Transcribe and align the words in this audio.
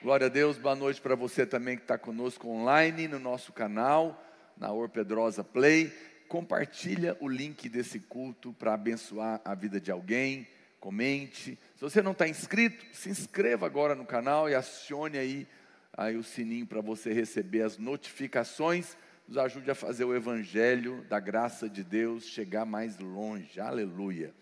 Glória 0.00 0.28
a 0.28 0.30
Deus, 0.30 0.56
boa 0.56 0.76
noite 0.76 1.00
para 1.00 1.16
você 1.16 1.44
também 1.44 1.76
que 1.76 1.82
está 1.82 1.98
conosco 1.98 2.48
online 2.48 3.08
no 3.08 3.18
nosso 3.18 3.52
canal, 3.52 4.24
na 4.56 4.72
Or 4.72 4.88
Pedrosa 4.88 5.42
Play. 5.42 5.92
Compartilha 6.28 7.16
o 7.18 7.26
link 7.26 7.68
desse 7.68 7.98
culto 7.98 8.52
para 8.52 8.74
abençoar 8.74 9.40
a 9.44 9.56
vida 9.56 9.80
de 9.80 9.90
alguém, 9.90 10.46
comente. 10.78 11.58
Se 11.74 11.80
você 11.80 12.00
não 12.00 12.12
está 12.12 12.28
inscrito, 12.28 12.86
se 12.92 13.10
inscreva 13.10 13.66
agora 13.66 13.96
no 13.96 14.06
canal 14.06 14.48
e 14.48 14.54
acione 14.54 15.18
aí, 15.18 15.48
aí 15.92 16.16
o 16.16 16.22
sininho 16.22 16.64
para 16.64 16.80
você 16.80 17.12
receber 17.12 17.62
as 17.62 17.76
notificações. 17.76 18.96
Nos 19.26 19.36
ajude 19.36 19.68
a 19.68 19.74
fazer 19.74 20.04
o 20.04 20.14
evangelho 20.14 21.04
da 21.08 21.18
graça 21.18 21.68
de 21.68 21.82
Deus 21.82 22.22
chegar 22.22 22.64
mais 22.64 23.00
longe. 23.00 23.60
Aleluia. 23.60 24.32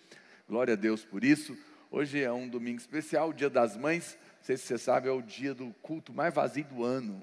Glória 0.47 0.75
a 0.75 0.77
Deus 0.77 1.03
por 1.03 1.25
isso. 1.25 1.57
Hoje 1.91 2.23
é 2.23 2.31
um 2.31 2.47
domingo 2.47 2.79
especial, 2.79 3.33
Dia 3.33 3.49
das 3.49 3.75
Mães 3.75 4.19
sei 4.47 4.57
se 4.57 4.63
você 4.63 4.79
sabe, 4.79 5.09
é 5.09 5.11
o 5.11 5.21
dia 5.21 5.53
do 5.53 5.75
culto 5.83 6.15
mais 6.15 6.33
vazio 6.33 6.63
do 6.67 6.85
ano. 6.85 7.21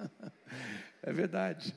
é 1.02 1.12
verdade. 1.12 1.74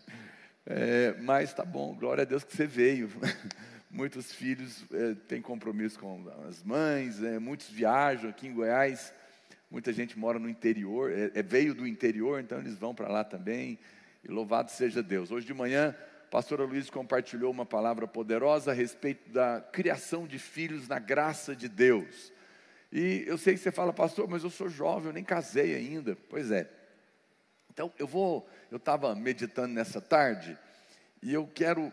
É, 0.65 1.13
mas 1.19 1.53
tá 1.53 1.65
bom, 1.65 1.93
glória 1.93 2.21
a 2.21 2.25
Deus 2.25 2.45
que 2.45 2.55
você 2.55 2.65
veio. 2.65 3.09
Muitos 3.91 4.31
filhos 4.31 4.85
é, 4.93 5.13
têm 5.27 5.41
compromisso 5.41 5.99
com 5.99 6.23
as 6.47 6.63
mães, 6.63 7.21
é, 7.21 7.37
muitos 7.37 7.69
viajam 7.69 8.29
aqui 8.29 8.47
em 8.47 8.53
Goiás. 8.53 9.13
Muita 9.69 9.91
gente 9.91 10.17
mora 10.17 10.39
no 10.39 10.47
interior, 10.47 11.11
é, 11.11 11.31
é 11.35 11.43
veio 11.43 11.73
do 11.73 11.85
interior, 11.85 12.39
então 12.39 12.57
eles 12.57 12.77
vão 12.77 12.95
para 12.95 13.09
lá 13.09 13.25
também. 13.25 13.77
E 14.23 14.29
louvado 14.29 14.71
seja 14.71 15.03
Deus. 15.03 15.31
Hoje 15.31 15.45
de 15.45 15.53
manhã, 15.53 15.93
a 16.23 16.27
pastora 16.31 16.63
Luiz 16.63 16.89
compartilhou 16.89 17.51
uma 17.51 17.65
palavra 17.65 18.07
poderosa 18.07 18.71
a 18.71 18.73
respeito 18.73 19.29
da 19.31 19.59
criação 19.59 20.25
de 20.25 20.39
filhos 20.39 20.87
na 20.87 20.99
graça 20.99 21.53
de 21.53 21.67
Deus. 21.67 22.33
E 22.91 23.23
eu 23.27 23.37
sei 23.37 23.53
que 23.53 23.59
você 23.59 23.71
fala, 23.71 23.91
pastor, 23.91 24.27
mas 24.27 24.43
eu 24.43 24.49
sou 24.49 24.69
jovem, 24.69 25.07
eu 25.07 25.13
nem 25.13 25.23
casei 25.23 25.75
ainda. 25.75 26.17
Pois 26.29 26.51
é. 26.51 26.69
Então 27.69 27.91
eu 27.99 28.07
vou, 28.07 28.47
eu 28.71 28.77
estava 28.77 29.13
meditando 29.15 29.73
nessa 29.73 29.99
tarde 29.99 30.57
e 31.21 31.33
eu 31.33 31.45
quero, 31.45 31.91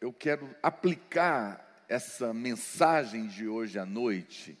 eu 0.00 0.12
quero 0.12 0.48
aplicar 0.62 1.84
essa 1.88 2.32
mensagem 2.32 3.26
de 3.26 3.46
hoje 3.46 3.78
à 3.78 3.84
noite 3.84 4.58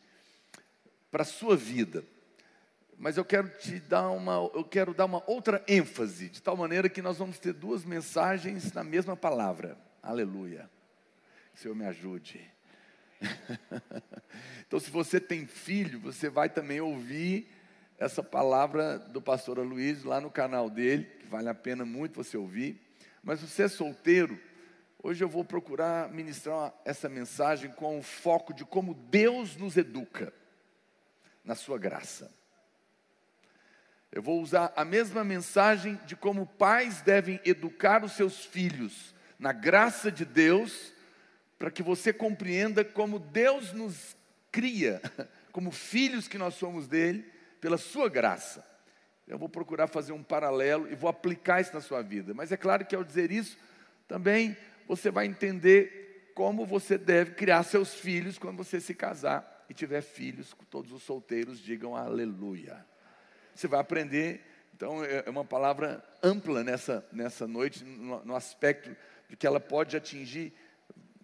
para 1.10 1.22
a 1.22 1.26
sua 1.26 1.56
vida. 1.56 2.04
Mas 2.98 3.16
eu 3.16 3.24
quero 3.24 3.48
te 3.48 3.80
dar 3.80 4.10
uma, 4.10 4.34
eu 4.54 4.64
quero 4.64 4.94
dar 4.94 5.04
uma 5.04 5.22
outra 5.26 5.64
ênfase, 5.66 6.28
de 6.28 6.42
tal 6.42 6.56
maneira 6.56 6.88
que 6.88 7.02
nós 7.02 7.18
vamos 7.18 7.38
ter 7.38 7.52
duas 7.52 7.84
mensagens 7.84 8.72
na 8.72 8.84
mesma 8.84 9.16
palavra. 9.16 9.78
Aleluia. 10.02 10.70
Que 11.52 11.58
o 11.58 11.62
Senhor 11.62 11.74
me 11.74 11.86
ajude. 11.86 12.53
então, 14.66 14.78
se 14.78 14.90
você 14.90 15.20
tem 15.20 15.46
filho, 15.46 15.98
você 16.00 16.28
vai 16.28 16.48
também 16.48 16.80
ouvir 16.80 17.48
essa 17.98 18.22
palavra 18.22 18.98
do 18.98 19.20
pastor 19.22 19.58
Luiz 19.58 20.04
lá 20.04 20.20
no 20.20 20.30
canal 20.30 20.68
dele, 20.68 21.04
que 21.20 21.26
vale 21.26 21.48
a 21.48 21.54
pena 21.54 21.84
muito 21.84 22.22
você 22.22 22.36
ouvir. 22.36 22.80
Mas 23.22 23.40
você 23.40 23.64
é 23.64 23.68
solteiro, 23.68 24.38
hoje 25.02 25.24
eu 25.24 25.28
vou 25.28 25.44
procurar 25.44 26.10
ministrar 26.10 26.74
essa 26.84 27.08
mensagem 27.08 27.70
com 27.70 27.98
o 27.98 28.02
foco 28.02 28.52
de 28.52 28.64
como 28.64 28.94
Deus 28.94 29.56
nos 29.56 29.76
educa 29.76 30.32
na 31.44 31.54
sua 31.54 31.78
graça. 31.78 32.30
Eu 34.10 34.22
vou 34.22 34.40
usar 34.40 34.72
a 34.76 34.84
mesma 34.84 35.24
mensagem 35.24 35.98
de 36.06 36.14
como 36.14 36.46
pais 36.46 37.02
devem 37.02 37.40
educar 37.44 38.04
os 38.04 38.12
seus 38.12 38.44
filhos 38.44 39.14
na 39.38 39.52
graça 39.52 40.10
de 40.10 40.24
Deus 40.24 40.93
para 41.58 41.70
que 41.70 41.82
você 41.82 42.12
compreenda 42.12 42.84
como 42.84 43.18
Deus 43.18 43.72
nos 43.72 44.16
cria, 44.50 45.00
como 45.52 45.70
filhos 45.70 46.28
que 46.28 46.38
nós 46.38 46.54
somos 46.54 46.86
dele, 46.86 47.24
pela 47.60 47.78
sua 47.78 48.08
graça. 48.08 48.64
Eu 49.26 49.38
vou 49.38 49.48
procurar 49.48 49.86
fazer 49.86 50.12
um 50.12 50.22
paralelo 50.22 50.90
e 50.90 50.94
vou 50.94 51.08
aplicar 51.08 51.60
isso 51.60 51.72
na 51.72 51.80
sua 51.80 52.02
vida. 52.02 52.34
Mas 52.34 52.52
é 52.52 52.56
claro 52.56 52.84
que 52.84 52.94
ao 52.94 53.02
dizer 53.02 53.30
isso, 53.30 53.56
também 54.06 54.56
você 54.86 55.10
vai 55.10 55.26
entender 55.26 56.32
como 56.34 56.66
você 56.66 56.98
deve 56.98 57.32
criar 57.32 57.62
seus 57.62 57.94
filhos 57.94 58.38
quando 58.38 58.58
você 58.58 58.80
se 58.80 58.94
casar 58.94 59.64
e 59.68 59.72
tiver 59.72 60.02
filhos, 60.02 60.54
todos 60.68 60.92
os 60.92 61.02
solteiros 61.02 61.58
digam 61.58 61.96
aleluia. 61.96 62.84
Você 63.54 63.66
vai 63.66 63.80
aprender, 63.80 64.42
então 64.74 65.02
é, 65.02 65.22
é 65.24 65.30
uma 65.30 65.44
palavra 65.44 66.04
ampla 66.22 66.62
nessa, 66.62 67.06
nessa 67.12 67.46
noite, 67.46 67.84
no, 67.84 68.24
no 68.24 68.36
aspecto 68.36 68.94
de 69.28 69.36
que 69.36 69.46
ela 69.46 69.60
pode 69.60 69.96
atingir 69.96 70.52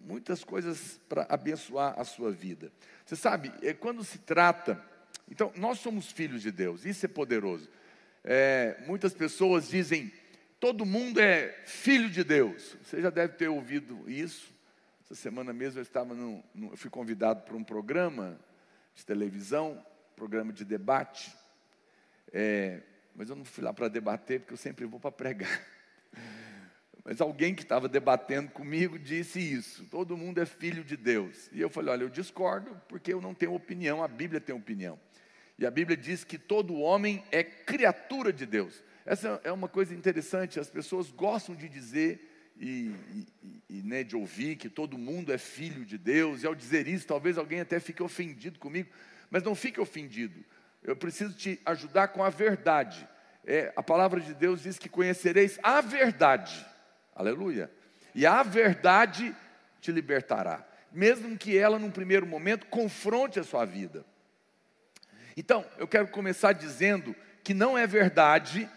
muitas 0.05 0.43
coisas 0.43 0.99
para 1.07 1.25
abençoar 1.29 1.99
a 1.99 2.03
sua 2.03 2.31
vida. 2.31 2.71
Você 3.05 3.15
sabe, 3.15 3.51
é, 3.61 3.73
quando 3.73 4.03
se 4.03 4.19
trata. 4.19 4.83
Então, 5.29 5.51
nós 5.55 5.79
somos 5.79 6.11
filhos 6.11 6.41
de 6.41 6.51
Deus, 6.51 6.85
isso 6.85 7.05
é 7.05 7.09
poderoso. 7.09 7.69
É, 8.23 8.83
muitas 8.85 9.13
pessoas 9.13 9.69
dizem, 9.69 10.11
todo 10.59 10.85
mundo 10.85 11.19
é 11.19 11.63
filho 11.65 12.09
de 12.09 12.23
Deus. 12.23 12.77
Você 12.83 13.01
já 13.01 13.09
deve 13.09 13.33
ter 13.33 13.47
ouvido 13.47 14.09
isso. 14.09 14.53
Essa 15.03 15.15
semana 15.15 15.51
mesmo 15.51 15.79
eu 15.79 15.83
estava 15.83 16.13
no, 16.13 16.43
no, 16.53 16.71
eu 16.71 16.77
fui 16.77 16.89
convidado 16.89 17.41
para 17.43 17.55
um 17.55 17.63
programa 17.63 18.39
de 18.93 19.05
televisão, 19.05 19.83
programa 20.15 20.53
de 20.53 20.63
debate. 20.63 21.33
É, 22.31 22.81
mas 23.15 23.29
eu 23.29 23.35
não 23.35 23.43
fui 23.43 23.63
lá 23.63 23.73
para 23.73 23.87
debater, 23.87 24.39
porque 24.39 24.53
eu 24.53 24.57
sempre 24.57 24.85
vou 24.85 24.99
para 24.99 25.11
pregar. 25.11 25.49
Mas 27.03 27.19
alguém 27.19 27.55
que 27.55 27.63
estava 27.63 27.87
debatendo 27.89 28.51
comigo 28.51 28.99
disse 28.99 29.39
isso: 29.39 29.85
todo 29.85 30.15
mundo 30.15 30.39
é 30.39 30.45
filho 30.45 30.83
de 30.83 30.95
Deus. 30.95 31.49
E 31.51 31.59
eu 31.59 31.69
falei: 31.69 31.91
olha, 31.91 32.03
eu 32.03 32.09
discordo 32.09 32.79
porque 32.87 33.13
eu 33.13 33.21
não 33.21 33.33
tenho 33.33 33.53
opinião, 33.53 34.03
a 34.03 34.07
Bíblia 34.07 34.39
tem 34.39 34.53
opinião. 34.53 34.99
E 35.57 35.65
a 35.65 35.71
Bíblia 35.71 35.97
diz 35.97 36.23
que 36.23 36.37
todo 36.37 36.79
homem 36.79 37.23
é 37.31 37.43
criatura 37.43 38.31
de 38.31 38.45
Deus. 38.45 38.83
Essa 39.05 39.41
é 39.43 39.51
uma 39.51 39.67
coisa 39.67 39.93
interessante, 39.93 40.59
as 40.59 40.69
pessoas 40.69 41.09
gostam 41.09 41.55
de 41.55 41.67
dizer 41.67 42.53
e, 42.59 42.91
e, 43.13 43.63
e 43.69 43.83
né, 43.83 44.03
de 44.03 44.15
ouvir 44.15 44.55
que 44.55 44.69
todo 44.69 44.97
mundo 44.97 45.33
é 45.33 45.37
filho 45.37 45.83
de 45.83 45.97
Deus, 45.97 46.43
e 46.43 46.47
ao 46.47 46.53
dizer 46.53 46.87
isso, 46.87 47.07
talvez 47.07 47.37
alguém 47.37 47.59
até 47.59 47.79
fique 47.79 48.03
ofendido 48.03 48.59
comigo, 48.59 48.89
mas 49.29 49.41
não 49.41 49.55
fique 49.55 49.79
ofendido. 49.79 50.43
Eu 50.83 50.95
preciso 50.95 51.33
te 51.33 51.59
ajudar 51.65 52.09
com 52.09 52.23
a 52.23 52.29
verdade. 52.29 53.07
É, 53.43 53.73
a 53.75 53.81
palavra 53.81 54.19
de 54.19 54.35
Deus 54.35 54.61
diz 54.61 54.77
que 54.77 54.89
conhecereis 54.89 55.59
a 55.63 55.81
verdade 55.81 56.70
Aleluia. 57.15 57.71
E 58.13 58.25
a 58.25 58.43
verdade 58.43 59.35
te 59.79 59.91
libertará, 59.91 60.65
mesmo 60.91 61.37
que 61.37 61.57
ela, 61.57 61.79
num 61.79 61.91
primeiro 61.91 62.25
momento, 62.25 62.65
confronte 62.67 63.39
a 63.39 63.43
sua 63.43 63.65
vida. 63.65 64.05
Então, 65.35 65.65
eu 65.77 65.87
quero 65.87 66.07
começar 66.09 66.53
dizendo 66.53 67.15
que 67.43 67.53
não 67.53 67.77
é 67.77 67.87
verdade 67.87 68.69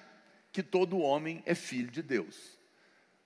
que 0.53 0.63
todo 0.63 0.99
homem 0.99 1.43
é 1.45 1.55
filho 1.55 1.91
de 1.91 2.03
Deus. 2.03 2.59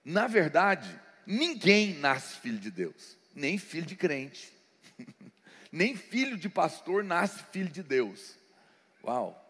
Na 0.04 0.26
verdade, 0.26 0.88
ninguém 1.26 1.94
nasce 1.94 2.38
filho 2.38 2.58
de 2.58 2.70
Deus, 2.70 3.18
nem 3.34 3.58
filho 3.58 3.84
de 3.84 3.94
crente, 3.94 4.50
nem 5.70 5.94
filho 5.94 6.38
de 6.38 6.48
pastor 6.48 7.04
nasce 7.04 7.44
filho 7.52 7.68
de 7.68 7.82
Deus. 7.82 8.36
Uau! 9.04 9.44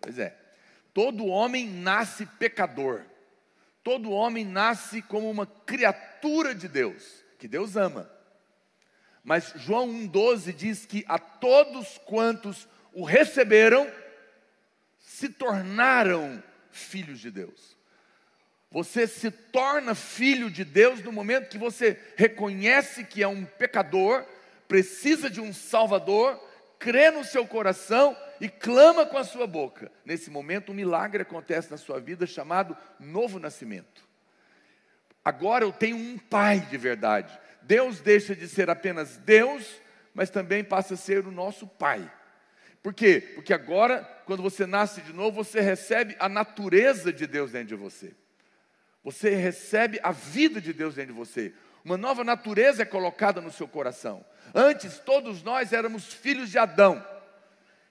Pois 0.00 0.18
é, 0.18 0.36
todo 0.94 1.26
homem 1.26 1.68
nasce 1.68 2.24
pecador. 2.24 3.04
Todo 3.82 4.10
homem 4.10 4.44
nasce 4.44 5.00
como 5.02 5.30
uma 5.30 5.46
criatura 5.46 6.54
de 6.54 6.68
Deus, 6.68 7.24
que 7.38 7.48
Deus 7.48 7.76
ama. 7.76 8.10
Mas 9.22 9.52
João 9.56 9.88
1,12 9.88 10.52
diz 10.54 10.86
que 10.86 11.04
a 11.08 11.18
todos 11.18 11.98
quantos 12.04 12.68
o 12.92 13.04
receberam, 13.04 13.90
se 14.98 15.28
tornaram 15.28 16.42
filhos 16.70 17.20
de 17.20 17.30
Deus. 17.30 17.76
Você 18.70 19.06
se 19.06 19.30
torna 19.30 19.94
filho 19.94 20.50
de 20.50 20.64
Deus 20.64 21.02
no 21.02 21.12
momento 21.12 21.48
que 21.48 21.58
você 21.58 21.98
reconhece 22.16 23.04
que 23.04 23.22
é 23.22 23.28
um 23.28 23.44
pecador, 23.44 24.24
precisa 24.68 25.28
de 25.28 25.40
um 25.40 25.52
Salvador, 25.52 26.40
crê 26.78 27.10
no 27.10 27.24
seu 27.24 27.46
coração 27.46 28.16
e 28.40 28.48
clama 28.48 29.04
com 29.04 29.18
a 29.18 29.24
sua 29.24 29.46
boca. 29.46 29.92
Nesse 30.04 30.30
momento, 30.30 30.72
um 30.72 30.74
milagre 30.74 31.22
acontece 31.22 31.70
na 31.70 31.76
sua 31.76 32.00
vida 32.00 32.26
chamado 32.26 32.76
novo 32.98 33.38
nascimento. 33.38 34.08
Agora 35.24 35.64
eu 35.64 35.72
tenho 35.72 35.96
um 35.96 36.18
pai 36.18 36.60
de 36.60 36.78
verdade. 36.78 37.38
Deus 37.62 38.00
deixa 38.00 38.34
de 38.34 38.48
ser 38.48 38.70
apenas 38.70 39.18
Deus, 39.18 39.80
mas 40.14 40.30
também 40.30 40.64
passa 40.64 40.94
a 40.94 40.96
ser 40.96 41.26
o 41.26 41.30
nosso 41.30 41.66
pai. 41.66 42.10
Por 42.82 42.94
quê? 42.94 43.32
Porque 43.34 43.52
agora, 43.52 44.02
quando 44.24 44.42
você 44.42 44.66
nasce 44.66 45.02
de 45.02 45.12
novo, 45.12 45.44
você 45.44 45.60
recebe 45.60 46.16
a 46.18 46.28
natureza 46.28 47.12
de 47.12 47.26
Deus 47.26 47.52
dentro 47.52 47.68
de 47.68 47.74
você. 47.74 48.14
Você 49.04 49.34
recebe 49.34 50.00
a 50.02 50.12
vida 50.12 50.60
de 50.60 50.72
Deus 50.72 50.94
dentro 50.94 51.12
de 51.12 51.18
você. 51.18 51.52
Uma 51.84 51.96
nova 51.96 52.24
natureza 52.24 52.82
é 52.82 52.86
colocada 52.86 53.40
no 53.40 53.52
seu 53.52 53.68
coração. 53.68 54.24
Antes, 54.54 54.98
todos 54.98 55.42
nós 55.42 55.72
éramos 55.72 56.12
filhos 56.12 56.50
de 56.50 56.58
Adão. 56.58 57.04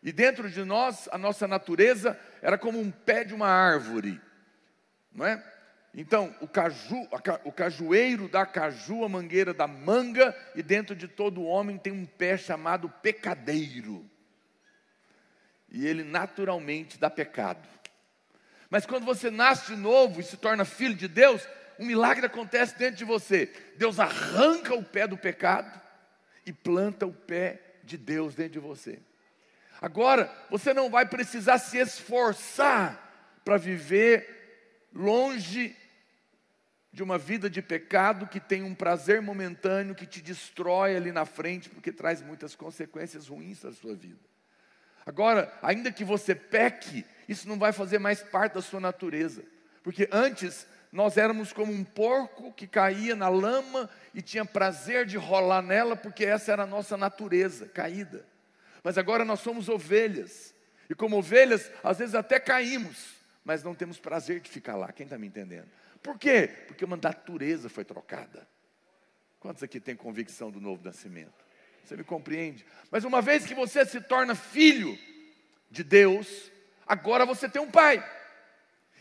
E 0.02 0.12
dentro 0.12 0.50
de 0.50 0.64
nós, 0.64 1.10
a 1.12 1.18
nossa 1.18 1.48
natureza 1.48 2.18
era 2.42 2.58
como 2.58 2.80
um 2.80 2.90
pé 2.90 3.24
de 3.24 3.34
uma 3.34 3.48
árvore, 3.48 4.20
não 5.12 5.26
é? 5.26 5.44
Então, 5.94 6.34
o, 6.40 6.48
caju, 6.48 7.08
o 7.44 7.52
cajueiro 7.52 8.30
da 8.30 8.46
caju, 8.46 9.04
a 9.04 9.10
mangueira 9.10 9.54
da 9.54 9.68
manga, 9.68 10.36
e 10.56 10.62
dentro 10.62 10.96
de 10.96 11.08
todo 11.08 11.44
homem 11.44 11.78
tem 11.78 11.92
um 11.92 12.06
pé 12.06 12.38
chamado 12.38 12.90
pecadeiro. 13.02 14.10
e 15.72 15.86
ele 15.86 16.04
naturalmente 16.04 16.98
dá 16.98 17.10
pecado. 17.10 17.68
Mas 18.70 18.86
quando 18.86 19.06
você 19.06 19.30
nasce 19.32 19.74
de 19.74 19.76
novo 19.76 20.20
e 20.20 20.24
se 20.24 20.38
torna 20.38 20.64
filho 20.64 20.96
de 20.96 21.08
Deus, 21.08 21.48
um 21.80 21.86
milagre 21.86 22.26
acontece 22.26 22.78
dentro 22.78 22.98
de 22.98 23.06
você. 23.06 23.52
Deus 23.78 24.00
arranca 24.00 24.76
o 24.76 24.84
pé 24.84 25.08
do 25.08 25.18
pecado 25.18 25.82
e 26.46 26.54
planta 26.54 27.06
o 27.06 27.14
pé 27.14 27.80
de 27.84 27.98
Deus 27.98 28.36
dentro 28.36 28.54
de 28.54 28.60
você. 28.60 29.00
Agora, 29.82 30.32
você 30.50 30.74
não 30.74 30.90
vai 30.90 31.06
precisar 31.06 31.58
se 31.58 31.78
esforçar 31.78 33.40
para 33.46 33.58
viver 33.58 34.88
longe 34.94 35.76
de 36.92 37.04
uma 37.04 37.18
vida 37.18 37.50
de 37.50 37.62
pecado 37.62 38.28
que 38.28 38.40
tem 38.40 38.64
um 38.64 38.76
prazer 38.76 39.22
momentâneo 39.22 39.96
que 39.96 40.06
te 40.06 40.22
destrói 40.22 40.96
ali 40.96 41.12
na 41.12 41.26
frente, 41.26 41.70
porque 41.70 41.92
traz 41.92 42.22
muitas 42.22 42.56
consequências 42.56 43.28
ruins 43.28 43.60
para 43.60 43.70
a 43.70 43.74
sua 43.74 43.96
vida. 43.96 44.20
Agora, 45.06 45.52
ainda 45.62 45.92
que 45.92 46.04
você 46.04 46.36
peque, 46.36 47.06
isso 47.28 47.48
não 47.48 47.58
vai 47.58 47.72
fazer 47.72 48.00
mais 48.00 48.22
parte 48.22 48.56
da 48.56 48.62
sua 48.62 48.80
natureza, 48.80 49.44
porque 49.82 50.10
antes 50.12 50.68
nós 50.92 51.18
éramos 51.18 51.54
como 51.54 51.72
um 51.72 51.84
porco 51.84 52.52
que 52.52 52.68
caía 52.68 53.16
na 53.16 53.30
lama 53.30 53.90
e 54.14 54.22
tinha 54.22 54.44
prazer 54.44 55.06
de 55.06 55.18
rolar 55.18 55.62
nela, 55.62 55.96
porque 55.96 56.26
essa 56.26 56.52
era 56.52 56.64
a 56.64 56.68
nossa 56.68 56.98
natureza 56.98 57.68
caída. 57.68 58.26
Mas 58.84 58.98
agora 58.98 59.26
nós 59.26 59.40
somos 59.40 59.70
ovelhas, 59.70 60.54
e 60.90 60.96
como 60.96 61.18
ovelhas, 61.18 61.72
às 61.84 62.00
vezes 62.00 62.16
até 62.16 62.40
caímos, 62.40 63.16
mas 63.44 63.64
não 63.64 63.76
temos 63.76 64.00
prazer 64.00 64.40
de 64.40 64.50
ficar 64.50 64.76
lá. 64.76 64.92
Quem 64.92 65.04
está 65.06 65.18
me 65.18 65.28
entendendo? 65.28 65.68
Por 66.02 66.18
quê? 66.18 66.50
Porque 66.68 66.86
uma 66.86 66.98
natureza 66.98 67.70
foi 67.70 67.84
trocada. 67.84 68.48
Quantos 69.40 69.64
aqui 69.64 69.80
têm 69.80 69.96
convicção 69.96 70.52
do 70.52 70.60
novo 70.60 70.84
nascimento? 70.84 71.46
Você 71.84 71.96
me 71.96 72.04
compreende? 72.04 72.66
Mas 72.92 73.04
uma 73.04 73.22
vez 73.22 73.46
que 73.46 73.56
você 73.56 73.86
se 73.86 74.02
torna 74.02 74.36
filho 74.36 74.98
de 75.72 75.84
Deus, 75.84 76.52
agora 76.86 77.26
você 77.26 77.50
tem 77.50 77.62
um 77.62 77.72
pai. 77.72 78.04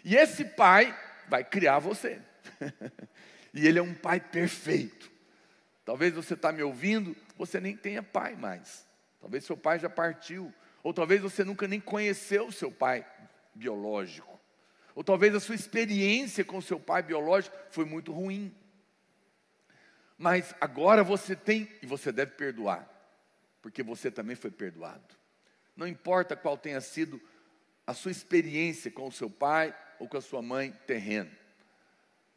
E 0.04 0.16
esse 0.16 0.44
pai 0.44 0.96
vai 1.28 1.44
criar 1.44 1.78
você. 1.78 2.20
e 3.52 3.66
ele 3.66 3.78
é 3.78 3.82
um 3.82 3.94
pai 3.94 4.20
perfeito. 4.20 5.10
Talvez 5.84 6.14
você 6.14 6.34
está 6.34 6.52
me 6.52 6.62
ouvindo, 6.62 7.16
você 7.36 7.60
nem 7.60 7.76
tenha 7.76 8.02
pai 8.02 8.34
mais. 8.36 8.87
Talvez 9.20 9.44
seu 9.44 9.56
pai 9.56 9.78
já 9.78 9.88
partiu. 9.88 10.52
Ou 10.82 10.94
talvez 10.94 11.20
você 11.20 11.44
nunca 11.44 11.66
nem 11.66 11.80
conheceu 11.80 12.50
seu 12.52 12.70
pai 12.70 13.06
biológico. 13.54 14.38
Ou 14.94 15.04
talvez 15.04 15.34
a 15.34 15.40
sua 15.40 15.54
experiência 15.54 16.44
com 16.44 16.60
seu 16.60 16.80
pai 16.80 17.02
biológico 17.02 17.56
foi 17.70 17.84
muito 17.84 18.12
ruim. 18.12 18.54
Mas 20.16 20.54
agora 20.60 21.04
você 21.04 21.36
tem, 21.36 21.70
e 21.80 21.86
você 21.86 22.10
deve 22.10 22.32
perdoar, 22.32 22.88
porque 23.62 23.82
você 23.82 24.10
também 24.10 24.34
foi 24.34 24.50
perdoado. 24.50 25.16
Não 25.76 25.86
importa 25.86 26.34
qual 26.34 26.58
tenha 26.58 26.80
sido 26.80 27.20
a 27.86 27.94
sua 27.94 28.10
experiência 28.10 28.90
com 28.90 29.06
o 29.06 29.12
seu 29.12 29.30
pai 29.30 29.72
ou 30.00 30.08
com 30.08 30.16
a 30.16 30.20
sua 30.20 30.42
mãe 30.42 30.72
terreno. 30.86 31.30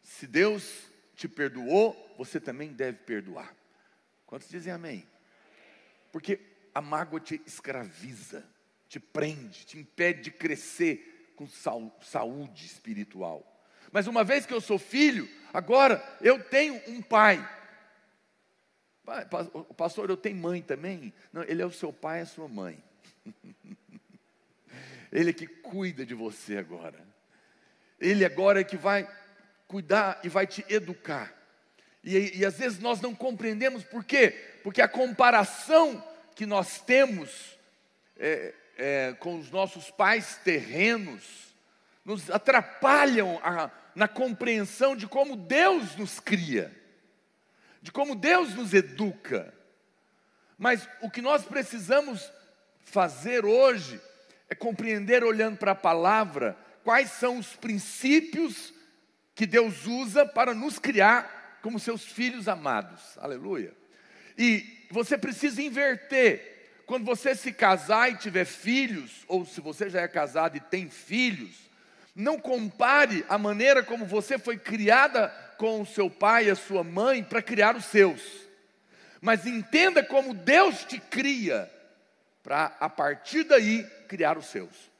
Se 0.03 0.27
Deus 0.27 0.91
te 1.15 1.27
perdoou, 1.27 2.15
você 2.17 2.39
também 2.39 2.71
deve 2.71 2.99
perdoar. 2.99 3.55
Quantos 4.27 4.47
dizem 4.47 4.71
amém? 4.71 5.07
Porque 6.11 6.39
a 6.73 6.81
mágoa 6.81 7.19
te 7.19 7.41
escraviza, 7.45 8.43
te 8.87 8.99
prende, 8.99 9.65
te 9.65 9.77
impede 9.77 10.21
de 10.21 10.31
crescer 10.31 11.33
com 11.35 11.47
saúde 11.47 12.65
espiritual. 12.65 13.45
Mas 13.91 14.07
uma 14.07 14.23
vez 14.23 14.45
que 14.45 14.53
eu 14.53 14.61
sou 14.61 14.79
filho, 14.79 15.27
agora 15.53 16.03
eu 16.21 16.41
tenho 16.43 16.81
um 16.87 17.01
pai. 17.01 17.47
Pastor, 19.75 20.09
eu 20.09 20.17
tenho 20.17 20.37
mãe 20.37 20.61
também? 20.61 21.13
Não, 21.33 21.43
ele 21.43 21.61
é 21.61 21.65
o 21.65 21.71
seu 21.71 21.91
pai 21.91 22.19
e 22.19 22.21
a 22.21 22.25
sua 22.25 22.47
mãe. 22.47 22.81
Ele 25.11 25.31
é 25.31 25.33
que 25.33 25.45
cuida 25.45 26.05
de 26.05 26.13
você 26.13 26.57
agora. 26.57 26.97
Ele 27.99 28.23
agora 28.23 28.61
é 28.61 28.63
que 28.63 28.77
vai 28.77 29.05
cuidar 29.67 30.21
e 30.23 30.29
vai 30.29 30.47
te 30.47 30.65
educar. 30.69 31.33
E, 32.01 32.39
e 32.39 32.45
às 32.45 32.57
vezes 32.57 32.79
nós 32.79 33.01
não 33.01 33.13
compreendemos 33.13 33.83
por 33.83 34.05
quê? 34.05 34.29
Porque 34.63 34.81
a 34.81 34.87
comparação 34.87 36.01
que 36.41 36.45
nós 36.47 36.81
temos 36.81 37.55
é, 38.17 38.55
é, 38.75 39.13
com 39.19 39.37
os 39.37 39.51
nossos 39.51 39.91
pais 39.91 40.37
terrenos 40.43 41.53
nos 42.03 42.31
atrapalham 42.31 43.39
a, 43.43 43.69
na 43.93 44.07
compreensão 44.07 44.95
de 44.95 45.05
como 45.05 45.35
Deus 45.35 45.95
nos 45.97 46.19
cria, 46.19 46.75
de 47.79 47.91
como 47.91 48.15
Deus 48.15 48.55
nos 48.55 48.73
educa. 48.73 49.53
Mas 50.57 50.89
o 50.99 51.11
que 51.11 51.21
nós 51.21 51.45
precisamos 51.45 52.33
fazer 52.85 53.45
hoje 53.45 54.01
é 54.49 54.55
compreender, 54.55 55.23
olhando 55.23 55.57
para 55.57 55.73
a 55.73 55.75
palavra, 55.75 56.57
quais 56.83 57.11
são 57.11 57.37
os 57.37 57.55
princípios 57.55 58.73
que 59.35 59.45
Deus 59.45 59.85
usa 59.85 60.25
para 60.25 60.55
nos 60.55 60.79
criar 60.79 61.59
como 61.61 61.77
seus 61.77 62.03
filhos 62.03 62.47
amados. 62.47 63.15
Aleluia. 63.19 63.75
E 64.35 64.80
você 64.91 65.17
precisa 65.17 65.61
inverter. 65.61 66.49
Quando 66.85 67.05
você 67.05 67.33
se 67.35 67.53
casar 67.53 68.11
e 68.11 68.17
tiver 68.17 68.45
filhos, 68.45 69.23
ou 69.27 69.45
se 69.45 69.61
você 69.61 69.89
já 69.89 70.01
é 70.01 70.07
casado 70.07 70.57
e 70.57 70.59
tem 70.59 70.89
filhos, 70.89 71.55
não 72.15 72.37
compare 72.37 73.25
a 73.29 73.37
maneira 73.37 73.81
como 73.81 74.05
você 74.05 74.37
foi 74.37 74.57
criada 74.57 75.29
com 75.57 75.81
o 75.81 75.85
seu 75.85 76.09
pai 76.09 76.47
e 76.47 76.49
a 76.49 76.55
sua 76.55 76.83
mãe 76.83 77.23
para 77.23 77.41
criar 77.41 77.75
os 77.75 77.85
seus. 77.85 78.21
Mas 79.21 79.45
entenda 79.45 80.03
como 80.03 80.33
Deus 80.33 80.83
te 80.83 80.99
cria 80.99 81.71
para 82.43 82.75
a 82.79 82.89
partir 82.89 83.43
daí 83.43 83.83
criar 84.07 84.37
os 84.37 84.47
seus. 84.47 84.91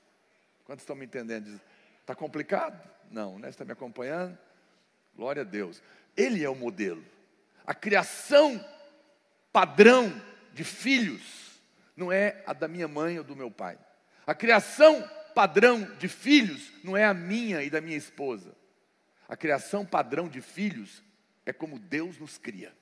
Quantos 0.64 0.84
estão 0.84 0.96
me 0.96 1.06
entendendo? 1.06 1.60
Está 2.00 2.16
complicado? 2.16 2.80
Não, 3.10 3.38
né? 3.40 3.50
Está 3.50 3.66
me 3.66 3.74
acompanhando? 3.74 4.38
Glória 5.16 5.42
a 5.42 5.46
Deus. 5.46 5.82
Ele 6.16 6.44
é 6.44 6.50
o 6.50 6.56
modelo. 6.56 7.04
A 7.66 7.74
criação 7.74 8.64
padrão 9.52 10.22
de 10.54 10.64
filhos 10.64 11.22
não 11.96 12.12
é 12.12 12.44
a 12.46 12.54
da 12.54 12.68
minha 12.68 12.88
mãe 12.88 13.18
ou 13.18 13.24
do 13.24 13.36
meu 13.36 13.52
pai. 13.52 13.78
A 14.26 14.34
criação 14.34 15.08
padrão 15.36 15.84
de 15.98 16.08
filhos 16.08 16.72
não 16.84 16.96
é 16.96 17.06
a 17.06 17.14
minha 17.14 17.64
e 17.64 17.70
da 17.70 17.82
minha 17.82 17.98
esposa. 17.98 18.56
A 19.28 19.36
criação 19.36 19.86
padrão 19.86 20.28
de 20.28 20.42
filhos 20.42 21.04
é 21.46 21.54
como 21.54 21.80
Deus 21.80 22.18
nos 22.18 22.38
cria. 22.38 22.74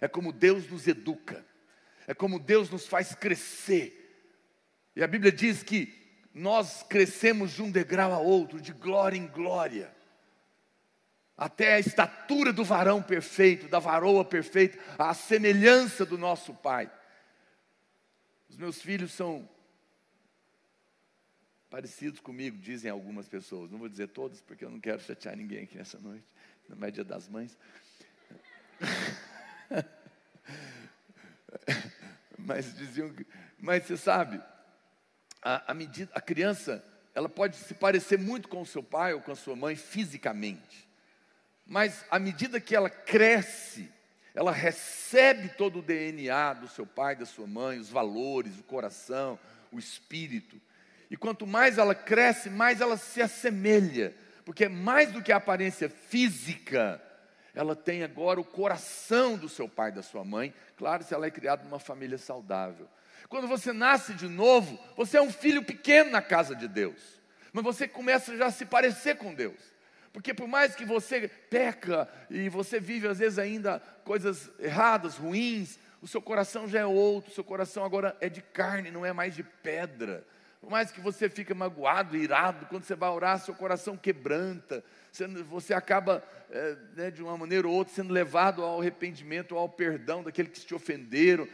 É 0.00 0.08
como 0.08 0.32
Deus 0.32 0.68
nos 0.68 0.86
educa 0.86 1.44
é 2.06 2.14
como 2.14 2.38
Deus 2.38 2.70
nos 2.70 2.86
faz 2.86 3.14
crescer. 3.14 3.98
E 4.94 5.02
a 5.02 5.06
Bíblia 5.06 5.32
diz 5.32 5.62
que 5.62 5.92
nós 6.34 6.82
crescemos 6.82 7.52
de 7.52 7.62
um 7.62 7.70
degrau 7.70 8.12
a 8.12 8.18
outro, 8.18 8.60
de 8.60 8.72
glória 8.72 9.16
em 9.16 9.26
glória, 9.26 9.94
até 11.36 11.74
a 11.74 11.80
estatura 11.80 12.52
do 12.52 12.64
varão 12.64 13.02
perfeito, 13.02 13.68
da 13.68 13.78
varoa 13.78 14.24
perfeita, 14.24 14.78
a 14.98 15.14
semelhança 15.14 16.04
do 16.04 16.18
nosso 16.18 16.54
Pai. 16.54 16.90
Os 18.48 18.56
meus 18.56 18.80
filhos 18.80 19.12
são 19.12 19.48
parecidos 21.70 22.20
comigo, 22.20 22.58
dizem 22.58 22.90
algumas 22.90 23.26
pessoas. 23.26 23.70
Não 23.70 23.78
vou 23.78 23.88
dizer 23.88 24.08
todos, 24.08 24.42
porque 24.42 24.64
eu 24.64 24.70
não 24.70 24.78
quero 24.78 25.00
chatear 25.00 25.34
ninguém 25.34 25.64
aqui 25.64 25.78
nessa 25.78 25.98
noite, 25.98 26.26
na 26.68 26.76
média 26.76 27.02
das 27.02 27.28
mães. 27.28 27.56
mas 32.38 32.76
diziam 32.76 33.10
que, 33.12 33.26
mas 33.58 33.84
você 33.84 33.96
sabe, 33.96 34.38
a, 35.40 35.72
a, 35.72 35.74
medida, 35.74 36.12
a 36.14 36.20
criança, 36.20 36.84
ela 37.14 37.28
pode 37.28 37.56
se 37.56 37.74
parecer 37.74 38.18
muito 38.18 38.48
com 38.48 38.60
o 38.60 38.66
seu 38.66 38.82
pai 38.82 39.14
ou 39.14 39.20
com 39.20 39.32
a 39.32 39.36
sua 39.36 39.56
mãe 39.56 39.74
fisicamente, 39.74 40.88
mas 41.66 42.04
à 42.10 42.18
medida 42.18 42.60
que 42.60 42.74
ela 42.74 42.90
cresce, 42.90 43.90
ela 44.34 44.52
recebe 44.52 45.50
todo 45.50 45.78
o 45.78 45.82
DNA 45.82 46.54
do 46.54 46.68
seu 46.68 46.86
pai, 46.86 47.14
da 47.14 47.26
sua 47.26 47.46
mãe, 47.46 47.78
os 47.78 47.90
valores, 47.90 48.58
o 48.58 48.62
coração, 48.62 49.38
o 49.70 49.78
espírito. 49.78 50.60
E 51.10 51.16
quanto 51.16 51.46
mais 51.46 51.78
ela 51.78 51.94
cresce, 51.94 52.48
mais 52.48 52.80
ela 52.80 52.96
se 52.96 53.20
assemelha, 53.20 54.14
porque 54.44 54.64
é 54.64 54.68
mais 54.68 55.12
do 55.12 55.22
que 55.22 55.30
a 55.30 55.36
aparência 55.36 55.88
física, 55.88 57.00
ela 57.54 57.76
tem 57.76 58.02
agora 58.02 58.40
o 58.40 58.44
coração 58.44 59.36
do 59.36 59.48
seu 59.48 59.68
pai 59.68 59.92
da 59.92 60.02
sua 60.02 60.24
mãe, 60.24 60.54
claro, 60.76 61.04
se 61.04 61.12
ela 61.12 61.26
é 61.26 61.30
criada 61.30 61.64
numa 61.64 61.78
família 61.78 62.16
saudável. 62.16 62.88
Quando 63.28 63.46
você 63.46 63.72
nasce 63.72 64.14
de 64.14 64.28
novo, 64.28 64.78
você 64.96 65.18
é 65.18 65.22
um 65.22 65.30
filho 65.30 65.62
pequeno 65.62 66.10
na 66.10 66.22
casa 66.22 66.56
de 66.56 66.66
Deus, 66.66 67.20
mas 67.52 67.62
você 67.62 67.86
começa 67.86 68.36
já 68.36 68.46
a 68.46 68.50
se 68.50 68.64
parecer 68.64 69.16
com 69.16 69.34
Deus. 69.34 69.71
Porque 70.12 70.34
por 70.34 70.46
mais 70.46 70.74
que 70.74 70.84
você 70.84 71.28
peca 71.48 72.08
e 72.28 72.48
você 72.48 72.78
vive 72.78 73.08
às 73.08 73.18
vezes 73.18 73.38
ainda 73.38 73.80
coisas 74.04 74.50
erradas, 74.58 75.16
ruins, 75.16 75.78
o 76.02 76.06
seu 76.06 76.20
coração 76.20 76.68
já 76.68 76.80
é 76.80 76.86
outro, 76.86 77.30
o 77.30 77.34
seu 77.34 77.44
coração 77.44 77.84
agora 77.84 78.16
é 78.20 78.28
de 78.28 78.42
carne, 78.42 78.90
não 78.90 79.06
é 79.06 79.12
mais 79.12 79.34
de 79.34 79.42
pedra. 79.42 80.26
Por 80.60 80.70
mais 80.70 80.92
que 80.92 81.00
você 81.00 81.28
fique 81.28 81.52
magoado, 81.54 82.16
irado, 82.16 82.66
quando 82.66 82.84
você 82.84 82.94
vai 82.94 83.10
orar, 83.10 83.40
seu 83.40 83.54
coração 83.54 83.96
quebranta, 83.96 84.84
você 85.48 85.74
acaba, 85.74 86.22
é, 86.50 86.76
né, 86.94 87.10
de 87.10 87.20
uma 87.22 87.36
maneira 87.36 87.66
ou 87.66 87.74
outra, 87.74 87.92
sendo 87.92 88.12
levado 88.12 88.62
ao 88.62 88.80
arrependimento, 88.80 89.56
ao 89.56 89.68
perdão 89.68 90.22
daqueles 90.22 90.52
que 90.52 90.66
te 90.66 90.74
ofenderam. 90.74 91.48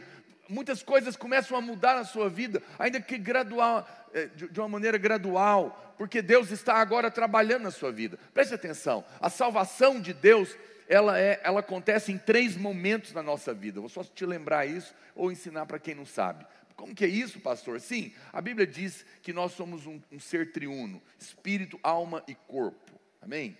muitas 0.47 0.83
coisas 0.83 1.15
começam 1.15 1.57
a 1.57 1.61
mudar 1.61 1.95
na 1.95 2.03
sua 2.03 2.29
vida, 2.29 2.61
ainda 2.77 2.99
que 3.01 3.17
gradual, 3.17 3.87
de 4.35 4.59
uma 4.59 4.69
maneira 4.69 4.97
gradual, 4.97 5.95
porque 5.97 6.21
Deus 6.21 6.51
está 6.51 6.75
agora 6.75 7.11
trabalhando 7.11 7.63
na 7.63 7.71
sua 7.71 7.91
vida. 7.91 8.17
Preste 8.33 8.53
atenção, 8.53 9.03
a 9.19 9.29
salvação 9.29 9.99
de 9.99 10.13
Deus, 10.13 10.55
ela, 10.87 11.19
é, 11.19 11.39
ela 11.43 11.59
acontece 11.59 12.11
em 12.11 12.17
três 12.17 12.55
momentos 12.55 13.13
na 13.13 13.21
nossa 13.21 13.53
vida. 13.53 13.79
Vou 13.79 13.89
só 13.89 14.03
te 14.03 14.25
lembrar 14.25 14.65
isso 14.65 14.93
ou 15.15 15.31
ensinar 15.31 15.65
para 15.65 15.79
quem 15.79 15.93
não 15.93 16.05
sabe. 16.05 16.45
Como 16.75 16.95
que 16.95 17.03
é 17.03 17.09
isso, 17.09 17.41
pastor? 17.41 17.81
Sim, 17.81 18.13
a 18.31 18.41
Bíblia 18.41 18.65
diz 18.65 19.05
que 19.21 19.33
nós 19.33 19.51
somos 19.51 19.85
um, 19.85 20.01
um 20.11 20.19
ser 20.19 20.53
triuno: 20.53 21.01
espírito, 21.19 21.77
alma 21.83 22.23
e 22.27 22.33
corpo. 22.33 22.99
Amém? 23.21 23.57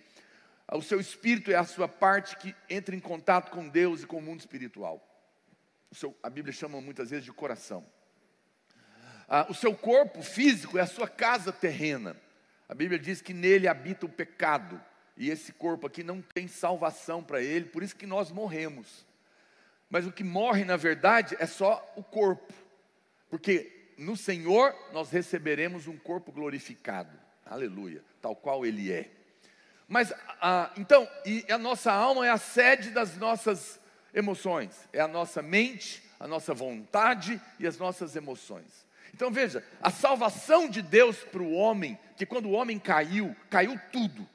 O 0.72 0.80
seu 0.80 0.98
espírito 0.98 1.50
é 1.50 1.56
a 1.56 1.64
sua 1.64 1.86
parte 1.86 2.36
que 2.36 2.54
entra 2.68 2.94
em 2.94 3.00
contato 3.00 3.50
com 3.50 3.68
Deus 3.68 4.02
e 4.02 4.06
com 4.06 4.18
o 4.18 4.22
mundo 4.22 4.40
espiritual. 4.40 5.06
Seu, 5.92 6.16
a 6.22 6.30
Bíblia 6.30 6.52
chama 6.52 6.80
muitas 6.80 7.10
vezes 7.10 7.24
de 7.24 7.32
coração. 7.32 7.84
Ah, 9.32 9.46
o 9.48 9.54
seu 9.54 9.72
corpo 9.72 10.22
físico 10.22 10.76
é 10.76 10.80
a 10.80 10.86
sua 10.86 11.06
casa 11.06 11.52
terrena. 11.52 12.16
A 12.68 12.74
Bíblia 12.74 12.98
diz 12.98 13.22
que 13.22 13.32
nele 13.32 13.68
habita 13.68 14.04
o 14.04 14.08
pecado. 14.08 14.80
E 15.16 15.30
esse 15.30 15.52
corpo 15.52 15.86
aqui 15.86 16.02
não 16.02 16.20
tem 16.20 16.48
salvação 16.48 17.22
para 17.22 17.40
ele, 17.40 17.66
por 17.66 17.80
isso 17.80 17.94
que 17.94 18.06
nós 18.06 18.32
morremos. 18.32 19.06
Mas 19.88 20.04
o 20.04 20.10
que 20.10 20.24
morre, 20.24 20.64
na 20.64 20.76
verdade, 20.76 21.36
é 21.38 21.46
só 21.46 21.92
o 21.94 22.02
corpo. 22.02 22.52
Porque 23.28 23.92
no 23.96 24.16
Senhor 24.16 24.74
nós 24.92 25.10
receberemos 25.10 25.86
um 25.86 25.96
corpo 25.96 26.32
glorificado. 26.32 27.16
Aleluia. 27.46 28.02
Tal 28.20 28.34
qual 28.34 28.66
ele 28.66 28.90
é. 28.90 29.08
Mas, 29.86 30.12
ah, 30.40 30.72
então, 30.76 31.08
e 31.24 31.44
a 31.48 31.58
nossa 31.58 31.92
alma 31.92 32.26
é 32.26 32.30
a 32.30 32.38
sede 32.38 32.90
das 32.90 33.16
nossas 33.16 33.78
emoções, 34.12 34.88
é 34.92 35.00
a 35.00 35.08
nossa 35.08 35.40
mente, 35.40 36.02
a 36.18 36.26
nossa 36.26 36.52
vontade 36.52 37.40
e 37.60 37.66
as 37.66 37.78
nossas 37.78 38.16
emoções. 38.16 38.89
Então 39.14 39.30
veja, 39.30 39.64
a 39.82 39.90
salvação 39.90 40.68
de 40.68 40.82
Deus 40.82 41.16
para 41.18 41.42
o 41.42 41.52
homem, 41.52 41.98
que 42.16 42.26
quando 42.26 42.46
o 42.46 42.52
homem 42.52 42.78
caiu, 42.78 43.34
caiu 43.48 43.78
tudo. 43.92 44.28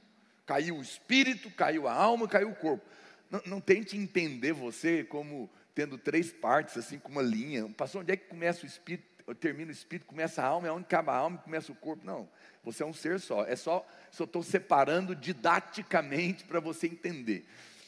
Caiu 0.46 0.78
o 0.78 0.82
espírito, 0.82 1.50
caiu 1.52 1.88
a 1.88 1.94
alma, 1.94 2.28
caiu 2.28 2.50
o 2.50 2.56
corpo. 2.56 2.86
Não, 3.32 3.42
não 3.46 3.62
tente 3.62 3.98
entender 3.98 4.54
você 4.54 5.04
como 5.04 5.50
tendo 5.74 5.98
três 5.98 6.32
partes, 6.32 6.78
assim, 6.78 7.00
com 7.00 7.10
uma 7.10 7.22
linha. 7.22 7.68
Passou 7.70 8.02
onde 8.02 8.12
é 8.12 8.16
que 8.16 8.28
começa 8.28 8.64
o 8.64 8.68
espírito, 8.68 9.04
termina 9.36 9.70
o 9.70 9.74
espírito, 9.74 10.06
começa 10.06 10.42
a 10.42 10.46
alma, 10.46 10.68
é 10.68 10.72
onde 10.72 10.86
acaba 10.86 11.14
a 11.14 11.18
alma 11.18 11.38
começa 11.40 11.72
o 11.72 11.76
corpo. 11.76 12.06
Não, 12.06 12.30
você 12.64 12.84
é 12.84 12.86
um 12.86 12.94
ser 12.94 13.20
só. 13.20 13.44
É 13.46 13.56
só, 13.56 13.86
só 14.12 14.24
estou 14.24 14.44
separando 14.44 15.16
didaticamente 15.16 16.44
para 16.44 16.60
você 16.60 16.88
entender. 16.88 17.46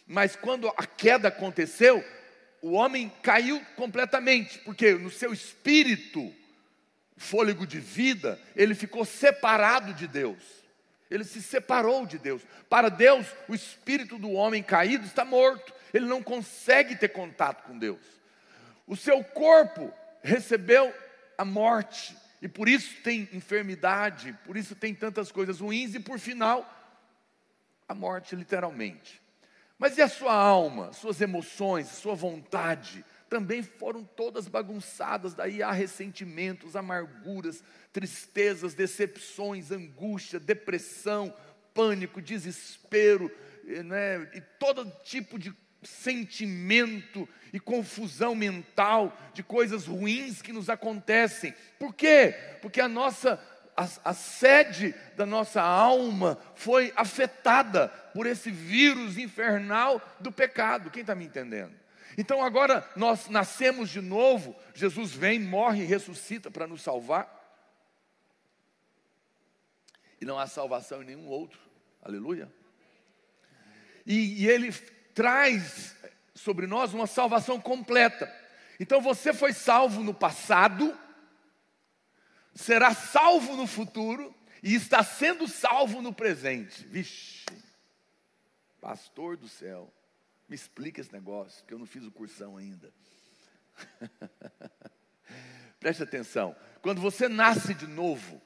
Mas 0.08 0.36
quando 0.36 0.67
a 0.70 0.86
queda 0.86 1.27
aconteceu, 1.27 2.03
o 2.62 2.72
homem 2.72 3.12
caiu 3.22 3.62
completamente, 3.75 4.60
porque 4.60 4.94
no 4.94 5.10
seu 5.10 5.32
espírito, 5.32 6.34
fôlego 7.18 7.66
de 7.66 7.80
vida, 7.80 8.40
ele 8.56 8.76
ficou 8.76 9.04
separado 9.04 9.94
de 9.94 10.08
Deus. 10.08 10.42
Ele 11.10 11.24
se 11.24 11.42
separou 11.42 12.06
de 12.06 12.18
Deus. 12.18 12.42
Para 12.70 12.90
Deus, 12.90 13.26
o 13.48 13.56
espírito 13.56 14.18
do 14.18 14.32
homem 14.32 14.62
caído 14.62 15.06
está 15.06 15.26
morto. 15.26 15.74
Ele 15.94 16.06
não 16.06 16.22
consegue 16.22 16.96
ter 16.96 17.10
contato 17.10 17.64
com 17.64 17.78
Deus. 17.78 18.02
O 18.86 18.96
seu 18.96 19.24
corpo 19.24 19.92
recebeu 20.22 20.94
a 21.38 21.46
morte. 21.46 22.16
E 22.42 22.48
por 22.48 22.70
isso 22.70 23.02
tem 23.04 23.28
enfermidade, 23.34 24.38
por 24.46 24.56
isso 24.56 24.76
tem 24.76 24.94
tantas 24.94 25.32
coisas 25.32 25.60
ruins, 25.60 25.96
e 25.96 26.00
por 26.00 26.20
final, 26.20 26.70
a 27.88 27.96
morte, 27.96 28.36
literalmente. 28.36 29.22
Mas 29.80 29.98
e 29.98 30.02
a 30.02 30.08
sua 30.08 30.34
alma, 30.34 30.94
suas 30.94 31.20
emoções, 31.22 31.88
sua 31.88 32.16
vontade, 32.16 33.04
também 33.30 33.62
foram 33.62 34.04
todas 34.04 34.48
bagunçadas. 34.48 35.34
Daí 35.34 35.62
há 35.62 35.72
ressentimentos, 35.72 36.76
amarguras, 36.76 37.64
tristezas, 37.92 38.74
decepções, 38.74 39.72
angústia, 39.72 40.40
depressão, 40.40 41.34
pânico, 41.74 42.22
desespero, 42.22 43.32
né? 43.86 44.30
e 44.34 44.42
todo 44.60 44.92
tipo 45.04 45.38
de 45.38 45.54
sentimento 45.84 47.28
e 47.54 47.60
confusão 47.60 48.36
mental 48.36 49.18
de 49.34 49.44
coisas 49.44 49.86
ruins 49.86 50.42
que 50.42 50.52
nos 50.52 50.70
acontecem. 50.70 51.54
Por 51.80 51.94
quê? 51.94 52.36
Porque 52.62 52.82
a 52.82 52.88
nossa 52.88 53.40
a, 53.76 53.88
a, 54.06 54.14
sede 54.14 54.96
da 55.16 55.24
nossa 55.24 55.62
alma 55.62 56.40
foi 56.56 56.92
afetada 56.96 57.90
por 58.12 58.26
esse 58.26 58.50
vírus 58.50 59.20
infernal 59.20 60.02
do 60.20 60.32
pecado. 60.32 60.90
Quem 60.90 61.02
está 61.02 61.14
me 61.14 61.26
entendendo? 61.26 61.74
Então 62.18 62.42
agora 62.42 62.90
nós 62.96 63.30
nascemos 63.30 63.92
de 63.92 64.02
novo, 64.02 64.56
Jesus 64.74 65.12
vem, 65.12 65.40
morre 65.40 65.84
e 65.84 65.86
ressuscita 65.86 66.50
para 66.50 66.66
nos 66.66 66.82
salvar. 66.82 67.32
E 70.20 70.26
não 70.26 70.40
há 70.40 70.48
salvação 70.48 71.04
em 71.04 71.06
nenhum 71.06 71.28
outro. 71.28 71.60
Aleluia. 72.02 72.52
E, 74.04 74.44
e 74.44 74.50
ele 74.50 74.72
traz 75.14 75.96
sobre 76.34 76.66
nós 76.66 76.94
uma 76.94 77.06
salvação 77.06 77.62
completa. 77.62 78.34
Então 78.80 79.00
você 79.00 79.32
foi 79.32 79.54
salvo 79.54 80.04
no 80.04 80.14
passado, 80.14 80.98
será 82.56 82.96
salvo 82.96 83.56
no 83.56 83.68
futuro 83.68 84.34
e 84.64 84.74
está 84.74 85.04
sendo 85.04 85.48
salvo 85.48 86.02
no 86.02 86.14
presente. 86.14 86.86
Vixe, 86.88 87.46
pastor 88.82 89.38
do 89.38 89.48
céu, 89.48 89.94
me 90.48 90.56
explica 90.56 91.01
esse 91.01 91.12
negócio, 91.12 91.66
que 91.66 91.74
eu 91.74 91.80
não 91.80 91.86
fiz 91.86 92.04
o 92.04 92.12
cursão 92.12 92.58
ainda. 92.58 92.92
Preste 95.80 96.04
atenção, 96.04 96.56
quando 96.82 97.01
você 97.01 97.27
nasce 97.27 97.74
de 97.74 97.88
novo, 97.88 98.42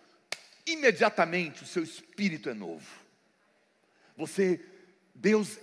imediatamente 0.66 1.64
o 1.64 1.68
seu 1.68 1.84
espírito 1.84 2.50
é 2.50 2.54
novo. 2.54 2.88
Você 4.18 4.60
Deus, 5.14 5.60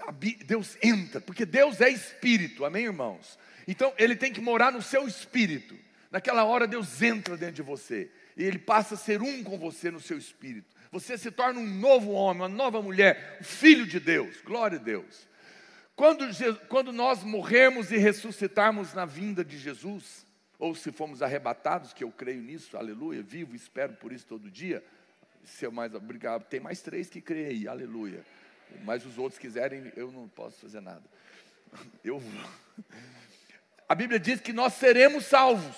Deus 0.46 0.76
entra, 0.82 1.20
porque 1.20 1.44
Deus 1.44 1.80
é 1.80 1.88
espírito, 1.88 2.64
amém, 2.64 2.84
irmãos? 2.84 3.38
Então 3.66 3.92
ele 3.98 4.14
tem 4.14 4.32
que 4.32 4.40
morar 4.40 4.72
no 4.72 4.80
seu 4.80 5.06
espírito. 5.06 5.76
Naquela 6.10 6.44
hora 6.44 6.66
Deus 6.66 7.02
entra 7.02 7.36
dentro 7.36 7.56
de 7.56 7.62
você 7.62 8.10
e 8.36 8.44
ele 8.44 8.58
passa 8.58 8.94
a 8.94 8.98
ser 8.98 9.20
um 9.20 9.42
com 9.42 9.58
você 9.58 9.90
no 9.90 10.00
seu 10.00 10.16
espírito. 10.16 10.74
Você 10.90 11.18
se 11.18 11.30
torna 11.30 11.60
um 11.60 11.66
novo 11.66 12.12
homem, 12.12 12.42
uma 12.42 12.48
nova 12.48 12.80
mulher, 12.80 13.38
o 13.40 13.44
filho 13.44 13.86
de 13.86 14.00
Deus. 14.00 14.40
Glória 14.42 14.78
a 14.78 14.82
Deus. 14.82 15.28
Quando, 15.98 16.24
quando 16.68 16.92
nós 16.94 17.22
morrermos 17.22 17.92
e 17.92 17.98
ressuscitarmos 17.98 18.94
na 18.94 19.04
vinda 19.04 19.44
de 19.44 19.58
Jesus, 19.58 20.24
ou 20.58 20.74
se 20.74 20.90
formos 20.90 21.20
arrebatados, 21.20 21.92
que 21.92 22.02
eu 22.02 22.10
creio 22.10 22.40
nisso, 22.40 22.78
aleluia, 22.78 23.22
vivo, 23.22 23.54
espero 23.54 23.92
por 23.94 24.12
isso 24.12 24.24
todo 24.24 24.50
dia. 24.50 24.82
Se 25.44 25.66
eu 25.66 25.70
mais 25.70 25.94
obrigado, 25.94 26.44
tem 26.44 26.58
mais 26.58 26.80
três 26.80 27.10
que 27.10 27.20
creem 27.20 27.46
aí, 27.46 27.68
aleluia 27.68 28.24
mas 28.84 29.04
os 29.04 29.18
outros 29.18 29.38
quiserem, 29.38 29.92
eu 29.96 30.10
não 30.10 30.28
posso 30.28 30.58
fazer 30.58 30.80
nada. 30.80 31.02
Eu 32.04 32.22
A 33.88 33.94
Bíblia 33.94 34.18
diz 34.18 34.40
que 34.40 34.52
nós 34.52 34.74
seremos 34.74 35.26
salvos. 35.26 35.76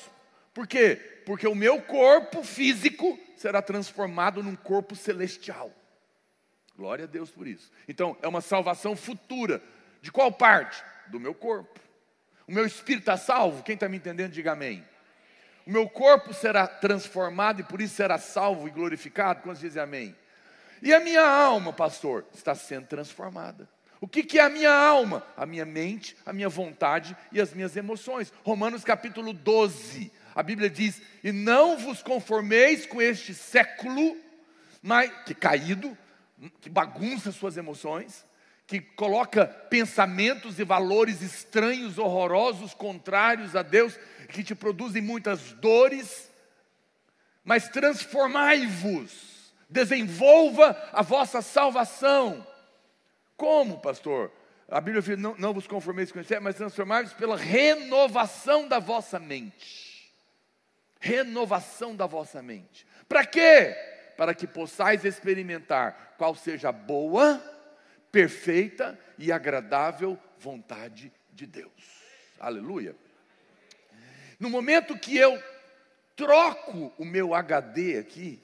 Por 0.55 0.67
quê? 0.67 0.97
Porque 1.25 1.47
o 1.47 1.55
meu 1.55 1.81
corpo 1.83 2.43
físico 2.43 3.19
será 3.37 3.63
transformado 3.63 4.43
num 4.43 4.57
corpo 4.57 4.95
celestial. 4.95 5.73
Glória 6.77 7.05
a 7.05 7.09
Deus 7.09 7.31
por 7.31 7.47
isso. 7.47 7.71
Então, 7.89 8.17
é 8.23 8.29
uma 8.29 8.41
salvação 8.41 8.97
futura. 8.97 9.63
De 10.01 10.11
qual 10.11 10.33
parte? 10.33 10.83
Do 11.09 11.21
meu 11.21 11.35
corpo. 11.35 11.79
O 12.47 12.53
meu 12.53 12.67
espírito 12.67 13.03
está 13.03 13.17
salvo? 13.17 13.63
Quem 13.63 13.75
está 13.75 13.89
me 13.89 13.97
entendendo, 13.97 14.33
diga 14.33 14.53
amém. 14.53 14.85
O 15.67 15.71
meu 15.71 15.89
corpo 15.89 16.33
será 16.35 16.67
transformado 16.67 17.61
e 17.61 17.65
por 17.65 17.81
isso 17.81 17.95
será 17.95 18.19
salvo 18.19 18.67
e 18.67 18.71
glorificado? 18.71 19.43
Quantos 19.43 19.61
dizem 19.61 19.83
amém? 19.83 20.17
E 20.83 20.95
a 20.95 21.01
minha 21.01 21.23
alma, 21.23 21.73
pastor, 21.73 22.25
está 22.35 22.55
sendo 22.55 22.87
transformada. 22.87 23.69
O 24.01 24.09
que, 24.09 24.23
que 24.23 24.39
é 24.39 24.43
a 24.43 24.49
minha 24.49 24.73
alma? 24.73 25.25
A 25.37 25.45
minha 25.45 25.67
mente, 25.67 26.17
a 26.25 26.33
minha 26.33 26.49
vontade 26.49 27.15
e 27.31 27.41
as 27.41 27.53
minhas 27.53 27.77
emoções. 27.77 28.33
Romanos 28.43 28.83
capítulo 28.83 29.33
12. 29.33 30.11
A 30.35 30.43
Bíblia 30.43 30.71
diz: 30.71 31.03
E 31.23 31.31
não 31.31 31.77
vos 31.77 32.03
conformeis 32.03 32.87
com 32.87 33.03
este 33.03 33.35
século, 33.35 34.17
mas, 34.83 35.13
que 35.27 35.35
caído, 35.35 35.97
que 36.63 36.71
bagunça 36.71 37.31
suas 37.31 37.59
emoções, 37.59 38.25
que 38.71 38.81
coloca 38.81 39.49
pensamentos 39.49 40.61
e 40.61 40.65
valores 40.65 41.23
estranhos, 41.23 41.99
horrorosos, 41.99 42.73
contrários 42.73 43.57
a 43.57 43.63
Deus, 43.63 43.99
que 44.29 44.45
te 44.45 44.55
produzem 44.55 45.03
muitas 45.03 45.51
dores, 45.55 46.31
mas 47.43 47.69
transformai-vos 47.69 49.53
desenvolva 49.69 50.81
a 50.93 51.03
vossa 51.03 51.43
salvação. 51.43 52.47
Como, 53.37 53.81
pastor? 53.81 54.31
A 54.69 54.81
Bíblia 54.81 55.03
diz: 55.03 55.19
não, 55.19 55.35
não 55.37 55.53
vos 55.53 55.67
conformeis 55.67 56.13
com 56.13 56.21
isso, 56.21 56.33
mas 56.41 56.55
transformai-vos 56.55 57.13
pela 57.15 57.37
renovação 57.37 58.69
da 58.69 58.79
vossa 58.79 59.19
mente. 59.19 60.15
Renovação 61.01 61.97
da 61.97 62.07
vossa 62.07 62.41
mente. 62.41 62.87
Para 63.09 63.27
quê? 63.27 63.75
Para 64.17 64.33
que 64.33 64.47
possais 64.47 65.05
experimentar 65.05 66.15
qual 66.17 66.37
seja 66.37 66.69
a 66.69 66.73
boa, 66.73 67.43
perfeita 68.11 68.99
e 69.19 69.31
agradável 69.31 70.19
vontade 70.39 71.13
de 71.33 71.47
Deus. 71.47 71.73
Aleluia. 72.39 72.97
No 74.39 74.49
momento 74.49 74.99
que 74.99 75.17
eu 75.17 75.41
troco 76.17 76.93
o 76.99 77.05
meu 77.05 77.35
HD 77.35 77.99
aqui 77.99 78.43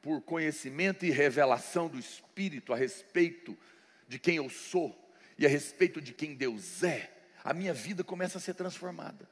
por 0.00 0.22
conhecimento 0.22 1.04
e 1.04 1.10
revelação 1.10 1.88
do 1.88 1.98
Espírito 1.98 2.72
a 2.72 2.76
respeito 2.76 3.56
de 4.06 4.18
quem 4.18 4.36
eu 4.36 4.48
sou 4.48 4.96
e 5.36 5.46
a 5.46 5.48
respeito 5.48 6.00
de 6.00 6.12
quem 6.12 6.34
Deus 6.34 6.82
é, 6.82 7.10
a 7.44 7.54
minha 7.54 7.72
vida 7.72 8.02
começa 8.02 8.38
a 8.38 8.40
ser 8.40 8.54
transformada, 8.54 9.28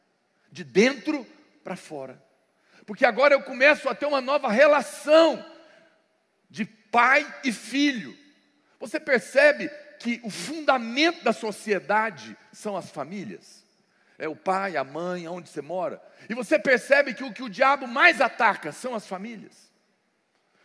de 0.51 0.65
dentro 0.65 1.27
para 1.63 1.77
fora. 1.77 2.23
Porque 2.87 3.05
agora 3.05 3.35
eu 3.35 3.43
começo 3.43 3.89
a 3.89 3.95
ter 3.95 4.07
uma 4.07 4.21
nova 4.21 4.51
relação 4.51 5.45
de 6.49 6.65
pai 6.65 7.27
e 7.45 7.53
filho. 7.53 8.17
Você 8.79 9.01
percebe 9.01 9.71
que 9.99 10.21
o 10.23 10.31
fundamento 10.31 11.25
da 11.25 11.33
sociedade 11.33 12.37
são 12.53 12.77
as 12.77 12.91
famílias? 12.91 13.65
É 14.19 14.29
o 14.29 14.37
pai, 14.37 14.77
a 14.77 14.85
mãe, 14.85 15.27
aonde 15.27 15.49
você 15.49 15.61
mora. 15.61 16.01
E 16.29 16.35
você 16.35 16.59
percebe 16.59 17.15
que 17.15 17.25
o 17.25 17.33
que 17.33 17.43
o 17.43 17.51
diabo 17.51 17.87
mais 17.87 18.21
ataca 18.21 18.73
são 18.73 18.95
as 18.95 19.07
famílias. 19.07 19.71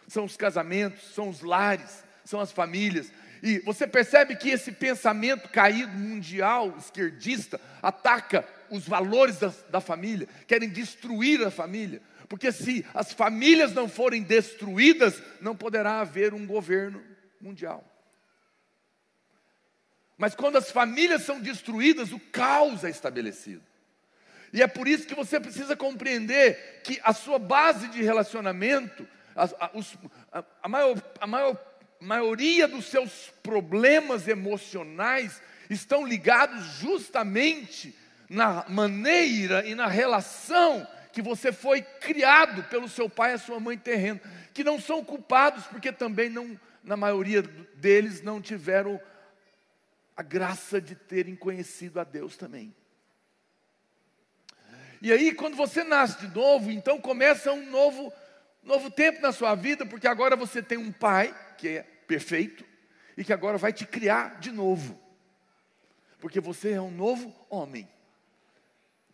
São 0.07 0.25
os 0.25 0.37
casamentos, 0.37 1.13
são 1.13 1.29
os 1.29 1.41
lares, 1.41 2.03
são 2.23 2.39
as 2.39 2.51
famílias. 2.51 3.11
E 3.43 3.59
você 3.59 3.87
percebe 3.87 4.35
que 4.35 4.49
esse 4.49 4.71
pensamento 4.71 5.49
caído 5.49 5.91
mundial, 5.97 6.75
esquerdista, 6.77 7.59
ataca 7.81 8.45
os 8.69 8.87
valores 8.87 9.37
da, 9.37 9.53
da 9.69 9.81
família, 9.81 10.27
querem 10.47 10.69
destruir 10.69 11.45
a 11.45 11.51
família. 11.51 12.01
Porque 12.29 12.51
se 12.51 12.85
as 12.93 13.11
famílias 13.11 13.73
não 13.73 13.89
forem 13.89 14.23
destruídas, 14.23 15.21
não 15.41 15.55
poderá 15.55 15.99
haver 15.99 16.33
um 16.33 16.45
governo 16.45 17.03
mundial. 17.41 17.90
Mas 20.21 20.35
quando 20.35 20.55
as 20.55 20.69
famílias 20.69 21.23
são 21.23 21.39
destruídas, 21.39 22.11
o 22.11 22.19
caos 22.19 22.83
é 22.83 22.91
estabelecido. 22.91 23.63
E 24.53 24.61
é 24.61 24.67
por 24.67 24.87
isso 24.87 25.07
que 25.07 25.15
você 25.15 25.39
precisa 25.39 25.75
compreender 25.75 26.81
que 26.83 27.01
a 27.03 27.11
sua 27.11 27.39
base 27.39 27.87
de 27.87 28.03
relacionamento, 28.03 29.07
a, 29.35 29.45
a, 29.45 29.71
os, 29.73 29.97
a, 30.31 30.43
a, 30.61 30.69
maior, 30.69 30.95
maior, 31.25 31.57
maioria 31.99 32.67
dos 32.67 32.85
seus 32.85 33.33
problemas 33.41 34.27
emocionais 34.27 35.41
estão 35.71 36.05
ligados 36.05 36.65
justamente 36.77 37.95
na 38.29 38.63
maneira 38.69 39.65
e 39.65 39.73
na 39.73 39.87
relação 39.87 40.87
que 41.11 41.23
você 41.23 41.51
foi 41.51 41.81
criado 41.81 42.61
pelo 42.65 42.87
seu 42.87 43.09
pai 43.09 43.31
e 43.31 43.33
a 43.33 43.39
sua 43.39 43.59
mãe 43.59 43.75
terreno, 43.75 44.21
que 44.53 44.63
não 44.63 44.79
são 44.79 45.03
culpados 45.03 45.65
porque 45.65 45.91
também 45.91 46.29
não, 46.29 46.59
na 46.83 46.95
maioria 46.95 47.41
deles 47.41 48.21
não 48.21 48.39
tiveram 48.39 49.01
a 50.21 50.23
graça 50.23 50.79
de 50.79 50.93
terem 50.93 51.35
conhecido 51.35 51.99
a 51.99 52.03
Deus 52.03 52.37
também. 52.37 52.75
E 55.01 55.11
aí, 55.11 55.33
quando 55.33 55.57
você 55.57 55.83
nasce 55.83 56.19
de 56.19 56.27
novo, 56.27 56.69
então 56.69 57.01
começa 57.01 57.51
um 57.51 57.67
novo, 57.71 58.13
novo 58.61 58.91
tempo 58.91 59.19
na 59.19 59.31
sua 59.31 59.55
vida, 59.55 59.83
porque 59.83 60.07
agora 60.07 60.35
você 60.35 60.61
tem 60.61 60.77
um 60.77 60.91
pai 60.91 61.35
que 61.57 61.69
é 61.69 61.81
perfeito 61.81 62.63
e 63.17 63.23
que 63.23 63.33
agora 63.33 63.57
vai 63.57 63.73
te 63.73 63.83
criar 63.83 64.39
de 64.39 64.51
novo, 64.51 65.01
porque 66.19 66.39
você 66.39 66.73
é 66.73 66.81
um 66.81 66.91
novo 66.91 67.35
homem. 67.49 67.89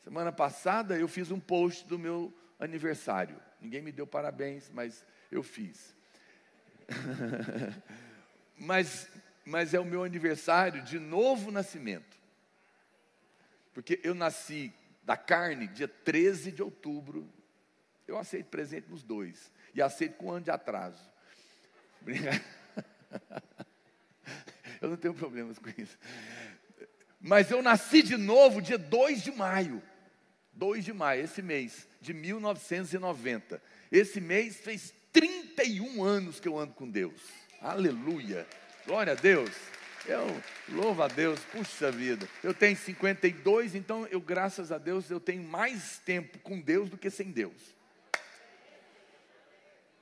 Semana 0.03 0.33
passada 0.33 0.97
eu 0.99 1.07
fiz 1.07 1.31
um 1.31 1.39
post 1.39 1.87
do 1.87 1.97
meu 1.97 2.37
aniversário. 2.59 3.41
Ninguém 3.61 3.81
me 3.81 3.93
deu 3.93 4.05
parabéns, 4.05 4.69
mas 4.73 5.05
eu 5.31 5.41
fiz. 5.41 5.95
mas 8.59 9.09
mas 9.48 9.74
é 9.74 9.80
o 9.80 9.86
meu 9.86 10.04
aniversário 10.04 10.84
de 10.84 11.00
novo 11.00 11.51
nascimento. 11.51 12.18
Porque 13.74 13.98
eu 14.04 14.13
nasci 14.13 14.74
da 15.04 15.16
carne 15.16 15.68
dia 15.68 15.88
13 15.88 16.51
de 16.51 16.62
outubro. 16.62 17.32
Eu 18.06 18.18
aceito 18.18 18.48
presente 18.48 18.89
nos 18.89 19.04
dois. 19.04 19.50
E 19.74 19.82
aceito 19.82 20.18
com 20.18 20.25
um 20.25 20.32
ano 20.32 20.44
de 20.44 20.51
atraso. 20.51 21.10
Eu 24.81 24.90
não 24.90 24.98
tenho 24.98 25.14
problemas 25.14 25.57
com 25.57 25.70
isso. 25.81 25.98
Mas 27.20 27.50
eu 27.50 27.64
nasci 27.64 28.03
de 28.03 28.16
novo 28.16 28.62
dia 28.62 28.77
2 28.77 29.24
de 29.24 29.31
maio. 29.31 29.81
2 30.53 30.86
de 30.86 30.94
maio, 30.94 31.24
esse 31.24 31.42
mês, 31.42 31.88
de 32.00 32.14
1990. 32.14 33.60
Esse 33.92 34.22
mês 34.22 34.57
fez 34.57 34.94
31 35.12 36.03
anos 36.03 36.40
que 36.40 36.48
eu 36.48 36.60
ando 36.60 36.75
com 36.75 36.88
Deus. 36.88 37.20
Aleluia. 37.60 38.46
Glória 38.87 39.11
a 39.11 39.15
Deus. 39.17 39.51
Eu 40.05 40.41
louvo 40.69 41.03
a 41.03 41.09
Deus, 41.09 41.41
puxa 41.51 41.91
vida. 41.91 42.25
Eu 42.41 42.53
tenho 42.53 42.77
52, 42.77 43.75
então 43.75 44.07
eu, 44.07 44.21
graças 44.21 44.71
a 44.71 44.77
Deus, 44.77 45.11
eu 45.11 45.19
tenho 45.19 45.43
mais 45.43 46.00
tempo 46.05 46.39
com 46.39 46.61
Deus 46.61 46.89
do 46.89 46.97
que 46.97 47.09
sem 47.09 47.29
Deus. 47.29 47.75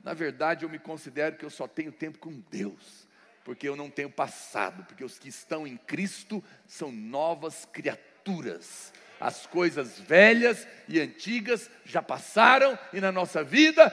Na 0.03 0.13
verdade, 0.13 0.63
eu 0.63 0.69
me 0.69 0.77
considero 0.77 1.35
que 1.35 1.43
eu 1.43 1.49
só 1.49 1.67
tenho 1.67 1.91
tempo 1.91 2.19
com 2.19 2.43
Deus, 2.51 3.07
porque 3.43 3.67
eu 3.67 3.75
não 3.75 3.89
tenho 3.89 4.11
passado, 4.11 4.85
porque 4.85 5.03
os 5.03 5.17
que 5.17 5.29
estão 5.29 5.65
em 5.65 5.77
Cristo 5.77 6.43
são 6.67 6.91
novas 6.91 7.65
criaturas. 7.65 8.93
As 9.19 9.47
coisas 9.47 9.99
velhas 9.99 10.67
e 10.87 10.99
antigas 10.99 11.71
já 11.85 12.03
passaram 12.03 12.77
e 12.93 13.01
na 13.01 13.11
nossa 13.11 13.43
vida 13.43 13.89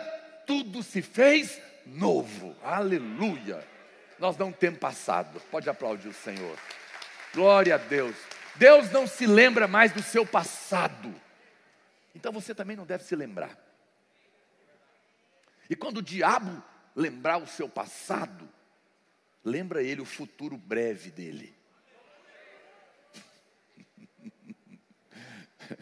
tudo 0.47 0.83
se 0.83 1.01
fez 1.01 1.59
novo. 1.87 2.55
Aleluia 2.63 3.72
nós 4.23 4.37
não 4.37 4.53
temos 4.53 4.79
passado. 4.79 5.41
Pode 5.51 5.69
aplaudir 5.69 6.07
o 6.07 6.15
Senhor. 6.15 6.57
Glória 7.35 7.75
a 7.75 7.79
Deus. 7.79 8.15
Deus 8.55 8.89
não 8.93 9.05
se 9.05 9.27
lembra 9.27 9.67
mais 9.67 9.91
do 9.91 10.01
seu 10.01 10.25
passado. 10.25 11.13
Então 12.15 12.31
você 12.31 12.55
também 12.55 12.77
não 12.77 12.87
deve 12.87 13.03
se 13.03 13.17
lembrar. 13.17 13.59
E 15.69 15.75
quando 15.75 15.97
o 15.97 16.03
diabo 16.03 16.63
lembrar 16.95 17.39
o 17.39 17.49
seu 17.49 17.69
passado, 17.69 18.49
lembra 19.45 19.83
ele 19.83 20.01
o 20.01 20.05
futuro 20.07 20.57
breve 20.57 21.11
dele. 21.11 21.53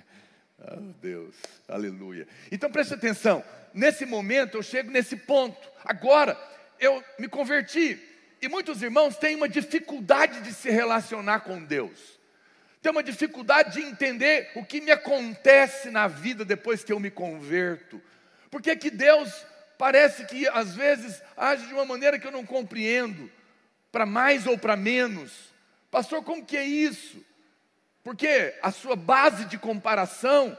oh 0.59 0.81
Deus, 0.99 1.37
aleluia. 1.69 2.27
Então 2.51 2.73
preste 2.73 2.95
atenção. 2.95 3.45
Nesse 3.75 4.07
momento 4.07 4.57
eu 4.57 4.63
chego 4.63 4.91
nesse 4.91 5.15
ponto. 5.15 5.69
Agora 5.85 6.41
eu 6.79 7.05
me 7.19 7.29
converti. 7.29 8.07
E 8.43 8.49
muitos 8.49 8.83
irmãos 8.83 9.17
têm 9.17 9.37
uma 9.37 9.49
dificuldade 9.49 10.41
de 10.41 10.55
se 10.55 10.71
relacionar 10.71 11.41
com 11.41 11.63
Deus. 11.63 12.19
Tem 12.81 12.91
uma 12.91 13.03
dificuldade 13.03 13.75
de 13.75 13.87
entender 13.87 14.51
o 14.55 14.65
que 14.65 14.81
me 14.81 14.91
acontece 14.91 15.91
na 15.91 16.09
vida 16.09 16.45
depois 16.45 16.83
que 16.83 16.93
eu 16.93 16.99
me 16.99 17.11
converto. 17.11 18.01
Porque 18.51 18.75
que 18.75 18.91
Deus 18.91 19.31
parece 19.77 20.25
que 20.25 20.49
às 20.49 20.75
vezes 20.75 21.23
age 21.37 21.67
de 21.67 21.75
uma 21.75 21.85
maneira 21.85 22.19
que 22.19 22.27
eu 22.27 22.33
não 22.33 22.45
compreendo, 22.45 23.31
para 23.93 24.07
mais 24.07 24.47
ou 24.47 24.57
para 24.57 24.77
menos. 24.77 25.53
Pastor, 25.91 26.25
como 26.25 26.45
que 26.45 26.57
é 26.57 26.65
isso? 26.65 27.23
Porque 28.03 28.55
a 28.63 28.71
sua 28.71 28.97
base 28.97 29.45
de 29.45 29.59
comparação 29.59 30.57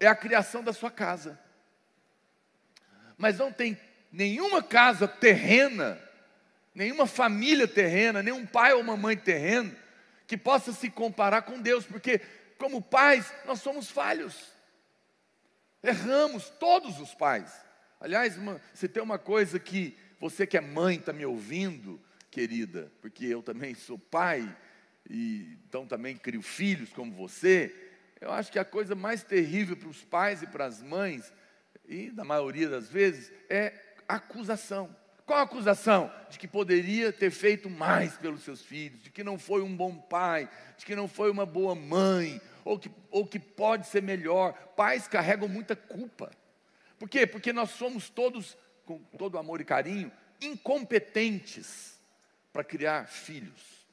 é 0.00 0.08
a 0.08 0.14
criação 0.14 0.64
da 0.64 0.72
sua 0.72 0.90
casa. 0.90 1.38
Mas 3.16 3.38
não 3.38 3.52
tem 3.52 3.78
nenhuma 4.10 4.62
casa 4.62 5.06
terrena 5.06 6.00
nenhuma 6.74 7.06
família 7.06 7.66
terrena, 7.66 8.22
nenhum 8.22 8.46
pai 8.46 8.72
ou 8.72 8.80
uma 8.80 8.96
mãe 8.96 9.16
terreno 9.16 9.74
que 10.26 10.36
possa 10.36 10.72
se 10.72 10.88
comparar 10.88 11.42
com 11.42 11.60
Deus, 11.60 11.84
porque 11.84 12.20
como 12.58 12.80
pais 12.80 13.32
nós 13.46 13.60
somos 13.60 13.90
falhos. 13.90 14.52
Erramos, 15.82 16.50
todos 16.50 17.00
os 17.00 17.14
pais. 17.14 17.52
Aliás, 17.98 18.36
se 18.74 18.88
tem 18.88 19.02
uma 19.02 19.18
coisa 19.18 19.58
que 19.58 19.96
você 20.20 20.46
que 20.46 20.56
é 20.56 20.60
mãe 20.60 20.96
está 20.96 21.12
me 21.12 21.24
ouvindo, 21.24 22.00
querida, 22.30 22.92
porque 23.00 23.26
eu 23.26 23.42
também 23.42 23.74
sou 23.74 23.98
pai, 23.98 24.56
e 25.08 25.58
então 25.66 25.86
também 25.86 26.16
crio 26.16 26.42
filhos 26.42 26.92
como 26.92 27.12
você, 27.12 27.74
eu 28.20 28.30
acho 28.30 28.52
que 28.52 28.58
a 28.58 28.64
coisa 28.64 28.94
mais 28.94 29.24
terrível 29.24 29.76
para 29.76 29.88
os 29.88 30.04
pais 30.04 30.42
e 30.42 30.46
para 30.46 30.66
as 30.66 30.82
mães, 30.82 31.32
e 31.88 32.10
na 32.12 32.24
maioria 32.24 32.68
das 32.68 32.88
vezes, 32.88 33.32
é 33.48 33.72
acusação. 34.06 34.94
Qual 35.30 35.38
a 35.38 35.44
acusação? 35.44 36.12
De 36.28 36.40
que 36.40 36.48
poderia 36.48 37.12
ter 37.12 37.30
feito 37.30 37.70
mais 37.70 38.16
pelos 38.16 38.42
seus 38.42 38.62
filhos, 38.62 39.00
de 39.00 39.10
que 39.10 39.22
não 39.22 39.38
foi 39.38 39.62
um 39.62 39.76
bom 39.76 39.94
pai, 39.94 40.50
de 40.76 40.84
que 40.84 40.96
não 40.96 41.06
foi 41.06 41.30
uma 41.30 41.46
boa 41.46 41.72
mãe, 41.72 42.40
ou 42.64 42.76
que, 42.76 42.90
ou 43.12 43.24
que 43.24 43.38
pode 43.38 43.86
ser 43.86 44.02
melhor. 44.02 44.52
Pais 44.74 45.06
carregam 45.06 45.46
muita 45.46 45.76
culpa. 45.76 46.32
Por 46.98 47.08
quê? 47.08 47.28
Porque 47.28 47.52
nós 47.52 47.70
somos 47.70 48.10
todos, 48.10 48.58
com 48.84 48.98
todo 49.16 49.38
amor 49.38 49.60
e 49.60 49.64
carinho, 49.64 50.10
incompetentes 50.40 52.00
para 52.52 52.64
criar 52.64 53.06
filhos. 53.06 53.86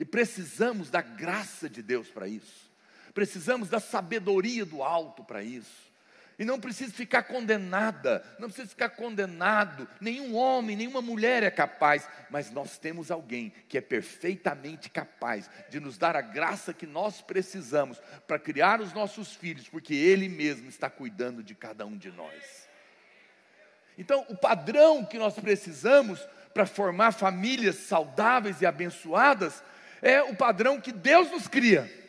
E 0.00 0.04
precisamos 0.04 0.90
da 0.90 1.00
graça 1.00 1.70
de 1.70 1.80
Deus 1.80 2.08
para 2.08 2.26
isso. 2.26 2.72
Precisamos 3.14 3.68
da 3.68 3.78
sabedoria 3.78 4.64
do 4.66 4.82
alto 4.82 5.22
para 5.22 5.44
isso. 5.44 5.91
E 6.42 6.44
não 6.44 6.58
precisa 6.58 6.92
ficar 6.92 7.22
condenada, 7.22 8.20
não 8.36 8.48
precisa 8.48 8.68
ficar 8.68 8.88
condenado. 8.88 9.88
Nenhum 10.00 10.34
homem, 10.34 10.74
nenhuma 10.74 11.00
mulher 11.00 11.44
é 11.44 11.52
capaz, 11.52 12.08
mas 12.28 12.50
nós 12.50 12.78
temos 12.78 13.12
alguém 13.12 13.52
que 13.68 13.78
é 13.78 13.80
perfeitamente 13.80 14.90
capaz 14.90 15.48
de 15.70 15.78
nos 15.78 15.96
dar 15.96 16.16
a 16.16 16.20
graça 16.20 16.74
que 16.74 16.84
nós 16.84 17.22
precisamos 17.22 18.02
para 18.26 18.40
criar 18.40 18.80
os 18.80 18.92
nossos 18.92 19.32
filhos, 19.32 19.68
porque 19.68 19.94
Ele 19.94 20.28
mesmo 20.28 20.68
está 20.68 20.90
cuidando 20.90 21.44
de 21.44 21.54
cada 21.54 21.86
um 21.86 21.96
de 21.96 22.10
nós. 22.10 22.68
Então, 23.96 24.26
o 24.28 24.36
padrão 24.36 25.04
que 25.04 25.18
nós 25.18 25.34
precisamos 25.34 26.18
para 26.52 26.66
formar 26.66 27.12
famílias 27.12 27.76
saudáveis 27.76 28.60
e 28.60 28.66
abençoadas 28.66 29.62
é 30.02 30.20
o 30.20 30.34
padrão 30.34 30.80
que 30.80 30.90
Deus 30.90 31.30
nos 31.30 31.46
cria. 31.46 32.01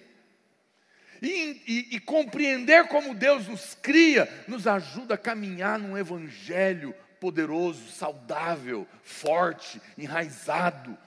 E, 1.24 1.62
e, 1.66 1.96
e, 1.96 2.00
compreender 2.02 2.90
como 2.90 3.16
Deus 3.16 3.48
nos 3.48 3.78
cria, 3.82 4.28
nos 4.46 4.68
ajuda 4.68 5.14
a 5.14 5.18
caminhar 5.18 5.80
num 5.80 5.98
evangelho 5.98 6.94
poderoso, 7.18 7.90
saudável, 7.92 8.86
forte, 9.02 9.82
enraizado. 9.98 10.98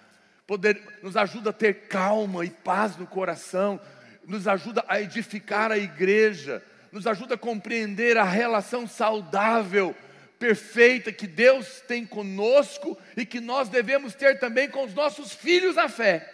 Poder, 0.47 0.81
nos 1.03 1.19
ajuda 1.19 1.51
a 1.51 1.53
ter 1.53 1.89
calma 1.89 2.47
e 2.47 2.49
paz 2.49 2.97
no 2.97 3.07
coração, 3.07 3.79
nos 4.27 4.49
ajuda 4.49 4.83
a 4.89 4.99
edificar 5.03 5.71
a 5.71 5.77
igreja, 5.77 6.65
nos 6.91 7.07
ajuda 7.07 7.35
a 7.35 7.39
compreender 7.39 8.17
a 8.17 8.25
relação 8.25 8.87
saudável, 8.87 9.95
perfeita 10.39 11.13
que 11.13 11.27
Deus 11.27 11.83
tem 11.87 12.07
conosco 12.07 12.97
e 13.15 13.27
que 13.27 13.39
nós 13.39 13.69
devemos 13.69 14.15
ter 14.15 14.39
também 14.39 14.71
com 14.71 14.83
os 14.83 14.95
nossos 14.95 15.35
filhos 15.35 15.77
na 15.77 15.91
fé. 15.91 16.33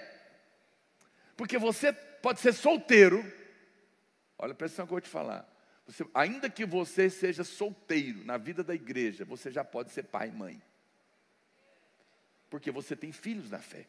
Porque 1.36 1.58
você 1.58 1.92
pode 1.92 2.38
ser 2.38 2.52
solteiro, 2.52 3.41
Olha, 4.42 4.56
presta 4.56 4.82
atenção 4.82 4.86
que 4.86 4.90
eu 4.90 4.96
vou 4.96 5.00
te 5.00 5.08
falar. 5.08 5.48
Você, 5.86 6.04
ainda 6.12 6.50
que 6.50 6.66
você 6.66 7.08
seja 7.08 7.44
solteiro 7.44 8.24
na 8.24 8.36
vida 8.36 8.64
da 8.64 8.74
igreja, 8.74 9.24
você 9.24 9.52
já 9.52 9.62
pode 9.62 9.92
ser 9.92 10.02
pai 10.02 10.30
e 10.30 10.32
mãe. 10.32 10.60
Porque 12.50 12.68
você 12.68 12.96
tem 12.96 13.12
filhos 13.12 13.52
na 13.52 13.60
fé. 13.60 13.86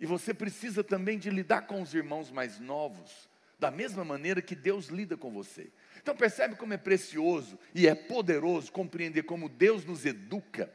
E 0.00 0.06
você 0.06 0.32
precisa 0.32 0.82
também 0.82 1.18
de 1.18 1.28
lidar 1.28 1.66
com 1.66 1.82
os 1.82 1.92
irmãos 1.92 2.30
mais 2.30 2.58
novos, 2.58 3.28
da 3.58 3.70
mesma 3.70 4.02
maneira 4.02 4.40
que 4.40 4.54
Deus 4.54 4.86
lida 4.86 5.14
com 5.14 5.30
você. 5.30 5.70
Então 6.00 6.16
percebe 6.16 6.56
como 6.56 6.72
é 6.72 6.78
precioso 6.78 7.58
e 7.74 7.86
é 7.86 7.94
poderoso 7.94 8.72
compreender 8.72 9.24
como 9.24 9.50
Deus 9.50 9.84
nos 9.84 10.06
educa, 10.06 10.72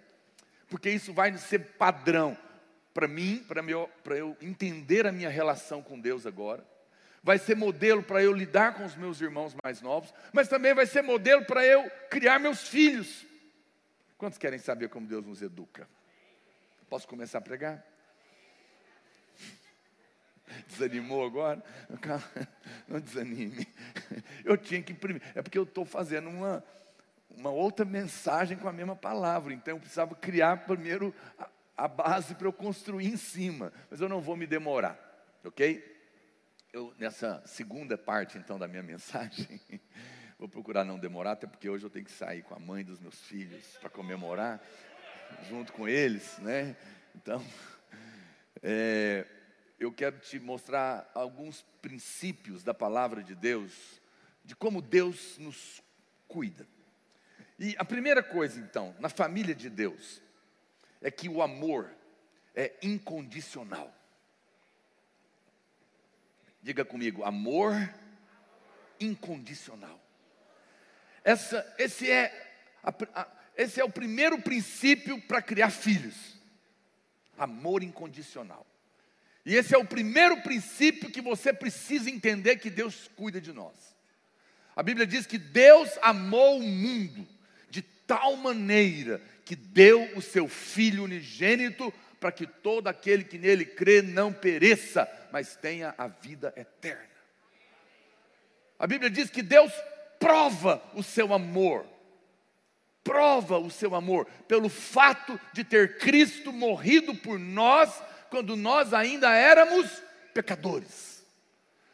porque 0.70 0.92
isso 0.92 1.12
vai 1.12 1.36
ser 1.40 1.74
padrão 1.74 2.38
para 2.94 3.08
mim, 3.08 3.44
para 4.04 4.16
eu 4.16 4.38
entender 4.40 5.08
a 5.08 5.12
minha 5.12 5.30
relação 5.30 5.82
com 5.82 6.00
Deus 6.00 6.28
agora 6.28 6.75
vai 7.26 7.40
ser 7.40 7.56
modelo 7.56 8.04
para 8.04 8.22
eu 8.22 8.32
lidar 8.32 8.76
com 8.76 8.86
os 8.86 8.96
meus 8.96 9.20
irmãos 9.20 9.56
mais 9.64 9.82
novos, 9.82 10.14
mas 10.32 10.48
também 10.48 10.76
vai 10.76 10.86
ser 10.86 11.02
modelo 11.02 11.44
para 11.44 11.66
eu 11.66 11.90
criar 12.08 12.38
meus 12.38 12.68
filhos. 12.68 13.26
Quantos 14.16 14.38
querem 14.38 14.60
saber 14.60 14.90
como 14.90 15.08
Deus 15.08 15.26
nos 15.26 15.42
educa? 15.42 15.90
Posso 16.88 17.08
começar 17.08 17.40
a 17.40 17.42
pregar? 17.42 17.84
Desanimou 20.70 21.26
agora? 21.26 21.64
Não 22.88 23.00
desanime. 23.00 23.68
Eu 24.44 24.56
tinha 24.56 24.84
que 24.84 24.94
imprimir. 24.94 25.24
É 25.34 25.42
porque 25.42 25.58
eu 25.58 25.64
estou 25.64 25.84
fazendo 25.84 26.30
uma, 26.30 26.64
uma 27.32 27.50
outra 27.50 27.84
mensagem 27.84 28.56
com 28.56 28.70
a 28.70 28.72
mesma 28.72 28.96
palavra. 28.96 29.52
Então 29.52 29.74
eu 29.74 29.80
precisava 29.80 30.14
criar 30.14 30.58
primeiro 30.68 31.12
a, 31.40 31.50
a 31.76 31.88
base 31.88 32.36
para 32.36 32.48
eu 32.48 32.54
construir 32.54 33.08
em 33.08 33.18
cima. 33.18 33.74
Mas 33.90 34.00
eu 34.00 34.08
não 34.08 34.22
vou 34.22 34.38
me 34.38 34.46
demorar, 34.46 34.96
ok? 35.44 35.95
Eu, 36.76 36.94
nessa 37.00 37.42
segunda 37.46 37.98
parte, 37.98 38.38
então, 38.38 38.60
da 38.60 38.68
minha 38.68 38.84
mensagem, 38.84 39.62
vou 40.38 40.50
procurar 40.50 40.84
não 40.84 41.00
demorar, 41.00 41.32
até 41.32 41.48
porque 41.48 41.70
hoje 41.70 41.86
eu 41.86 41.90
tenho 41.90 42.04
que 42.04 42.12
sair 42.12 42.44
com 42.44 42.54
a 42.54 42.60
mãe 42.60 42.84
dos 42.84 43.00
meus 43.00 43.18
filhos 43.22 43.66
para 43.80 43.90
comemorar, 43.90 44.62
junto 45.48 45.72
com 45.72 45.88
eles, 45.88 46.38
né? 46.40 46.76
Então, 47.16 47.42
é, 48.62 49.26
eu 49.80 49.90
quero 49.90 50.20
te 50.20 50.38
mostrar 50.38 51.10
alguns 51.14 51.62
princípios 51.82 52.62
da 52.62 52.74
palavra 52.74 53.24
de 53.24 53.36
Deus, 53.36 54.02
de 54.44 54.54
como 54.54 54.82
Deus 54.82 55.38
nos 55.38 55.82
cuida. 56.28 56.68
E 57.58 57.74
a 57.78 57.86
primeira 57.86 58.22
coisa, 58.22 58.60
então, 58.60 58.94
na 59.00 59.08
família 59.08 59.56
de 59.56 59.70
Deus, 59.70 60.22
é 61.02 61.10
que 61.10 61.30
o 61.30 61.42
amor 61.42 61.90
é 62.54 62.74
incondicional. 62.82 63.95
Diga 66.66 66.84
comigo, 66.84 67.24
amor 67.24 67.76
incondicional. 69.00 70.02
Essa, 71.24 71.64
esse, 71.78 72.10
é 72.10 72.58
a, 72.82 72.90
a, 73.14 73.28
esse 73.56 73.80
é 73.80 73.84
o 73.84 73.90
primeiro 73.90 74.42
princípio 74.42 75.22
para 75.22 75.44
criar 75.44 75.70
filhos. 75.70 76.16
Amor 77.38 77.84
incondicional. 77.84 78.66
E 79.46 79.56
esse 79.56 79.76
é 79.76 79.78
o 79.78 79.86
primeiro 79.86 80.42
princípio 80.42 81.12
que 81.12 81.22
você 81.22 81.54
precisa 81.54 82.10
entender 82.10 82.56
que 82.56 82.72
Deus 82.72 83.12
cuida 83.16 83.40
de 83.40 83.54
nós. 83.54 83.96
A 84.76 84.82
Bíblia 84.82 85.06
diz 85.06 85.28
que 85.28 85.38
Deus 85.38 85.92
amou 86.02 86.58
o 86.58 86.64
mundo 86.64 87.28
de 87.70 87.84
tal 87.84 88.36
maneira 88.38 89.22
que 89.46 89.56
deu 89.56 90.18
o 90.18 90.22
seu 90.22 90.48
Filho 90.48 91.04
unigênito 91.04 91.94
para 92.20 92.32
que 92.32 92.46
todo 92.46 92.88
aquele 92.88 93.24
que 93.24 93.38
nele 93.38 93.66
crê 93.66 94.02
não 94.02 94.32
pereça, 94.32 95.08
mas 95.32 95.56
tenha 95.56 95.94
a 95.98 96.08
vida 96.08 96.54
eterna. 96.56 97.16
A 98.80 98.88
Bíblia 98.88 99.10
diz 99.10 99.30
que 99.30 99.42
Deus 99.42 99.72
prova 100.20 100.82
o 100.94 101.04
seu 101.04 101.34
amor, 101.34 101.86
prova 103.04 103.58
o 103.58 103.70
seu 103.70 103.96
amor 103.96 104.26
pelo 104.48 104.70
fato 104.70 105.40
de 105.54 105.64
ter 105.64 105.98
Cristo 105.98 106.52
morrido 106.52 107.16
por 107.16 107.38
nós 107.38 108.02
quando 108.30 108.56
nós 108.56 108.94
ainda 108.94 109.34
éramos 109.34 109.90
pecadores. 110.34 111.24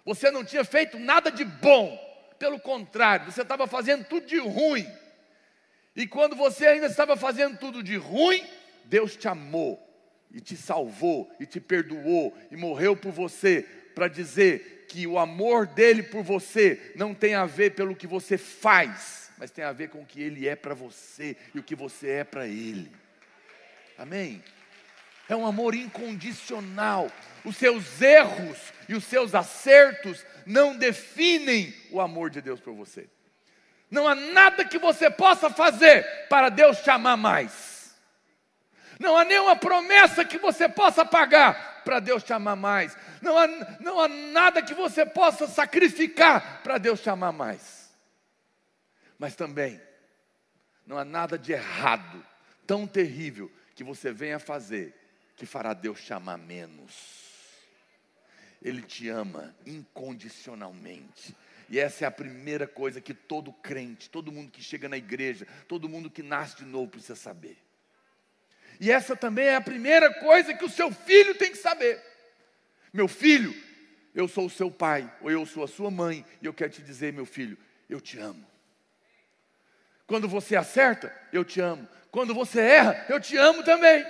Você 0.06 0.32
não 0.32 0.44
tinha 0.44 0.64
feito 0.64 0.98
nada 0.98 1.32
de 1.32 1.44
bom, 1.44 2.00
pelo 2.40 2.60
contrário, 2.60 3.32
você 3.32 3.44
estava 3.44 3.68
fazendo 3.68 4.06
tudo 4.06 4.26
de 4.26 4.40
ruim. 4.40 4.88
E 5.96 6.08
quando 6.08 6.36
você 6.36 6.66
ainda 6.66 6.88
estava 6.88 7.16
fazendo 7.16 7.58
tudo 7.58 7.84
de 7.84 7.98
ruim, 7.98 8.44
Deus 8.86 9.16
te 9.16 9.28
amou 9.28 9.91
e 10.34 10.40
te 10.40 10.56
salvou, 10.56 11.32
e 11.40 11.46
te 11.46 11.60
perdoou, 11.60 12.36
e 12.50 12.56
morreu 12.56 12.96
por 12.96 13.12
você, 13.12 13.66
para 13.94 14.08
dizer 14.08 14.86
que 14.88 15.06
o 15.08 15.18
amor 15.18 15.68
dele 15.68 16.04
por 16.04 16.24
você 16.24 16.92
não 16.96 17.14
tem 17.14 17.34
a 17.34 17.46
ver 17.46 17.72
pelo 17.72 17.96
que 17.96 18.08
você 18.08 18.38
faz, 18.38 19.32
mas 19.38 19.52
tem 19.52 19.64
a 19.64 19.72
ver 19.72 19.90
com 19.90 20.02
o 20.02 20.06
que 20.06 20.22
ele 20.22 20.48
é 20.48 20.56
para 20.56 20.74
você 20.74 21.36
e 21.54 21.60
o 21.60 21.64
que 21.64 21.76
você 21.76 22.10
é 22.10 22.24
para 22.24 22.48
ele. 22.48 22.92
Amém? 23.98 24.44
É 25.30 25.36
um 25.36 25.46
amor 25.46 25.76
incondicional. 25.76 27.10
Os 27.46 27.56
seus 27.56 28.02
erros 28.02 28.58
e 28.90 28.94
os 28.94 29.04
seus 29.06 29.34
acertos 29.34 30.26
não 30.46 30.76
definem 30.76 31.74
o 31.90 32.02
amor 32.02 32.30
de 32.30 32.42
Deus 32.42 32.60
por 32.60 32.74
você. 32.74 33.08
Não 33.90 34.08
há 34.08 34.16
nada 34.16 34.66
que 34.66 34.78
você 34.78 35.10
possa 35.10 35.50
fazer 35.50 36.04
para 36.28 36.50
Deus 36.50 36.80
te 36.80 36.90
amar 36.90 37.16
mais. 37.18 37.71
Não 39.02 39.18
há 39.18 39.26
nenhuma 39.26 39.56
promessa 39.56 40.24
que 40.24 40.38
você 40.38 40.70
possa 40.70 41.04
pagar 41.04 41.82
para 41.84 42.00
Deus 42.00 42.24
te 42.24 42.34
amar 42.34 42.56
mais. 42.56 42.96
Não 43.20 43.36
há, 43.36 43.48
não 43.80 44.00
há 44.00 44.08
nada 44.08 44.62
que 44.62 44.76
você 44.76 45.04
possa 45.04 45.48
sacrificar 45.48 46.62
para 46.62 46.78
Deus 46.78 47.02
te 47.02 47.10
amar 47.10 47.34
mais. 47.34 47.92
Mas 49.18 49.36
também, 49.36 49.82
não 50.86 51.00
há 51.00 51.04
nada 51.04 51.36
de 51.36 51.52
errado, 51.52 52.24
tão 52.68 52.86
terrível, 52.86 53.52
que 53.76 53.84
você 53.84 54.14
venha 54.14 54.38
fazer, 54.38 54.94
que 55.36 55.48
fará 55.48 55.74
Deus 55.74 56.04
te 56.04 56.14
amar 56.14 56.38
menos. 56.38 56.94
Ele 58.62 58.84
te 58.84 59.10
ama 59.10 59.56
incondicionalmente. 59.66 61.36
E 61.68 61.80
essa 61.80 62.06
é 62.06 62.08
a 62.08 62.12
primeira 62.12 62.68
coisa 62.68 63.02
que 63.02 63.16
todo 63.16 63.52
crente, 63.52 64.12
todo 64.12 64.32
mundo 64.32 64.52
que 64.52 64.62
chega 64.62 64.88
na 64.88 64.98
igreja, 64.98 65.48
todo 65.68 65.90
mundo 65.90 66.08
que 66.08 66.22
nasce 66.22 66.58
de 66.58 66.66
novo 66.66 66.92
precisa 66.92 67.16
saber. 67.16 67.58
E 68.82 68.92
essa 68.92 69.16
também 69.16 69.46
é 69.46 69.56
a 69.56 69.62
primeira 69.62 70.12
coisa 70.16 70.56
que 70.56 70.66
o 70.66 70.70
seu 70.70 70.92
filho 70.92 71.36
tem 71.36 71.52
que 71.52 71.58
saber. 71.60 72.02
Meu 72.92 73.08
filho, 73.08 73.54
eu 74.16 74.28
sou 74.28 74.48
o 74.48 74.50
seu 74.50 74.72
pai, 74.72 75.10
ou 75.22 75.30
eu 75.30 75.46
sou 75.46 75.64
a 75.64 75.68
sua 75.68 75.92
mãe, 75.92 76.26
e 76.42 76.48
eu 76.48 76.54
quero 76.54 76.72
te 76.72 76.82
dizer, 76.82 77.14
meu 77.14 77.28
filho, 77.28 77.56
eu 77.88 78.02
te 78.02 78.18
amo. 78.18 78.44
Quando 80.08 80.28
você 80.28 80.56
acerta, 80.56 81.16
eu 81.32 81.46
te 81.46 81.62
amo. 81.62 81.88
Quando 82.10 82.34
você 82.34 82.60
erra, 82.60 83.06
eu 83.08 83.22
te 83.22 83.38
amo 83.38 83.64
também. 83.64 84.04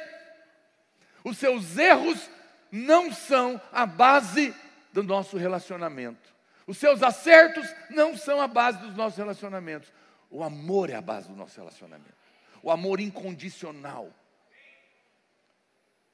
Os 1.22 1.38
seus 1.38 1.78
erros 1.78 2.30
não 2.72 3.12
são 3.12 3.62
a 3.74 3.86
base 3.86 4.56
do 4.94 5.04
nosso 5.04 5.36
relacionamento. 5.36 6.34
Os 6.66 6.78
seus 6.78 7.04
acertos 7.04 7.68
não 7.90 8.16
são 8.16 8.40
a 8.40 8.48
base 8.48 8.78
dos 8.78 8.96
nossos 8.96 9.18
relacionamentos. 9.18 9.92
O 10.30 10.42
amor 10.42 10.90
é 10.90 10.96
a 10.96 11.02
base 11.02 11.28
do 11.28 11.36
nosso 11.36 11.60
relacionamento. 11.60 12.16
O 12.64 12.72
amor 12.72 13.02
incondicional. 13.02 14.10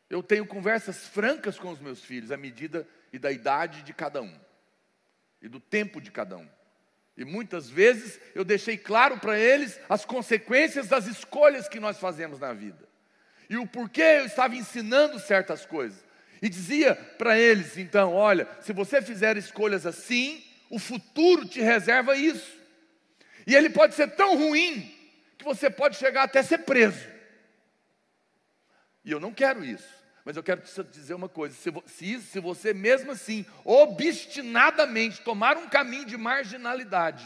Eu 0.10 0.24
tenho 0.24 0.46
conversas 0.46 1.08
francas 1.08 1.60
com 1.60 1.70
os 1.70 1.80
meus 1.80 2.04
filhos, 2.04 2.32
à 2.32 2.38
medida 2.38 2.88
e 3.12 3.20
da 3.20 3.32
idade 3.32 3.84
de 3.84 3.94
cada 3.94 4.22
um, 4.22 4.34
e 5.42 5.48
do 5.48 5.60
tempo 5.60 6.00
de 6.00 6.12
cada 6.12 6.38
um. 6.38 6.48
E 7.18 7.26
muitas 7.26 7.70
vezes 7.70 8.20
eu 8.36 8.46
deixei 8.46 8.78
claro 8.78 9.18
para 9.18 9.38
eles 9.38 9.80
as 9.90 10.06
consequências 10.06 10.88
das 10.88 11.08
escolhas 11.08 11.68
que 11.68 11.80
nós 11.80 12.00
fazemos 12.00 12.40
na 12.40 12.54
vida. 12.54 12.88
E 13.50 13.58
o 13.58 13.66
porquê 13.66 14.02
eu 14.02 14.26
estava 14.26 14.56
ensinando 14.56 15.20
certas 15.20 15.66
coisas. 15.66 16.06
E 16.42 16.48
dizia 16.48 16.94
para 17.18 17.38
eles, 17.38 17.78
então, 17.78 18.14
olha, 18.14 18.48
se 18.62 18.72
você 18.72 19.02
fizer 19.02 19.36
escolhas 19.38 19.86
assim, 19.86 20.44
o 20.70 20.78
futuro 20.78 21.48
te 21.48 21.60
reserva 21.60 22.16
isso. 22.16 22.56
E 23.48 23.56
ele 23.56 23.70
pode 23.70 23.96
ser 23.96 24.12
tão 24.12 24.38
ruim 24.38 24.94
que 25.38 25.46
você 25.46 25.70
pode 25.70 25.96
chegar 25.98 26.24
até 26.24 26.44
ser 26.44 26.60
preso. 26.60 27.17
E 29.08 29.12
eu 29.12 29.22
não 29.22 29.34
quero 29.34 29.64
isso. 29.64 29.88
Mas 30.26 30.36
eu 30.36 30.44
quero 30.44 30.60
te 30.60 30.84
dizer 30.84 31.14
uma 31.14 31.30
coisa: 31.30 31.56
se, 31.56 31.72
se, 31.86 32.22
se 32.22 32.40
você 32.42 32.74
mesmo 32.74 33.14
assim, 33.14 33.46
obstinadamente, 33.64 35.22
tomar 35.22 35.56
um 35.56 35.70
caminho 35.70 36.04
de 36.04 36.18
marginalidade, 36.18 37.26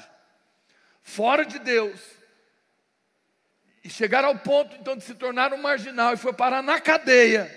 fora 1.01 1.43
de 1.43 1.57
Deus, 1.57 1.99
e 3.83 3.89
chegar 3.89 4.23
ao 4.23 4.37
ponto 4.37 4.75
então 4.75 4.95
de 4.95 5.03
se 5.03 5.15
tornar 5.15 5.51
um 5.53 5.57
marginal 5.57 6.13
e 6.13 6.17
for 6.17 6.35
parar 6.35 6.61
na 6.61 6.79
cadeia, 6.79 7.49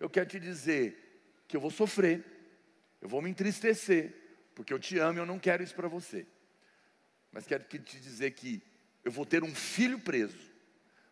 eu 0.00 0.10
quero 0.10 0.26
te 0.26 0.40
dizer 0.40 1.44
que 1.46 1.56
eu 1.56 1.60
vou 1.60 1.70
sofrer, 1.70 2.24
eu 3.00 3.08
vou 3.08 3.22
me 3.22 3.30
entristecer, 3.30 4.12
porque 4.52 4.72
eu 4.72 4.80
te 4.80 4.98
amo 4.98 5.20
e 5.20 5.22
eu 5.22 5.26
não 5.26 5.38
quero 5.38 5.62
isso 5.62 5.76
para 5.76 5.86
você. 5.86 6.26
Mas 7.30 7.46
quero 7.46 7.62
te 7.62 7.78
dizer 7.78 8.32
que 8.32 8.60
eu 9.04 9.12
vou 9.12 9.24
ter 9.24 9.44
um 9.44 9.54
filho 9.54 10.00
preso, 10.00 10.50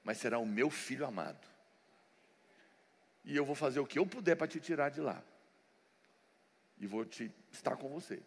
mas 0.02 0.18
será 0.18 0.40
o 0.40 0.46
meu 0.46 0.70
filho 0.70 1.06
amado 1.06 1.57
e 3.28 3.36
eu 3.36 3.44
vou 3.44 3.54
fazer 3.54 3.78
o 3.78 3.86
que 3.86 3.98
eu 3.98 4.06
puder 4.06 4.36
para 4.36 4.48
te 4.48 4.58
tirar 4.58 4.88
de 4.88 5.02
lá. 5.02 5.22
E 6.80 6.86
vou 6.86 7.04
te 7.04 7.30
estar 7.52 7.76
com 7.76 7.86
você, 7.86 8.22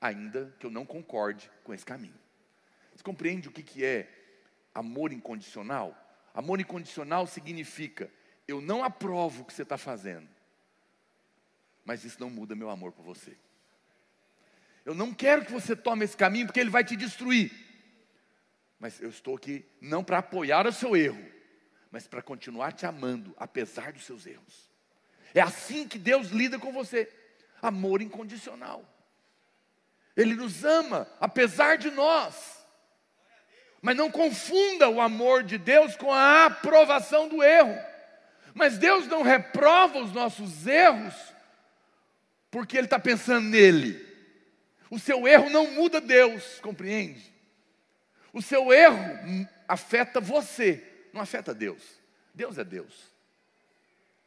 ainda 0.00 0.56
que 0.58 0.64
eu 0.64 0.70
não 0.70 0.86
concorde 0.86 1.50
com 1.62 1.74
esse 1.74 1.84
caminho. 1.84 2.18
Você 2.96 3.04
compreende 3.04 3.48
o 3.48 3.52
que, 3.52 3.62
que 3.62 3.84
é 3.84 4.08
amor 4.74 5.12
incondicional? 5.12 5.94
Amor 6.32 6.62
incondicional 6.62 7.26
significa 7.26 8.10
eu 8.48 8.58
não 8.62 8.82
aprovo 8.82 9.42
o 9.42 9.44
que 9.44 9.52
você 9.52 9.64
está 9.64 9.76
fazendo, 9.76 10.28
mas 11.84 12.02
isso 12.02 12.18
não 12.18 12.30
muda 12.30 12.56
meu 12.56 12.70
amor 12.70 12.90
por 12.90 13.04
você. 13.04 13.36
Eu 14.82 14.94
não 14.94 15.12
quero 15.12 15.44
que 15.44 15.52
você 15.52 15.76
tome 15.76 16.06
esse 16.06 16.16
caminho 16.16 16.46
porque 16.46 16.58
ele 16.58 16.70
vai 16.70 16.82
te 16.82 16.96
destruir. 16.96 17.52
Mas 18.80 18.98
eu 19.00 19.10
estou 19.10 19.36
aqui 19.36 19.64
não 19.78 20.02
para 20.02 20.18
apoiar 20.18 20.66
o 20.66 20.72
seu 20.72 20.96
erro, 20.96 21.22
mas 21.92 22.06
para 22.06 22.22
continuar 22.22 22.72
te 22.72 22.86
amando, 22.86 23.34
apesar 23.36 23.92
dos 23.92 24.06
seus 24.06 24.26
erros. 24.26 24.72
É 25.34 25.42
assim 25.42 25.86
que 25.86 25.98
Deus 25.98 26.28
lida 26.28 26.58
com 26.58 26.72
você. 26.72 27.06
Amor 27.60 28.00
incondicional. 28.00 28.82
Ele 30.16 30.34
nos 30.34 30.64
ama, 30.64 31.06
apesar 31.20 31.76
de 31.76 31.90
nós. 31.90 32.66
Mas 33.82 33.94
não 33.94 34.10
confunda 34.10 34.88
o 34.88 35.02
amor 35.02 35.42
de 35.42 35.58
Deus 35.58 35.94
com 35.94 36.10
a 36.10 36.46
aprovação 36.46 37.28
do 37.28 37.42
erro. 37.42 37.78
Mas 38.54 38.78
Deus 38.78 39.06
não 39.06 39.22
reprova 39.22 39.98
os 39.98 40.12
nossos 40.12 40.66
erros, 40.66 41.14
porque 42.50 42.78
Ele 42.78 42.86
está 42.86 42.98
pensando 42.98 43.48
nele. 43.48 44.00
O 44.90 44.98
seu 44.98 45.28
erro 45.28 45.50
não 45.50 45.72
muda 45.72 46.00
Deus, 46.00 46.58
compreende? 46.60 47.32
O 48.32 48.40
seu 48.40 48.72
erro 48.72 49.46
afeta 49.68 50.20
você, 50.20 50.91
não 51.12 51.20
afeta 51.20 51.54
Deus. 51.54 51.82
Deus 52.34 52.58
é 52.58 52.64
Deus. 52.64 53.12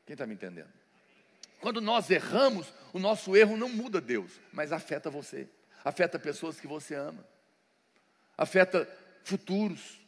Quem 0.05 0.13
está 0.13 0.25
me 0.25 0.35
entendendo? 0.35 0.71
Quando 1.59 1.81
nós 1.81 2.09
erramos, 2.11 2.71
o 2.93 2.99
nosso 2.99 3.35
erro 3.35 3.57
não 3.57 3.69
muda 3.69 3.99
Deus, 3.99 4.31
mas 4.53 4.71
afeta 4.71 5.09
você, 5.09 5.47
afeta 5.83 6.19
pessoas 6.19 6.59
que 6.59 6.67
você 6.67 6.93
ama, 6.93 7.25
afeta 8.37 8.87
futuros. 9.23 9.99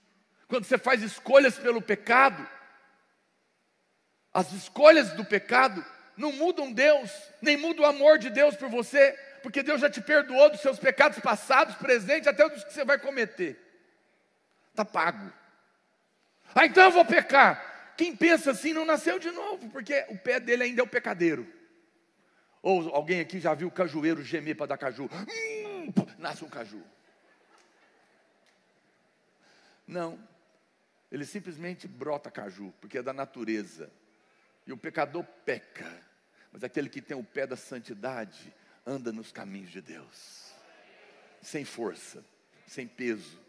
Quando 0.47 0.65
você 0.65 0.77
faz 0.77 1.01
escolhas 1.01 1.57
pelo 1.57 1.81
pecado, 1.81 2.47
as 4.33 4.51
escolhas 4.53 5.11
do 5.13 5.25
pecado 5.25 5.83
não 6.15 6.31
mudam 6.31 6.71
Deus, 6.71 7.11
nem 7.41 7.57
mudam 7.57 7.83
o 7.83 7.87
amor 7.87 8.19
de 8.19 8.29
Deus 8.29 8.55
por 8.55 8.69
você, 8.69 9.13
porque 9.41 9.63
Deus 9.63 9.81
já 9.81 9.89
te 9.89 10.01
perdoou 10.01 10.49
dos 10.49 10.61
seus 10.61 10.77
pecados 10.77 11.19
passados, 11.19 11.75
presentes, 11.75 12.27
até 12.27 12.47
dos 12.47 12.63
que 12.63 12.73
você 12.73 12.85
vai 12.85 12.99
cometer. 12.99 13.59
Está 14.69 14.85
pago. 14.85 15.33
Ah, 16.53 16.65
então 16.65 16.83
eu 16.83 16.91
vou 16.91 17.05
pecar. 17.05 17.95
Quem 17.97 18.15
pensa 18.15 18.51
assim 18.51 18.73
não 18.73 18.85
nasceu 18.85 19.17
de 19.17 19.31
novo, 19.31 19.69
porque 19.69 20.05
o 20.09 20.17
pé 20.17 20.39
dele 20.39 20.63
ainda 20.63 20.81
é 20.81 20.83
o 20.83 20.87
pecadeiro. 20.87 21.51
Ou 22.61 22.93
alguém 22.93 23.19
aqui 23.19 23.39
já 23.39 23.53
viu 23.53 23.67
o 23.67 23.71
cajueiro 23.71 24.23
gemer 24.23 24.55
para 24.55 24.67
dar 24.67 24.77
caju? 24.77 25.05
Hum, 25.05 25.93
nasce 26.17 26.43
um 26.43 26.49
caju. 26.49 26.83
Não, 29.87 30.19
ele 31.11 31.25
simplesmente 31.25 31.87
brota 31.87 32.29
caju, 32.29 32.73
porque 32.81 32.97
é 32.97 33.03
da 33.03 33.13
natureza. 33.13 33.89
E 34.65 34.73
o 34.73 34.77
pecador 34.77 35.23
peca, 35.45 35.89
mas 36.51 36.63
aquele 36.63 36.89
que 36.89 37.01
tem 37.01 37.15
o 37.15 37.23
pé 37.23 37.47
da 37.47 37.55
santidade 37.55 38.53
anda 38.85 39.11
nos 39.13 39.31
caminhos 39.31 39.71
de 39.71 39.81
Deus, 39.81 40.51
sem 41.41 41.63
força, 41.63 42.23
sem 42.67 42.85
peso. 42.85 43.39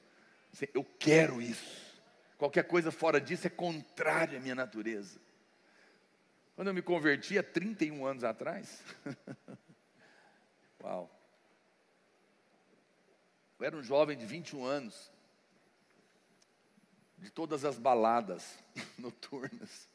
Sem, 0.53 0.69
eu 0.73 0.85
quero 0.99 1.43
isso. 1.43 1.88
Qualquer 2.39 2.63
coisa 2.69 2.93
fora 2.93 3.21
disso 3.21 3.49
é 3.49 3.51
contrário 3.51 4.39
à 4.39 4.41
minha 4.41 4.55
natureza. 4.55 5.19
Quando 6.55 6.69
eu 6.69 6.75
me 6.75 6.81
converti 6.81 7.37
há 7.37 7.43
31 7.43 8.07
anos 8.07 8.23
atrás, 8.23 8.81
uau, 10.81 11.11
eu 13.59 13.67
era 13.67 13.77
um 13.77 13.83
jovem 13.83 14.17
de 14.17 14.25
21 14.25 14.65
anos, 14.65 15.11
de 17.19 17.29
todas 17.29 17.65
as 17.65 17.77
baladas 17.77 18.57
noturnas, 18.97 19.89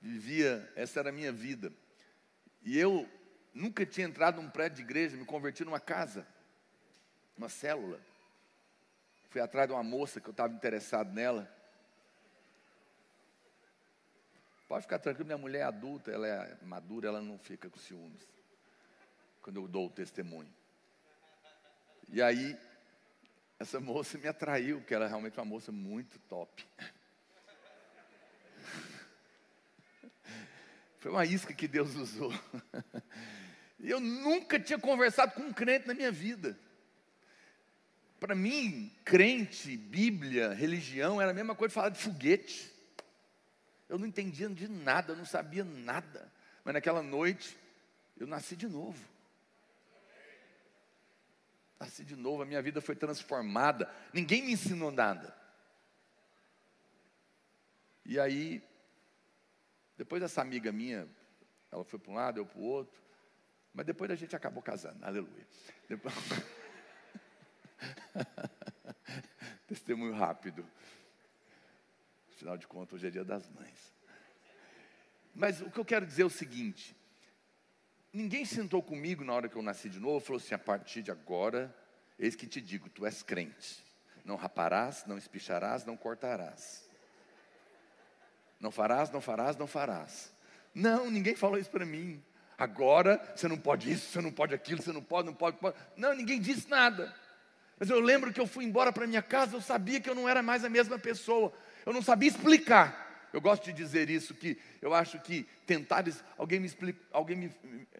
vivia, 0.00 0.72
essa 0.76 1.00
era 1.00 1.08
a 1.08 1.12
minha 1.12 1.32
vida, 1.32 1.72
e 2.62 2.78
eu 2.78 3.08
nunca 3.52 3.84
tinha 3.84 4.06
entrado 4.06 4.40
num 4.40 4.48
prédio 4.48 4.76
de 4.76 4.82
igreja, 4.82 5.16
me 5.16 5.24
converti 5.24 5.64
numa 5.64 5.80
casa, 5.80 6.24
uma 7.36 7.48
célula, 7.48 8.00
Fui 9.28 9.40
atrás 9.40 9.68
de 9.68 9.74
uma 9.74 9.82
moça 9.82 10.20
que 10.20 10.28
eu 10.28 10.32
estava 10.32 10.52
interessado 10.54 11.12
nela. 11.12 11.48
Pode 14.66 14.82
ficar 14.82 14.98
tranquilo, 14.98 15.26
minha 15.26 15.38
mulher 15.38 15.60
é 15.60 15.64
adulta, 15.64 16.10
ela 16.10 16.26
é 16.26 16.56
madura, 16.62 17.08
ela 17.08 17.20
não 17.22 17.38
fica 17.38 17.70
com 17.70 17.78
ciúmes. 17.78 18.26
Quando 19.40 19.56
eu 19.56 19.68
dou 19.68 19.86
o 19.86 19.90
testemunho. 19.90 20.52
E 22.10 22.22
aí, 22.22 22.58
essa 23.58 23.80
moça 23.80 24.16
me 24.18 24.28
atraiu, 24.28 24.78
porque 24.78 24.94
ela 24.94 25.06
é 25.06 25.08
realmente 25.08 25.38
uma 25.38 25.44
moça 25.44 25.72
muito 25.72 26.18
top. 26.20 26.66
Foi 31.00 31.10
uma 31.10 31.24
isca 31.24 31.54
que 31.54 31.68
Deus 31.68 31.94
usou. 31.94 32.32
E 33.80 33.90
eu 33.90 34.00
nunca 34.00 34.58
tinha 34.58 34.76
conversado 34.76 35.34
com 35.34 35.42
um 35.42 35.52
crente 35.52 35.86
na 35.86 35.94
minha 35.94 36.10
vida. 36.10 36.58
Para 38.20 38.34
mim, 38.34 38.92
crente, 39.04 39.76
Bíblia, 39.76 40.52
religião 40.52 41.20
era 41.20 41.30
a 41.30 41.34
mesma 41.34 41.54
coisa 41.54 41.70
de 41.70 41.74
falar 41.74 41.88
de 41.90 41.98
foguete. 41.98 42.72
Eu 43.88 43.98
não 43.98 44.06
entendia 44.06 44.48
de 44.48 44.68
nada, 44.68 45.12
eu 45.12 45.16
não 45.16 45.24
sabia 45.24 45.64
nada. 45.64 46.32
Mas 46.64 46.74
naquela 46.74 47.02
noite, 47.02 47.56
eu 48.18 48.26
nasci 48.26 48.56
de 48.56 48.66
novo. 48.66 48.98
Nasci 51.78 52.04
de 52.04 52.16
novo, 52.16 52.42
a 52.42 52.46
minha 52.46 52.60
vida 52.60 52.80
foi 52.80 52.96
transformada. 52.96 53.88
Ninguém 54.12 54.42
me 54.42 54.52
ensinou 54.52 54.90
nada. 54.90 55.34
E 58.04 58.18
aí, 58.18 58.60
depois 59.96 60.20
dessa 60.20 60.42
amiga 60.42 60.72
minha, 60.72 61.08
ela 61.70 61.84
foi 61.84 62.00
para 62.00 62.10
um 62.10 62.14
lado, 62.14 62.40
eu 62.40 62.46
para 62.46 62.58
o 62.58 62.64
outro. 62.64 63.00
Mas 63.72 63.86
depois 63.86 64.10
a 64.10 64.16
gente 64.16 64.34
acabou 64.34 64.62
casando, 64.62 65.04
aleluia. 65.04 65.46
Depois... 65.88 66.12
Testemunho 69.66 70.14
rápido. 70.14 70.66
Afinal 72.34 72.56
de 72.56 72.66
contas, 72.66 72.94
hoje 72.94 73.08
é 73.08 73.10
dia 73.10 73.24
das 73.24 73.48
mães. 73.48 73.92
Mas 75.34 75.60
o 75.60 75.70
que 75.70 75.78
eu 75.78 75.84
quero 75.84 76.06
dizer 76.06 76.22
é 76.22 76.26
o 76.26 76.30
seguinte: 76.30 76.96
ninguém 78.12 78.44
sentou 78.44 78.82
comigo 78.82 79.24
na 79.24 79.32
hora 79.32 79.48
que 79.48 79.56
eu 79.56 79.62
nasci 79.62 79.88
de 79.88 80.00
novo 80.00 80.18
e 80.18 80.26
falou 80.26 80.40
assim: 80.40 80.54
a 80.54 80.58
partir 80.58 81.02
de 81.02 81.10
agora, 81.10 81.74
eis 82.18 82.34
que 82.34 82.46
te 82.46 82.60
digo, 82.60 82.88
tu 82.88 83.06
és 83.06 83.22
crente. 83.22 83.84
Não 84.24 84.36
raparás, 84.36 85.04
não 85.06 85.16
espicharás, 85.16 85.84
não 85.84 85.96
cortarás. 85.96 86.88
Não 88.60 88.70
farás, 88.70 89.10
não 89.10 89.20
farás, 89.20 89.56
não 89.56 89.66
farás. 89.66 90.32
Não, 90.74 91.10
ninguém 91.10 91.34
falou 91.34 91.58
isso 91.58 91.70
para 91.70 91.86
mim. 91.86 92.22
Agora 92.56 93.22
você 93.34 93.46
não 93.46 93.56
pode 93.56 93.90
isso, 93.90 94.10
você 94.10 94.20
não 94.20 94.32
pode 94.32 94.52
aquilo, 94.54 94.82
você 94.82 94.92
não 94.92 95.02
pode, 95.02 95.26
não 95.26 95.34
pode, 95.34 95.56
pode. 95.58 95.76
Não, 95.96 96.14
ninguém 96.14 96.40
disse 96.40 96.68
nada. 96.68 97.14
Mas 97.78 97.90
eu 97.90 98.00
lembro 98.00 98.32
que 98.32 98.40
eu 98.40 98.46
fui 98.46 98.64
embora 98.64 98.92
para 98.92 99.06
minha 99.06 99.22
casa, 99.22 99.56
eu 99.56 99.60
sabia 99.60 100.00
que 100.00 100.10
eu 100.10 100.14
não 100.14 100.28
era 100.28 100.42
mais 100.42 100.64
a 100.64 100.68
mesma 100.68 100.98
pessoa. 100.98 101.52
Eu 101.86 101.92
não 101.92 102.02
sabia 102.02 102.28
explicar, 102.28 103.06
Eu 103.32 103.40
gosto 103.40 103.64
de 103.64 103.72
dizer 103.72 104.08
isso 104.08 104.34
que 104.34 104.58
eu 104.80 104.94
acho 104.94 105.20
que 105.20 105.46
tentar 105.66 106.04
alguém 106.36 106.58
me 106.58 106.66
explica, 106.66 106.98
alguém 107.12 107.36
me, 107.36 107.52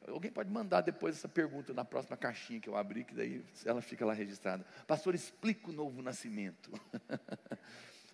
alguém 0.09 0.31
pode 0.31 0.51
mandar 0.51 0.81
depois 0.81 1.17
essa 1.17 1.29
pergunta 1.29 1.73
na 1.75 1.85
próxima 1.85 2.17
caixinha 2.17 2.61
que 2.61 2.69
eu 2.69 2.77
abrir, 2.77 3.05
que 3.05 3.15
daí 3.15 3.45
ela 3.65 3.83
fica 3.83 4.07
lá 4.07 4.15
registrada. 4.15 4.65
Pastor, 4.87 5.15
explica 5.15 5.71
o 5.71 5.73
novo 5.73 6.03
nascimento. 6.03 6.73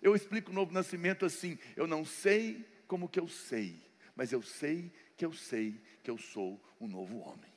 eu 0.01 0.13
explico 0.13 0.51
o 0.51 0.53
novo 0.53 0.73
nascimento 0.73 1.25
assim, 1.25 1.57
eu 1.75 1.87
não 1.87 2.03
sei 2.03 2.65
como 2.85 3.07
que 3.07 3.19
eu 3.19 3.27
sei, 3.27 3.81
mas 4.15 4.31
eu 4.31 4.41
sei 4.41 4.91
que 5.15 5.25
eu 5.25 5.31
sei 5.33 5.81
que 6.03 6.11
eu 6.11 6.17
sou 6.17 6.61
um 6.79 6.87
novo 6.87 7.17
homem. 7.19 7.54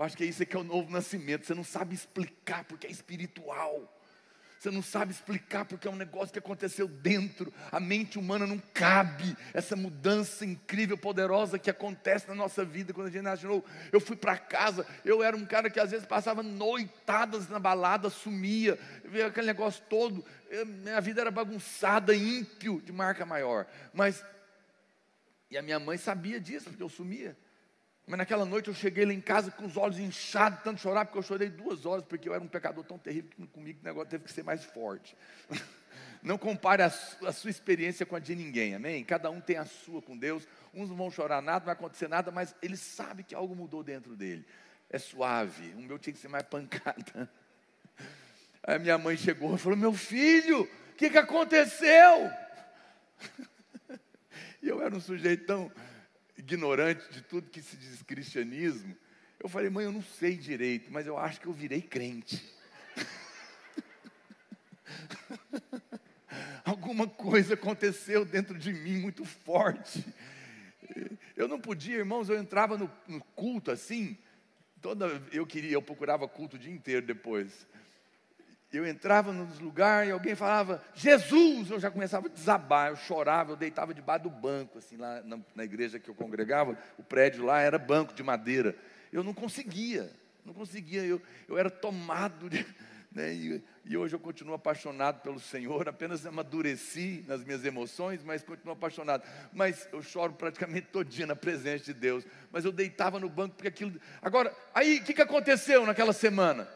Eu 0.00 0.06
acho 0.06 0.16
que 0.16 0.24
é 0.24 0.26
isso 0.26 0.46
que 0.46 0.56
é 0.56 0.58
o 0.58 0.64
novo 0.64 0.90
nascimento. 0.90 1.44
Você 1.44 1.52
não 1.52 1.62
sabe 1.62 1.94
explicar 1.94 2.64
porque 2.64 2.86
é 2.86 2.90
espiritual. 2.90 4.00
Você 4.58 4.70
não 4.70 4.80
sabe 4.80 5.12
explicar 5.12 5.66
porque 5.66 5.86
é 5.86 5.90
um 5.90 5.96
negócio 5.96 6.32
que 6.32 6.38
aconteceu 6.38 6.88
dentro. 6.88 7.52
A 7.70 7.78
mente 7.78 8.18
humana 8.18 8.46
não 8.46 8.58
cabe 8.72 9.36
essa 9.52 9.76
mudança 9.76 10.46
incrível, 10.46 10.96
poderosa 10.96 11.58
que 11.58 11.68
acontece 11.68 12.26
na 12.26 12.34
nossa 12.34 12.64
vida 12.64 12.94
quando 12.94 13.08
a 13.08 13.10
gente 13.10 13.20
nasce 13.20 13.44
novo. 13.44 13.62
Eu 13.92 14.00
fui 14.00 14.16
para 14.16 14.38
casa, 14.38 14.86
eu 15.04 15.22
era 15.22 15.36
um 15.36 15.44
cara 15.44 15.68
que 15.68 15.78
às 15.78 15.90
vezes 15.90 16.06
passava 16.06 16.42
noitadas 16.42 17.50
na 17.50 17.58
balada, 17.58 18.08
sumia, 18.08 18.78
via 19.04 19.26
aquele 19.26 19.48
negócio 19.48 19.84
todo. 19.90 20.24
Eu, 20.48 20.64
minha 20.64 21.00
vida 21.02 21.20
era 21.20 21.30
bagunçada, 21.30 22.14
ímpio, 22.14 22.80
de 22.80 22.90
marca 22.90 23.26
maior. 23.26 23.66
Mas, 23.92 24.24
e 25.50 25.58
a 25.58 25.62
minha 25.62 25.78
mãe 25.78 25.98
sabia 25.98 26.40
disso, 26.40 26.70
porque 26.70 26.82
eu 26.82 26.88
sumia. 26.88 27.36
Mas 28.10 28.18
naquela 28.18 28.44
noite 28.44 28.66
eu 28.66 28.74
cheguei 28.74 29.06
lá 29.06 29.12
em 29.12 29.20
casa 29.20 29.52
com 29.52 29.64
os 29.64 29.76
olhos 29.76 30.00
inchados, 30.00 30.64
tanto 30.64 30.80
chorar, 30.80 31.04
porque 31.04 31.18
eu 31.18 31.22
chorei 31.22 31.48
duas 31.48 31.86
horas, 31.86 32.04
porque 32.04 32.28
eu 32.28 32.34
era 32.34 32.42
um 32.42 32.48
pecador 32.48 32.82
tão 32.82 32.98
terrível 32.98 33.30
que 33.30 33.46
comigo 33.46 33.78
o 33.80 33.84
negócio 33.84 34.10
teve 34.10 34.24
que 34.24 34.32
ser 34.32 34.42
mais 34.42 34.64
forte. 34.64 35.16
Não 36.20 36.36
compare 36.36 36.82
a, 36.82 36.90
sua, 36.90 37.28
a 37.28 37.32
sua 37.32 37.50
experiência 37.50 38.04
com 38.04 38.16
a 38.16 38.18
de 38.18 38.34
ninguém, 38.34 38.74
amém? 38.74 39.04
Cada 39.04 39.30
um 39.30 39.40
tem 39.40 39.56
a 39.58 39.64
sua 39.64 40.02
com 40.02 40.18
Deus. 40.18 40.46
Uns 40.74 40.90
não 40.90 40.96
vão 40.96 41.10
chorar 41.10 41.40
nada, 41.40 41.60
não 41.60 41.66
vai 41.66 41.72
acontecer 41.72 42.08
nada, 42.08 42.30
mas 42.30 42.54
ele 42.60 42.76
sabe 42.76 43.22
que 43.22 43.34
algo 43.34 43.56
mudou 43.56 43.82
dentro 43.82 44.14
dele. 44.14 44.44
É 44.90 44.98
suave. 44.98 45.72
O 45.78 45.80
meu 45.80 45.98
tinha 45.98 46.12
que 46.12 46.18
ser 46.18 46.28
mais 46.28 46.42
pancada. 46.50 47.30
Aí 48.62 48.78
minha 48.78 48.98
mãe 48.98 49.16
chegou 49.16 49.54
e 49.54 49.58
falou: 49.58 49.78
Meu 49.78 49.94
filho, 49.94 50.64
o 50.64 50.94
que, 50.94 51.08
que 51.08 51.18
aconteceu? 51.18 52.30
E 54.62 54.68
eu 54.68 54.82
era 54.82 54.94
um 54.94 55.00
sujeito 55.00 55.46
tão 55.46 55.72
ignorante 56.40 57.12
de 57.12 57.22
tudo 57.22 57.50
que 57.50 57.62
se 57.62 57.76
diz 57.76 58.02
cristianismo, 58.02 58.96
eu 59.38 59.48
falei, 59.48 59.70
mãe, 59.70 59.84
eu 59.84 59.92
não 59.92 60.02
sei 60.02 60.36
direito, 60.36 60.90
mas 60.90 61.06
eu 61.06 61.16
acho 61.16 61.40
que 61.40 61.46
eu 61.46 61.52
virei 61.52 61.80
crente. 61.80 62.42
Alguma 66.64 67.08
coisa 67.08 67.54
aconteceu 67.54 68.24
dentro 68.24 68.58
de 68.58 68.72
mim 68.72 68.98
muito 68.98 69.24
forte. 69.24 70.04
Eu 71.36 71.48
não 71.48 71.60
podia, 71.60 71.96
irmãos, 71.96 72.28
eu 72.28 72.38
entrava 72.38 72.76
no, 72.76 72.90
no 73.06 73.22
culto 73.34 73.70
assim, 73.70 74.18
toda 74.80 75.06
eu 75.32 75.46
queria, 75.46 75.72
eu 75.72 75.82
procurava 75.82 76.28
culto 76.28 76.56
o 76.56 76.58
dia 76.58 76.72
inteiro 76.72 77.06
depois 77.06 77.66
eu 78.78 78.86
entrava 78.86 79.32
nos 79.32 79.58
lugares 79.58 80.10
e 80.10 80.12
alguém 80.12 80.36
falava, 80.36 80.82
Jesus, 80.94 81.70
eu 81.70 81.80
já 81.80 81.90
começava 81.90 82.28
a 82.28 82.30
desabar, 82.30 82.90
eu 82.90 82.96
chorava, 82.96 83.52
eu 83.52 83.56
deitava 83.56 83.92
debaixo 83.92 84.24
do 84.24 84.30
banco, 84.30 84.78
assim, 84.78 84.96
lá 84.96 85.20
na, 85.22 85.40
na, 85.56 85.64
igreja 85.64 85.98
que 85.98 86.08
eu 86.08 86.14
congregava, 86.14 86.78
o 86.96 87.02
prédio 87.02 87.44
lá 87.44 87.60
era 87.60 87.78
banco 87.78 88.14
de 88.14 88.22
madeira. 88.22 88.76
Eu 89.12 89.24
não 89.24 89.34
conseguia, 89.34 90.08
não 90.44 90.54
conseguia, 90.54 91.02
eu, 91.02 91.20
eu 91.48 91.58
era 91.58 91.70
tomado 91.70 92.48
de. 92.48 92.64
Né, 93.12 93.34
e, 93.34 93.64
e 93.86 93.96
hoje 93.96 94.14
eu 94.14 94.20
continuo 94.20 94.54
apaixonado 94.54 95.20
pelo 95.20 95.40
Senhor, 95.40 95.88
apenas 95.88 96.24
amadureci 96.24 97.24
nas 97.26 97.42
minhas 97.42 97.64
emoções, 97.64 98.22
mas 98.22 98.44
continuo 98.44 98.74
apaixonado. 98.74 99.24
Mas 99.52 99.88
eu 99.92 100.00
choro 100.00 100.32
praticamente 100.34 100.86
todo 100.92 101.08
dia 101.08 101.26
na 101.26 101.34
presença 101.34 101.86
de 101.86 101.92
Deus. 101.92 102.24
Mas 102.52 102.64
eu 102.64 102.70
deitava 102.70 103.18
no 103.18 103.28
banco 103.28 103.56
porque 103.56 103.66
aquilo. 103.66 104.00
Agora, 104.22 104.54
aí 104.72 104.98
o 104.98 105.02
que, 105.02 105.12
que 105.12 105.22
aconteceu 105.22 105.84
naquela 105.84 106.12
semana? 106.12 106.68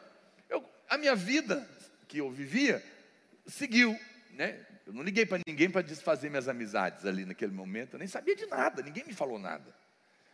A 0.89 0.99
minha 0.99 1.17
vida 1.17 1.69
que 2.15 2.21
eu 2.21 2.31
vivia, 2.31 2.81
seguiu, 3.45 3.99
né? 4.35 4.65
Eu 4.87 4.93
não 4.93 5.03
liguei 5.03 5.27
para 5.27 5.41
ninguém 5.45 5.69
para 5.69 5.83
desfazer 5.83 6.31
minhas 6.31 6.47
amizades 6.47 7.05
ali 7.05 7.25
naquele 7.25 7.51
momento, 7.51 7.95
eu 7.95 7.99
nem 7.99 8.07
sabia 8.07 8.37
de 8.37 8.47
nada, 8.47 8.83
ninguém 8.83 9.05
me 9.05 9.13
falou 9.13 9.37
nada. 9.37 9.75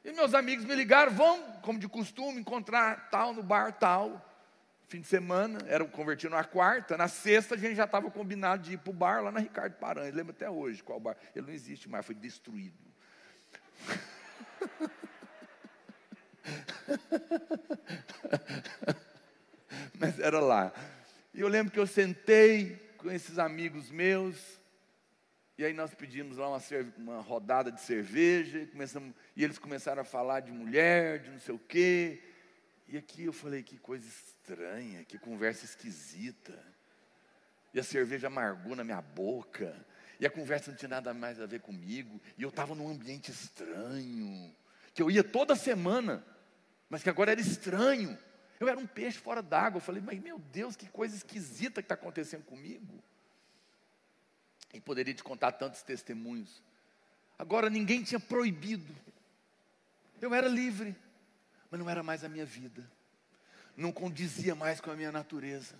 E 0.04 0.12
meus 0.12 0.34
amigos 0.34 0.66
me 0.66 0.74
ligaram, 0.74 1.10
vão, 1.10 1.40
como 1.62 1.78
de 1.78 1.88
costume, 1.88 2.38
encontrar 2.38 3.08
tal 3.08 3.32
no 3.32 3.42
bar 3.42 3.72
tal. 3.72 4.26
Fim 4.88 5.00
de 5.00 5.06
semana, 5.06 5.58
era 5.68 5.82
convertido 5.86 6.34
na 6.34 6.44
quarta, 6.44 6.98
na 6.98 7.08
sexta 7.08 7.54
a 7.54 7.58
gente 7.58 7.76
já 7.76 7.84
estava 7.84 8.10
combinado 8.10 8.62
de 8.62 8.74
ir 8.74 8.78
para 8.78 8.90
o 8.90 8.92
bar 8.92 9.22
lá 9.22 9.32
na 9.32 9.40
Ricardo 9.40 9.72
Paranhos. 9.76 10.14
Lembro 10.14 10.34
até 10.36 10.50
hoje 10.50 10.82
qual 10.82 11.00
bar. 11.00 11.16
Ele 11.34 11.46
não 11.46 11.54
existe 11.54 11.88
mais, 11.88 12.04
foi 12.04 12.14
destruído. 12.14 12.76
Mas 19.98 20.18
era 20.18 20.40
lá. 20.40 20.72
E 21.32 21.40
eu 21.40 21.48
lembro 21.48 21.72
que 21.72 21.78
eu 21.78 21.86
sentei 21.86 22.76
com 22.98 23.10
esses 23.10 23.38
amigos 23.38 23.90
meus, 23.90 24.60
e 25.56 25.64
aí 25.64 25.72
nós 25.74 25.94
pedimos 25.94 26.38
lá 26.38 26.48
uma, 26.48 26.60
uma 26.96 27.20
rodada 27.20 27.70
de 27.70 27.82
cerveja, 27.82 28.66
começamos, 28.66 29.14
e 29.36 29.44
eles 29.44 29.58
começaram 29.58 30.02
a 30.02 30.04
falar 30.04 30.40
de 30.40 30.50
mulher, 30.50 31.20
de 31.20 31.30
não 31.30 31.38
sei 31.38 31.54
o 31.54 31.58
quê. 31.58 32.22
E 32.88 32.96
aqui 32.96 33.24
eu 33.24 33.32
falei, 33.32 33.62
que 33.62 33.78
coisa 33.78 34.08
estranha, 34.08 35.04
que 35.04 35.18
conversa 35.18 35.66
esquisita. 35.66 36.58
E 37.74 37.78
a 37.78 37.84
cerveja 37.84 38.26
amargou 38.28 38.74
na 38.74 38.82
minha 38.82 39.02
boca. 39.02 39.76
E 40.18 40.26
a 40.26 40.30
conversa 40.30 40.70
não 40.70 40.78
tinha 40.78 40.88
nada 40.88 41.12
mais 41.12 41.40
a 41.40 41.46
ver 41.46 41.60
comigo. 41.60 42.20
E 42.36 42.42
eu 42.42 42.48
estava 42.48 42.74
num 42.74 42.88
ambiente 42.88 43.30
estranho. 43.30 44.52
Que 44.92 45.02
eu 45.02 45.10
ia 45.10 45.22
toda 45.22 45.54
semana, 45.54 46.24
mas 46.88 47.02
que 47.02 47.10
agora 47.10 47.32
era 47.32 47.40
estranho. 47.40 48.18
Eu 48.60 48.68
era 48.68 48.78
um 48.78 48.86
peixe 48.86 49.18
fora 49.18 49.42
d'água. 49.42 49.78
Eu 49.78 49.82
falei, 49.82 50.02
mas 50.02 50.20
meu 50.20 50.38
Deus, 50.38 50.76
que 50.76 50.86
coisa 50.86 51.16
esquisita 51.16 51.80
que 51.80 51.86
está 51.86 51.94
acontecendo 51.94 52.44
comigo. 52.44 53.02
E 54.74 54.80
poderia 54.80 55.14
te 55.14 55.24
contar 55.24 55.52
tantos 55.52 55.82
testemunhos. 55.82 56.62
Agora 57.38 57.70
ninguém 57.70 58.02
tinha 58.02 58.20
proibido. 58.20 58.94
Eu 60.20 60.34
era 60.34 60.46
livre, 60.46 60.94
mas 61.70 61.80
não 61.80 61.88
era 61.88 62.02
mais 62.02 62.22
a 62.22 62.28
minha 62.28 62.44
vida. 62.44 62.88
Não 63.74 63.90
condizia 63.90 64.54
mais 64.54 64.78
com 64.78 64.90
a 64.90 64.94
minha 64.94 65.10
natureza. 65.10 65.74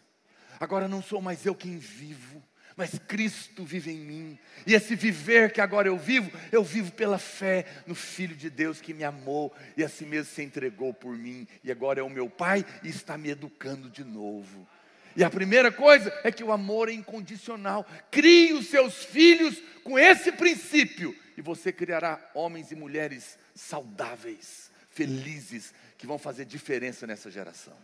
Agora 0.58 0.88
não 0.88 1.02
sou 1.02 1.20
mais 1.20 1.44
eu 1.44 1.54
quem 1.54 1.78
vivo, 1.78 2.42
mas 2.80 2.98
Cristo 2.98 3.62
vive 3.62 3.90
em 3.90 3.98
mim. 3.98 4.38
E 4.66 4.72
esse 4.72 4.96
viver 4.96 5.52
que 5.52 5.60
agora 5.60 5.86
eu 5.86 5.98
vivo, 5.98 6.32
eu 6.50 6.64
vivo 6.64 6.90
pela 6.92 7.18
fé 7.18 7.66
no 7.86 7.94
Filho 7.94 8.34
de 8.34 8.48
Deus 8.48 8.80
que 8.80 8.94
me 8.94 9.04
amou 9.04 9.54
e 9.76 9.84
assim 9.84 10.06
mesmo 10.06 10.32
se 10.32 10.42
entregou 10.42 10.94
por 10.94 11.14
mim. 11.14 11.46
E 11.62 11.70
agora 11.70 12.00
é 12.00 12.02
o 12.02 12.08
meu 12.08 12.30
Pai 12.30 12.64
e 12.82 12.88
está 12.88 13.18
me 13.18 13.28
educando 13.28 13.90
de 13.90 14.02
novo. 14.02 14.66
E 15.14 15.22
a 15.22 15.28
primeira 15.28 15.70
coisa 15.70 16.10
é 16.24 16.32
que 16.32 16.42
o 16.42 16.50
amor 16.50 16.88
é 16.88 16.92
incondicional. 16.92 17.86
Crie 18.10 18.54
os 18.54 18.68
seus 18.68 19.04
filhos 19.04 19.62
com 19.84 19.98
esse 19.98 20.32
princípio, 20.32 21.14
e 21.36 21.42
você 21.42 21.70
criará 21.70 22.18
homens 22.32 22.72
e 22.72 22.74
mulheres 22.74 23.38
saudáveis, 23.54 24.70
felizes, 24.88 25.74
que 25.98 26.06
vão 26.06 26.18
fazer 26.18 26.46
diferença 26.46 27.06
nessa 27.06 27.30
geração. 27.30 27.76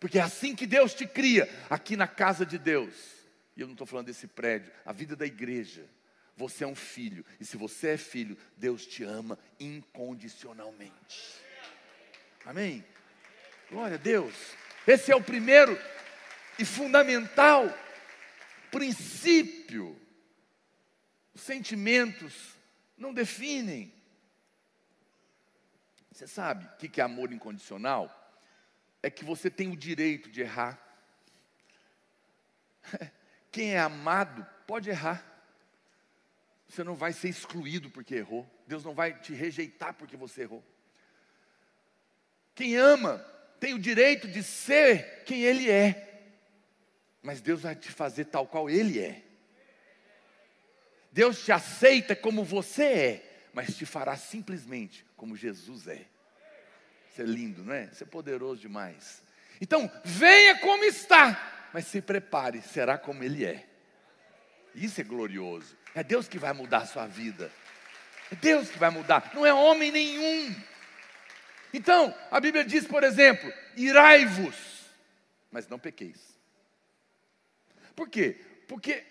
Porque 0.00 0.18
é 0.18 0.22
assim 0.22 0.56
que 0.56 0.66
Deus 0.66 0.94
te 0.94 1.06
cria, 1.06 1.48
aqui 1.70 1.96
na 1.96 2.08
casa 2.08 2.44
de 2.44 2.58
Deus. 2.58 3.17
E 3.58 3.60
eu 3.60 3.66
não 3.66 3.74
estou 3.74 3.88
falando 3.88 4.06
desse 4.06 4.28
prédio, 4.28 4.72
a 4.86 4.92
vida 4.92 5.16
da 5.16 5.26
igreja. 5.26 5.84
Você 6.36 6.62
é 6.62 6.66
um 6.66 6.76
filho, 6.76 7.26
e 7.40 7.44
se 7.44 7.56
você 7.56 7.88
é 7.88 7.96
filho, 7.96 8.38
Deus 8.56 8.86
te 8.86 9.02
ama 9.02 9.36
incondicionalmente. 9.58 11.42
Amém? 12.46 12.84
Glória 13.68 13.96
a 13.96 13.98
Deus. 13.98 14.32
Esse 14.86 15.10
é 15.10 15.16
o 15.16 15.20
primeiro 15.20 15.76
e 16.56 16.64
fundamental 16.64 17.66
princípio. 18.70 20.00
Os 21.34 21.40
sentimentos 21.40 22.54
não 22.96 23.12
definem. 23.12 23.92
Você 26.12 26.28
sabe 26.28 26.64
o 26.64 26.76
que 26.76 27.00
é 27.00 27.04
amor 27.04 27.32
incondicional? 27.32 28.08
É 29.02 29.10
que 29.10 29.24
você 29.24 29.50
tem 29.50 29.72
o 29.72 29.76
direito 29.76 30.30
de 30.30 30.42
errar. 30.42 30.78
Quem 33.50 33.74
é 33.74 33.78
amado 33.78 34.46
pode 34.66 34.90
errar. 34.90 35.24
Você 36.68 36.84
não 36.84 36.94
vai 36.94 37.12
ser 37.12 37.28
excluído 37.28 37.90
porque 37.90 38.14
errou. 38.14 38.48
Deus 38.66 38.84
não 38.84 38.94
vai 38.94 39.18
te 39.18 39.32
rejeitar 39.32 39.94
porque 39.94 40.16
você 40.16 40.42
errou. 40.42 40.64
Quem 42.54 42.76
ama 42.76 43.18
tem 43.58 43.74
o 43.74 43.78
direito 43.78 44.28
de 44.28 44.42
ser 44.42 45.22
quem 45.24 45.42
ele 45.42 45.70
é. 45.70 46.04
Mas 47.22 47.40
Deus 47.40 47.62
vai 47.62 47.74
te 47.74 47.90
fazer 47.90 48.26
tal 48.26 48.46
qual 48.46 48.68
ele 48.68 49.00
é. 49.00 49.22
Deus 51.10 51.44
te 51.44 51.50
aceita 51.50 52.14
como 52.14 52.44
você 52.44 52.84
é, 52.84 53.48
mas 53.52 53.76
te 53.76 53.86
fará 53.86 54.16
simplesmente 54.16 55.04
como 55.16 55.36
Jesus 55.36 55.88
é. 55.88 56.06
Isso 57.10 57.22
é 57.22 57.24
lindo, 57.24 57.64
não 57.64 57.72
é? 57.72 57.88
Isso 57.92 58.04
é 58.04 58.06
poderoso 58.06 58.60
demais. 58.60 59.22
Então, 59.60 59.90
venha 60.04 60.58
como 60.58 60.84
está, 60.84 61.57
mas 61.72 61.86
se 61.86 62.00
prepare, 62.00 62.62
será 62.62 62.96
como 62.98 63.22
Ele 63.22 63.44
é. 63.44 63.66
Isso 64.74 65.00
é 65.00 65.04
glorioso. 65.04 65.76
É 65.94 66.02
Deus 66.02 66.28
que 66.28 66.38
vai 66.38 66.52
mudar 66.52 66.78
a 66.78 66.86
sua 66.86 67.06
vida. 67.06 67.50
É 68.30 68.34
Deus 68.34 68.68
que 68.68 68.78
vai 68.78 68.90
mudar, 68.90 69.30
não 69.34 69.44
é 69.44 69.52
homem 69.52 69.90
nenhum. 69.90 70.54
Então, 71.72 72.14
a 72.30 72.40
Bíblia 72.40 72.64
diz, 72.64 72.86
por 72.86 73.02
exemplo, 73.02 73.52
irai-vos, 73.76 74.54
mas 75.50 75.68
não 75.68 75.78
pequeis. 75.78 76.18
Por 77.94 78.08
quê? 78.08 78.40
Porque 78.66 79.04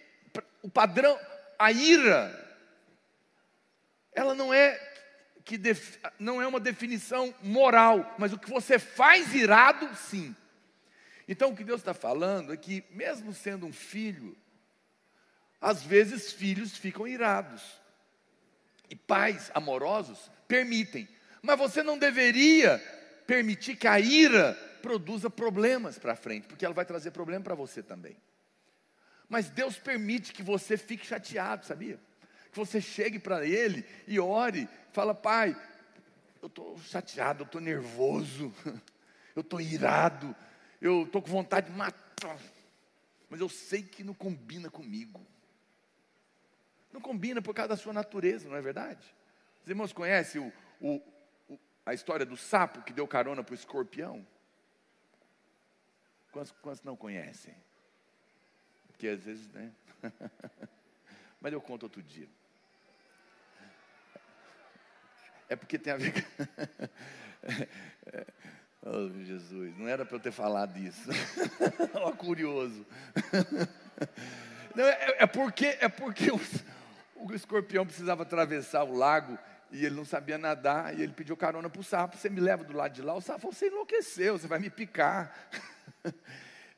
o 0.62 0.70
padrão, 0.70 1.20
a 1.58 1.72
ira, 1.72 2.48
ela 4.14 4.34
não 4.34 4.54
é 4.54 4.80
que 5.44 5.58
def, 5.58 5.98
não 6.20 6.42
é 6.42 6.48
uma 6.48 6.60
definição 6.60 7.34
moral, 7.42 8.16
mas 8.18 8.34
o 8.34 8.38
que 8.38 8.50
você 8.50 8.78
faz 8.78 9.34
irado, 9.34 9.90
sim. 9.96 10.36
Então 11.28 11.52
o 11.52 11.56
que 11.56 11.64
Deus 11.64 11.82
está 11.82 11.94
falando 11.94 12.54
é 12.54 12.58
que, 12.58 12.84
mesmo 12.92 13.34
sendo 13.34 13.66
um 13.66 13.74
filho, 13.74 14.38
às 15.60 15.84
vezes 15.84 16.32
filhos 16.32 16.78
ficam 16.78 17.08
irados. 17.08 17.62
E 18.90 18.96
pais 18.96 19.52
amorosos 19.54 20.32
permitem. 20.48 21.08
Mas 21.42 21.60
você 21.60 21.84
não 21.84 21.98
deveria 21.98 22.80
permitir 23.26 23.76
que 23.76 23.88
a 23.88 24.00
ira 24.00 24.54
produza 24.82 25.30
problemas 25.30 26.00
para 26.00 26.16
frente, 26.16 26.48
porque 26.48 26.64
ela 26.64 26.74
vai 26.74 26.86
trazer 26.86 27.12
problema 27.12 27.44
para 27.44 27.56
você 27.56 27.84
também. 27.84 28.16
Mas 29.28 29.50
Deus 29.50 29.78
permite 29.78 30.32
que 30.32 30.42
você 30.42 30.78
fique 30.78 31.06
chateado, 31.06 31.66
sabia? 31.66 32.00
Que 32.52 32.58
você 32.58 32.80
chegue 32.80 33.20
para 33.20 33.46
Ele 33.46 33.86
e 34.08 34.20
ore, 34.20 34.70
fala, 34.94 35.14
Pai, 35.14 35.56
eu 36.42 36.48
estou 36.48 36.80
chateado, 36.80 37.44
eu 37.44 37.46
estou 37.46 37.60
nervoso, 37.60 38.54
eu 39.36 39.42
estou 39.42 39.60
irado, 39.60 40.34
eu 40.82 41.04
estou 41.04 41.22
com 41.22 41.30
vontade 41.30 41.72
de 41.72 41.78
matar, 41.78 42.40
mas 43.30 43.40
eu 43.40 43.50
sei 43.50 43.84
que 43.84 44.04
não 44.04 44.14
combina 44.14 44.70
comigo. 44.70 45.26
Não 46.92 47.02
combina 47.02 47.42
por 47.42 47.54
causa 47.54 47.70
da 47.70 47.78
sua 47.78 47.94
natureza, 47.94 48.48
não 48.48 48.56
é 48.56 48.62
verdade? 48.62 49.06
Os 49.64 49.70
irmãos 49.70 49.92
conhecem 49.92 50.42
o, 50.42 50.54
o, 50.80 50.96
o, 51.50 51.60
a 51.86 51.94
história 51.94 52.26
do 52.26 52.38
sapo 52.38 52.82
que 52.82 52.94
deu 52.94 53.08
carona 53.08 53.44
para 53.44 53.52
o 53.52 53.56
escorpião? 53.56 54.26
Quantos, 56.32 56.54
quantos 56.62 56.84
não 56.84 56.96
conhecem? 56.96 57.54
Porque 58.88 59.08
às 59.08 59.24
vezes, 59.24 59.48
né? 59.50 59.72
Mas 61.42 61.54
eu 61.54 61.62
conto 61.62 61.84
outro 61.84 62.02
dia. 62.02 62.28
É 65.50 65.56
porque 65.56 65.78
tem 65.78 65.94
a 65.94 65.98
ver. 65.98 66.14
oh, 68.82 69.10
Jesus, 69.24 69.78
não 69.78 69.88
era 69.88 70.06
para 70.06 70.16
eu 70.16 70.20
ter 70.20 70.32
falado 70.32 70.78
isso. 70.78 71.10
Ó, 71.96 72.12
curioso. 72.14 72.86
Não, 74.76 74.84
é, 74.84 75.16
é, 75.20 75.26
porque, 75.26 75.76
é 75.80 75.90
porque 75.90 76.30
o, 76.30 76.40
o 77.16 77.34
escorpião 77.34 77.84
precisava 77.84 78.22
atravessar 78.22 78.84
o 78.84 78.96
lago 78.96 79.36
e 79.72 79.84
ele 79.84 79.96
não 79.96 80.06
sabia 80.06 80.38
nadar, 80.38 80.96
e 80.96 81.02
ele 81.02 81.14
pediu 81.14 81.36
carona 81.36 81.68
para 81.68 81.82
o 81.82 81.84
sapo, 81.84 82.16
você 82.16 82.30
me 82.30 82.40
leva 82.40 82.64
do 82.64 82.78
lado 82.78 82.94
de 82.94 83.02
lá? 83.02 83.16
O 83.16 83.22
sapo 83.22 83.52
você 83.52 83.68
enlouqueceu, 83.68 84.38
você 84.38 84.46
vai 84.46 84.60
me 84.60 84.70
picar. 84.70 85.36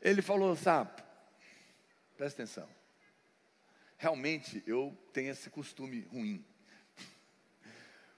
Ele 0.02 0.22
falou, 0.22 0.56
sapo, 0.56 1.04
Presta 2.20 2.44
atenção. 2.44 2.68
Realmente 3.98 4.62
eu 4.68 4.94
tenho 5.14 5.32
esse 5.32 5.50
costume 5.50 6.02
ruim. 6.02 6.46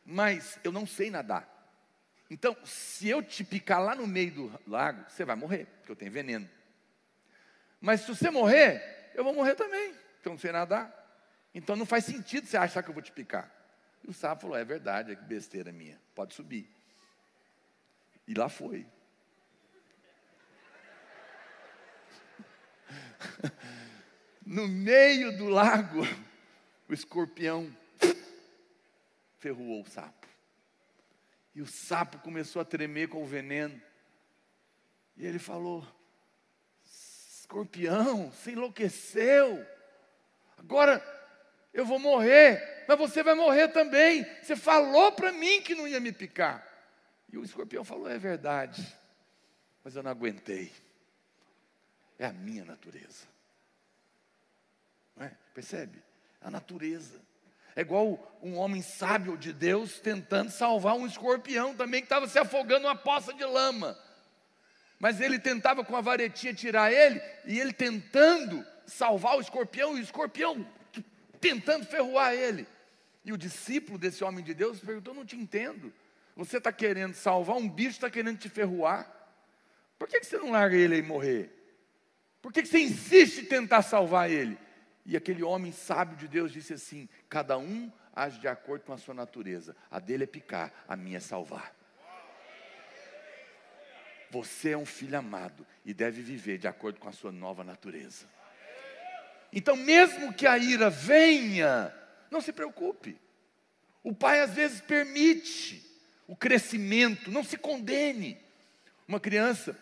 Mas 0.04 0.60
eu 0.64 0.72
não 0.72 0.88
sei 0.88 1.12
nadar. 1.12 1.48
Então, 2.32 2.56
se 2.64 3.10
eu 3.10 3.22
te 3.22 3.44
picar 3.44 3.84
lá 3.84 3.94
no 3.94 4.08
meio 4.08 4.32
do 4.32 4.60
lago, 4.66 5.04
você 5.10 5.26
vai 5.26 5.36
morrer, 5.36 5.66
porque 5.66 5.92
eu 5.92 5.96
tenho 5.98 6.14
veneno. 6.14 6.50
Mas 7.82 8.00
se 8.02 8.08
você 8.08 8.32
morrer, 8.32 9.12
eu 9.14 9.22
vou 9.22 9.34
morrer 9.34 9.54
também, 9.54 9.94
porque 10.14 10.30
eu 10.30 10.32
não 10.32 10.40
sei 10.40 10.54
nadar. 10.54 10.98
Então 11.54 11.76
não 11.76 11.86
faz 11.86 12.06
sentido 12.06 12.48
você 12.48 12.56
achar 12.56 12.82
que 12.82 12.90
eu 12.90 12.94
vou 12.94 13.04
te 13.04 13.12
picar. 13.12 13.52
E 14.02 14.10
o 14.10 14.14
sapo 14.14 14.44
falou: 14.44 14.56
é 14.56 14.64
verdade, 14.64 15.12
é 15.12 15.16
que 15.18 15.26
besteira 15.26 15.74
minha, 15.74 16.02
pode 16.16 16.34
subir. 16.34 16.74
E 18.26 18.34
lá 18.34 18.48
foi. 18.48 18.88
no 24.46 24.70
meio 24.70 25.38
do 25.38 25.50
lago, 25.50 26.00
o 26.88 26.94
escorpião 26.94 27.76
ferroou 29.38 29.82
o 29.82 29.90
sapo. 29.90 30.21
E 31.54 31.62
o 31.62 31.68
sapo 31.68 32.20
começou 32.20 32.62
a 32.62 32.66
tremer 32.66 33.10
com 33.10 33.22
o 33.22 33.26
veneno. 33.26 33.82
E 35.18 35.26
ele 35.26 35.40
falou: 35.40 35.86
Escorpião, 36.86 38.32
você 38.32 38.52
enlouqueceu. 38.52 39.66
Agora 40.58 41.04
eu 41.74 41.86
vou 41.86 42.00
morrer, 42.00 42.86
mas 42.88 42.98
você 42.98 43.24
vai 43.24 43.36
morrer 43.36 43.70
também. 43.70 44.26
Você 44.42 44.56
falou 44.56 45.12
para 45.12 45.32
mim 45.32 45.62
que 45.62 45.76
não 45.76 45.88
ia 45.88 46.00
me 46.00 46.12
picar. 46.12 46.66
E 47.32 47.38
o 47.38 47.44
escorpião 47.44 47.84
falou: 47.84 48.10
É 48.10 48.18
verdade, 48.18 48.86
mas 49.84 49.96
eu 49.96 50.04
não 50.04 50.12
aguentei. 50.12 50.72
É 52.18 52.26
a 52.26 52.34
minha 52.34 52.64
natureza. 52.64 53.26
É? 55.20 55.32
Percebe? 55.54 56.02
A 56.40 56.50
natureza. 56.50 57.20
É 57.76 57.82
igual 57.82 58.40
um 58.42 58.58
homem 58.58 58.82
sábio 58.82 59.38
de 59.38 59.54
Deus 59.54 60.00
tentando 60.00 60.50
salvar 60.50 60.96
um 60.96 61.06
escorpião 61.06 61.74
também 61.76 62.02
que 62.02 62.06
estava 62.06 62.28
se 62.28 62.38
afogando 62.38 62.84
numa 62.84 62.96
poça 62.96 63.34
de 63.34 63.46
lama. 63.46 63.98
Mas 65.00 65.20
ele 65.22 65.40
tentava 65.40 65.84
com 65.84 65.96
a 65.96 66.02
varetinha 66.02 66.54
tirar 66.54 66.92
ele, 66.92 67.22
e 67.46 67.60
ele 67.60 67.74
tentando 67.74 68.66
salvar 68.86 69.38
o 69.38 69.42
escorpião, 69.42 69.98
e 69.98 70.02
o 70.02 70.04
escorpião 70.04 70.66
tentando 71.40 71.86
ferroar 71.86 72.34
ele. 72.34 72.68
E 73.24 73.34
o 73.34 73.38
discípulo 73.38 73.98
desse 73.98 74.24
homem 74.24 74.44
de 74.44 74.54
Deus 74.54 74.80
perguntou: 74.80 75.14
Não 75.14 75.26
te 75.26 75.36
entendo. 75.36 75.92
Você 76.36 76.58
está 76.58 76.72
querendo 76.72 77.14
salvar 77.14 77.58
um 77.58 77.68
bicho, 77.70 77.92
está 77.92 78.10
querendo 78.10 78.38
te 78.38 78.50
ferroar. 78.50 79.12
Por 79.98 80.08
que, 80.08 80.20
que 80.20 80.26
você 80.26 80.38
não 80.38 80.52
larga 80.52 80.76
ele 80.76 80.96
aí 80.96 81.02
morrer? 81.02 81.52
Por 82.42 82.52
que, 82.52 82.64
que 82.64 82.68
você 82.68 82.80
insiste 82.80 83.40
em 83.40 83.46
tentar 83.46 83.82
salvar 83.84 84.30
ele? 84.30 84.58
E 85.06 85.18
aquele 85.18 85.44
homem 85.44 85.72
sábio 85.72 86.16
de 86.16 86.28
Deus 86.28 86.52
disse 86.52 86.74
assim: 86.74 87.10
Cada 87.28 87.58
um 87.58 87.92
age 88.16 88.40
de 88.40 88.48
acordo 88.48 88.84
com 88.84 88.94
a 88.94 88.98
sua 88.98 89.14
natureza. 89.14 89.76
A 89.90 90.00
dele 90.00 90.24
é 90.26 90.28
picar, 90.28 90.72
a 90.88 90.96
minha 90.96 91.18
é 91.18 91.20
salvar. 91.20 91.76
Você 94.30 94.72
é 94.72 94.78
um 94.78 94.86
filho 94.86 95.18
amado 95.18 95.66
e 95.86 95.94
deve 95.94 96.22
viver 96.22 96.58
de 96.58 96.68
acordo 96.68 97.00
com 97.00 97.10
a 97.10 97.12
sua 97.12 97.32
nova 97.32 97.64
natureza. 97.64 98.26
Então, 99.52 99.76
mesmo 99.76 100.34
que 100.34 100.48
a 100.48 100.58
ira 100.58 100.90
venha, 100.90 101.94
não 102.30 102.40
se 102.40 102.54
preocupe. 102.54 103.20
O 104.02 104.16
pai 104.16 104.40
às 104.40 104.54
vezes 104.54 104.80
permite 104.80 105.86
o 106.26 106.36
crescimento, 106.36 107.30
não 107.30 107.44
se 107.44 107.58
condene. 107.58 108.40
Uma 109.06 109.20
criança 109.20 109.78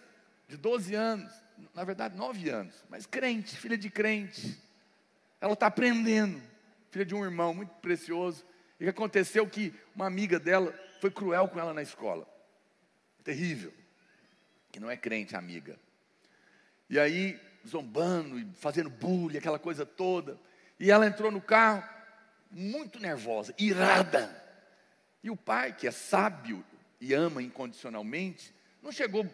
de 0.48 0.58
12 0.58 0.96
anos, 0.96 1.32
na 1.76 1.84
verdade 1.84 2.18
9 2.18 2.50
anos, 2.50 2.74
mas 2.90 3.06
crente, 3.06 3.56
filha 3.56 3.78
de 3.78 3.90
crente, 3.90 4.60
ela 5.42 5.54
está 5.54 5.68
aprendendo, 5.68 6.42
filha 6.92 7.06
de 7.06 7.16
um 7.16 7.24
irmão 7.24 7.54
muito 7.54 7.72
precioso. 7.76 8.46
E 8.80 8.88
aconteceu 8.88 9.48
que 9.48 9.74
uma 9.96 10.06
amiga 10.06 10.40
dela 10.40 10.74
foi 11.00 11.12
cruel 11.12 11.48
com 11.48 11.60
ela 11.60 11.74
na 11.74 11.82
escola. 11.82 12.28
Terrível. 13.24 13.74
Que 14.72 14.80
não 14.80 14.90
é 14.90 14.98
crente, 14.98 15.36
amiga. 15.36 15.78
E 16.90 17.00
aí, 17.00 17.40
zombando 17.68 18.40
e 18.40 18.46
fazendo 18.54 18.90
bullying, 18.90 19.38
aquela 19.38 19.60
coisa 19.60 19.86
toda. 19.86 20.40
E 20.80 20.92
ela 20.92 21.06
entrou 21.06 21.32
no 21.32 21.42
carro, 21.42 21.84
muito 22.50 23.00
nervosa, 23.00 23.54
irada. 23.58 24.36
E 25.24 25.30
o 25.30 25.36
pai, 25.36 25.74
que 25.74 25.88
é 25.88 25.92
sábio 25.92 26.64
e 27.00 27.14
ama 27.14 27.42
incondicionalmente, 27.42 28.54
não 28.82 28.92
chegou 28.92 29.26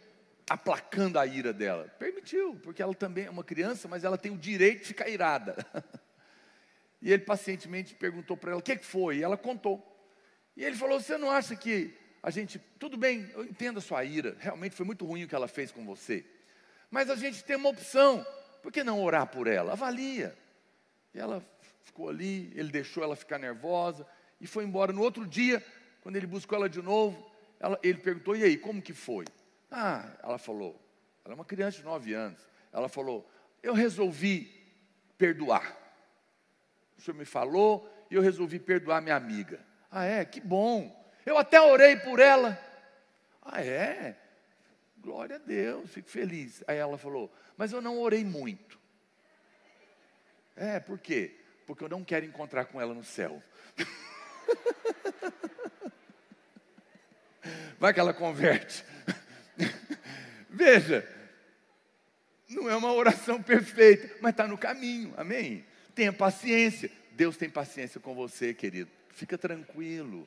aplacando 0.49 1.17
a 1.17 1.25
ira 1.25 1.51
dela. 1.51 1.87
Permitiu, 1.99 2.55
porque 2.63 2.81
ela 2.81 2.93
também 2.93 3.25
é 3.25 3.29
uma 3.29 3.43
criança, 3.43 3.87
mas 3.87 4.03
ela 4.03 4.17
tem 4.17 4.31
o 4.31 4.37
direito 4.37 4.81
de 4.81 4.87
ficar 4.87 5.09
irada. 5.09 5.55
E 7.01 7.11
ele 7.11 7.21
pacientemente 7.23 7.93
perguntou 7.93 8.35
para 8.35 8.51
ela: 8.51 8.59
o 8.59 8.63
que 8.63 8.77
foi? 8.77 9.17
E 9.17 9.23
ela 9.23 9.37
contou. 9.37 9.79
E 10.57 10.65
ele 10.65 10.75
falou: 10.75 10.99
Você 10.99 11.19
não 11.19 11.29
acha 11.29 11.55
que 11.55 11.95
a 12.23 12.31
gente. 12.31 12.57
Tudo 12.79 12.97
bem, 12.97 13.29
eu 13.35 13.43
entendo 13.43 13.77
a 13.77 13.81
sua 13.81 14.03
ira, 14.03 14.35
realmente 14.39 14.75
foi 14.75 14.87
muito 14.87 15.05
ruim 15.05 15.23
o 15.23 15.27
que 15.27 15.35
ela 15.35 15.47
fez 15.47 15.71
com 15.71 15.85
você. 15.85 16.25
Mas 16.89 17.07
a 17.07 17.15
gente 17.15 17.43
tem 17.43 17.57
uma 17.57 17.69
opção, 17.69 18.25
por 18.63 18.71
que 18.71 18.83
não 18.83 19.03
orar 19.03 19.27
por 19.27 19.45
ela? 19.45 19.73
Avalia. 19.73 20.35
E 21.13 21.19
ela 21.19 21.45
ficou 21.83 22.09
ali, 22.09 22.51
ele 22.55 22.71
deixou 22.71 23.03
ela 23.03 23.15
ficar 23.15 23.37
nervosa 23.37 24.07
e 24.41 24.47
foi 24.47 24.63
embora. 24.63 24.91
No 24.91 25.03
outro 25.03 25.27
dia, 25.27 25.63
quando 26.01 26.15
ele 26.15 26.25
buscou 26.25 26.57
ela 26.57 26.67
de 26.67 26.81
novo, 26.81 27.31
ela, 27.59 27.79
ele 27.83 27.99
perguntou: 27.99 28.35
E 28.35 28.43
aí, 28.43 28.57
como 28.57 28.81
que 28.81 28.93
foi? 28.93 29.25
Ah, 29.71 30.17
ela 30.23 30.37
falou, 30.37 30.79
ela 31.23 31.33
é 31.33 31.35
uma 31.35 31.45
criança 31.45 31.77
de 31.77 31.83
nove 31.83 32.13
anos. 32.13 32.47
Ela 32.71 32.87
falou: 32.87 33.29
Eu 33.63 33.73
resolvi 33.73 34.51
perdoar. 35.17 35.75
O 36.97 37.01
senhor 37.01 37.17
me 37.17 37.25
falou 37.25 37.89
e 38.09 38.15
eu 38.15 38.21
resolvi 38.21 38.59
perdoar 38.59 39.01
minha 39.01 39.15
amiga. 39.15 39.59
Ah, 39.89 40.05
é? 40.05 40.25
Que 40.25 40.39
bom. 40.39 41.03
Eu 41.25 41.37
até 41.37 41.59
orei 41.59 41.95
por 41.97 42.19
ela. 42.19 42.59
Ah, 43.41 43.63
é? 43.63 44.17
Glória 44.97 45.37
a 45.37 45.39
Deus, 45.39 45.91
fico 45.91 46.09
feliz. 46.09 46.63
Aí 46.67 46.77
ela 46.77 46.97
falou: 46.97 47.33
Mas 47.57 47.71
eu 47.71 47.81
não 47.81 47.99
orei 47.99 48.23
muito. 48.23 48.79
É, 50.55 50.79
por 50.79 50.99
quê? 50.99 51.35
Porque 51.65 51.83
eu 51.83 51.89
não 51.89 52.03
quero 52.03 52.25
encontrar 52.25 52.65
com 52.65 52.79
ela 52.79 52.93
no 52.93 53.03
céu. 53.03 53.41
Vai 57.79 57.93
que 57.93 57.99
ela 57.99 58.13
converte. 58.13 58.85
Veja, 60.55 61.05
não 62.47 62.69
é 62.69 62.75
uma 62.77 62.93
oração 62.93 63.43
perfeita, 63.43 64.15
mas 64.21 64.31
está 64.31 64.47
no 64.47 64.57
caminho, 64.57 65.13
amém? 65.17 65.65
Tenha 65.93 66.13
paciência. 66.13 66.89
Deus 67.11 67.35
tem 67.35 67.49
paciência 67.49 67.99
com 67.99 68.15
você, 68.15 68.53
querido. 68.53 68.89
Fica 69.09 69.37
tranquilo. 69.37 70.25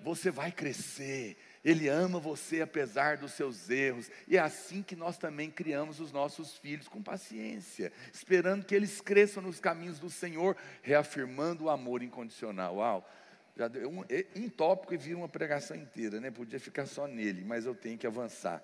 Você 0.00 0.28
vai 0.28 0.50
crescer. 0.50 1.36
Ele 1.64 1.86
ama 1.86 2.18
você 2.18 2.62
apesar 2.62 3.16
dos 3.18 3.32
seus 3.32 3.70
erros. 3.70 4.10
E 4.26 4.36
é 4.36 4.40
assim 4.40 4.82
que 4.82 4.96
nós 4.96 5.16
também 5.16 5.50
criamos 5.50 6.00
os 6.00 6.10
nossos 6.10 6.58
filhos, 6.58 6.88
com 6.88 7.00
paciência, 7.00 7.92
esperando 8.12 8.64
que 8.64 8.74
eles 8.74 9.00
cresçam 9.00 9.40
nos 9.40 9.60
caminhos 9.60 10.00
do 10.00 10.10
Senhor, 10.10 10.56
reafirmando 10.82 11.64
o 11.64 11.70
amor 11.70 12.02
incondicional. 12.02 12.76
Uau! 12.76 13.08
Já 13.56 13.68
deu 13.68 13.88
um, 13.88 14.04
um 14.34 14.48
tópico 14.48 14.94
e 14.94 14.96
vira 14.96 15.18
uma 15.18 15.28
pregação 15.28 15.76
inteira, 15.76 16.18
né? 16.18 16.30
Podia 16.30 16.58
ficar 16.58 16.86
só 16.86 17.06
nele, 17.06 17.44
mas 17.44 17.66
eu 17.66 17.74
tenho 17.74 17.98
que 17.98 18.06
avançar. 18.06 18.62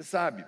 Você 0.00 0.04
sabe, 0.04 0.46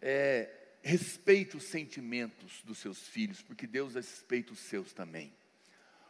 é, 0.00 0.48
respeite 0.82 1.56
os 1.56 1.64
sentimentos 1.64 2.62
dos 2.62 2.78
seus 2.78 3.08
filhos, 3.08 3.42
porque 3.42 3.66
Deus 3.66 3.96
respeita 3.96 4.52
os 4.52 4.60
seus 4.60 4.92
também. 4.92 5.34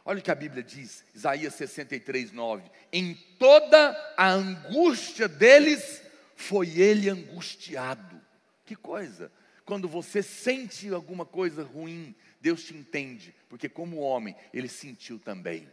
Olha 0.05 0.19
o 0.19 0.21
que 0.21 0.29
a 0.29 0.35
Bíblia 0.35 0.61
diz, 0.61 1.03
Isaías 1.15 1.55
63, 1.55 2.31
9: 2.31 2.69
Em 2.93 3.15
toda 3.39 4.13
a 4.15 4.29
angústia 4.29 5.27
deles 5.27 5.99
foi 6.35 6.79
ele 6.79 7.09
angustiado. 7.09 8.21
Que 8.65 8.75
coisa! 8.75 9.31
Quando 9.65 9.87
você 9.87 10.21
sente 10.21 10.87
alguma 10.89 11.25
coisa 11.25 11.63
ruim, 11.63 12.13
Deus 12.39 12.63
te 12.65 12.75
entende, 12.75 13.33
porque 13.49 13.67
como 13.67 13.97
homem, 13.97 14.35
ele 14.53 14.69
sentiu 14.69 15.17
também, 15.17 15.67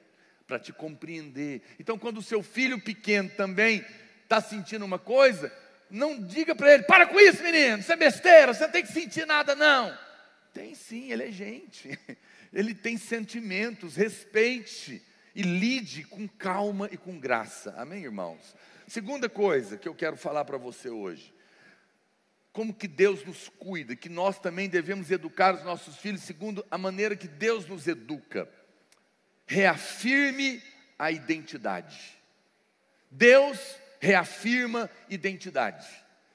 para 0.47 0.59
te 0.59 0.73
compreender. 0.73 1.61
Então, 1.79 1.99
quando 1.99 2.17
o 2.17 2.23
seu 2.23 2.43
filho 2.43 2.81
pequeno 2.81 3.29
também 3.29 3.85
está 4.23 4.41
sentindo 4.41 4.87
uma 4.87 4.99
coisa, 4.99 5.53
não 5.93 6.19
diga 6.21 6.55
para 6.55 6.73
ele: 6.73 6.83
para 6.85 7.07
com 7.07 7.21
isso, 7.21 7.43
menino, 7.43 7.79
isso 7.79 7.93
é 7.93 7.97
besteira, 7.97 8.55
você 8.55 8.65
não 8.65 8.73
tem 8.73 8.83
que 8.83 8.93
sentir 8.93 9.27
nada, 9.27 9.55
não. 9.55 9.97
Tem 10.53 10.75
sim, 10.75 11.13
ele 11.13 11.25
é 11.25 11.31
gente, 11.31 11.99
ele 12.53 12.75
tem 12.75 12.97
sentimentos, 12.97 13.95
respeite 13.95 15.03
e 15.35 15.43
lide 15.43 16.05
com 16.05 16.27
calma 16.27 16.89
e 16.91 16.97
com 16.97 17.19
graça, 17.19 17.75
amém, 17.77 18.05
irmãos? 18.05 18.55
Segunda 18.87 19.29
coisa 19.29 19.77
que 19.77 19.89
eu 19.89 19.95
quero 19.95 20.17
falar 20.17 20.45
para 20.45 20.59
você 20.59 20.89
hoje, 20.89 21.33
como 22.53 22.75
que 22.75 22.89
Deus 22.89 23.25
nos 23.25 23.49
cuida, 23.49 23.97
que 23.97 24.09
nós 24.09 24.39
também 24.39 24.69
devemos 24.69 25.11
educar 25.11 25.55
os 25.55 25.65
nossos 25.65 25.97
filhos 25.97 26.23
segundo 26.23 26.65
a 26.71 26.77
maneira 26.77 27.17
que 27.17 27.29
Deus 27.29 27.67
nos 27.67 27.87
educa. 27.87 28.49
Reafirme 29.47 30.63
a 30.99 31.11
identidade. 31.11 32.19
Deus 33.11 33.59
reafirma 34.03 34.91
identidade. 35.09 35.87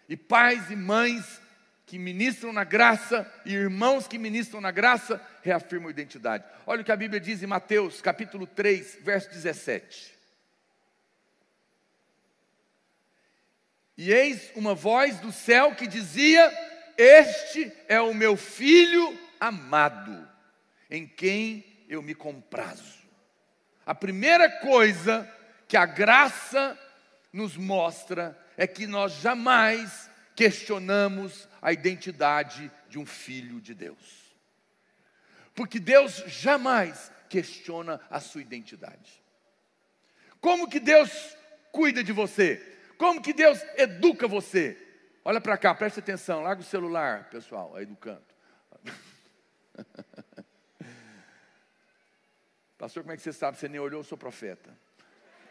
E 0.08 0.16
pais 0.16 0.72
e 0.72 0.76
mães 0.76 1.42
que 1.86 2.00
ministram 2.00 2.54
na 2.54 2.64
graça 2.64 3.30
e 3.46 3.54
irmãos 3.54 4.08
que 4.08 4.18
ministram 4.18 4.62
na 4.62 4.72
graça 4.72 5.22
reafirmam 5.44 5.90
identidade. 5.90 6.46
Olha 6.66 6.82
o 6.82 6.86
que 6.86 6.94
a 6.94 6.96
Bíblia 6.96 7.20
diz 7.20 7.44
em 7.44 7.46
Mateus, 7.46 8.02
capítulo 8.02 8.48
3, 8.48 9.00
verso 9.02 9.30
17. 9.30 10.16
E 13.98 14.14
eis 14.14 14.50
uma 14.56 14.74
voz 14.74 15.20
do 15.20 15.34
céu 15.34 15.76
que 15.76 15.88
dizia: 15.88 16.50
Este 16.98 17.70
é 17.90 18.00
o 18.00 18.14
meu 18.14 18.38
filho 18.38 19.18
amado, 19.42 20.26
em 20.90 21.06
quem 21.06 21.66
eu 21.90 22.02
me 22.02 22.16
comprazo. 22.16 22.98
A 23.86 23.94
primeira 23.94 24.50
coisa 24.50 25.30
que 25.68 25.76
a 25.76 25.86
graça 25.86 26.78
nos 27.38 27.56
mostra 27.56 28.36
é 28.58 28.66
que 28.66 28.88
nós 28.88 29.14
jamais 29.14 30.10
questionamos 30.36 31.48
a 31.62 31.72
identidade 31.72 32.72
de 32.90 32.98
um 32.98 33.06
filho 33.06 33.62
de 33.62 33.76
Deus. 33.76 34.36
Porque 35.54 35.80
Deus 35.80 36.24
jamais 36.26 37.12
questiona 37.30 38.02
a 38.10 38.20
sua 38.20 38.42
identidade. 38.42 39.24
Como 40.42 40.68
que 40.68 40.80
Deus 40.80 41.12
cuida 41.72 42.04
de 42.04 42.12
você? 42.12 42.58
Como 42.98 43.22
que 43.22 43.34
Deus 43.34 43.62
educa 43.76 44.28
você? 44.28 44.76
Olha 45.24 45.40
para 45.40 45.58
cá, 45.60 45.76
preste 45.76 46.00
atenção, 46.00 46.42
larga 46.42 46.62
o 46.62 46.66
celular, 46.66 47.30
pessoal, 47.30 47.76
aí 47.76 47.86
do 47.86 47.96
canto. 47.96 48.36
Pastor, 52.80 53.04
como 53.04 53.14
é 53.14 53.16
que 53.18 53.22
você 53.22 53.34
sabe? 53.34 53.60
Você 53.60 53.68
nem 53.68 53.80
olhou, 53.80 54.00
eu 54.00 54.04
sou 54.04 54.18
profeta 54.18 54.76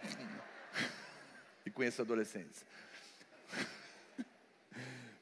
e 1.67 1.71
conheço 1.71 2.01
adolescentes. 2.01 2.65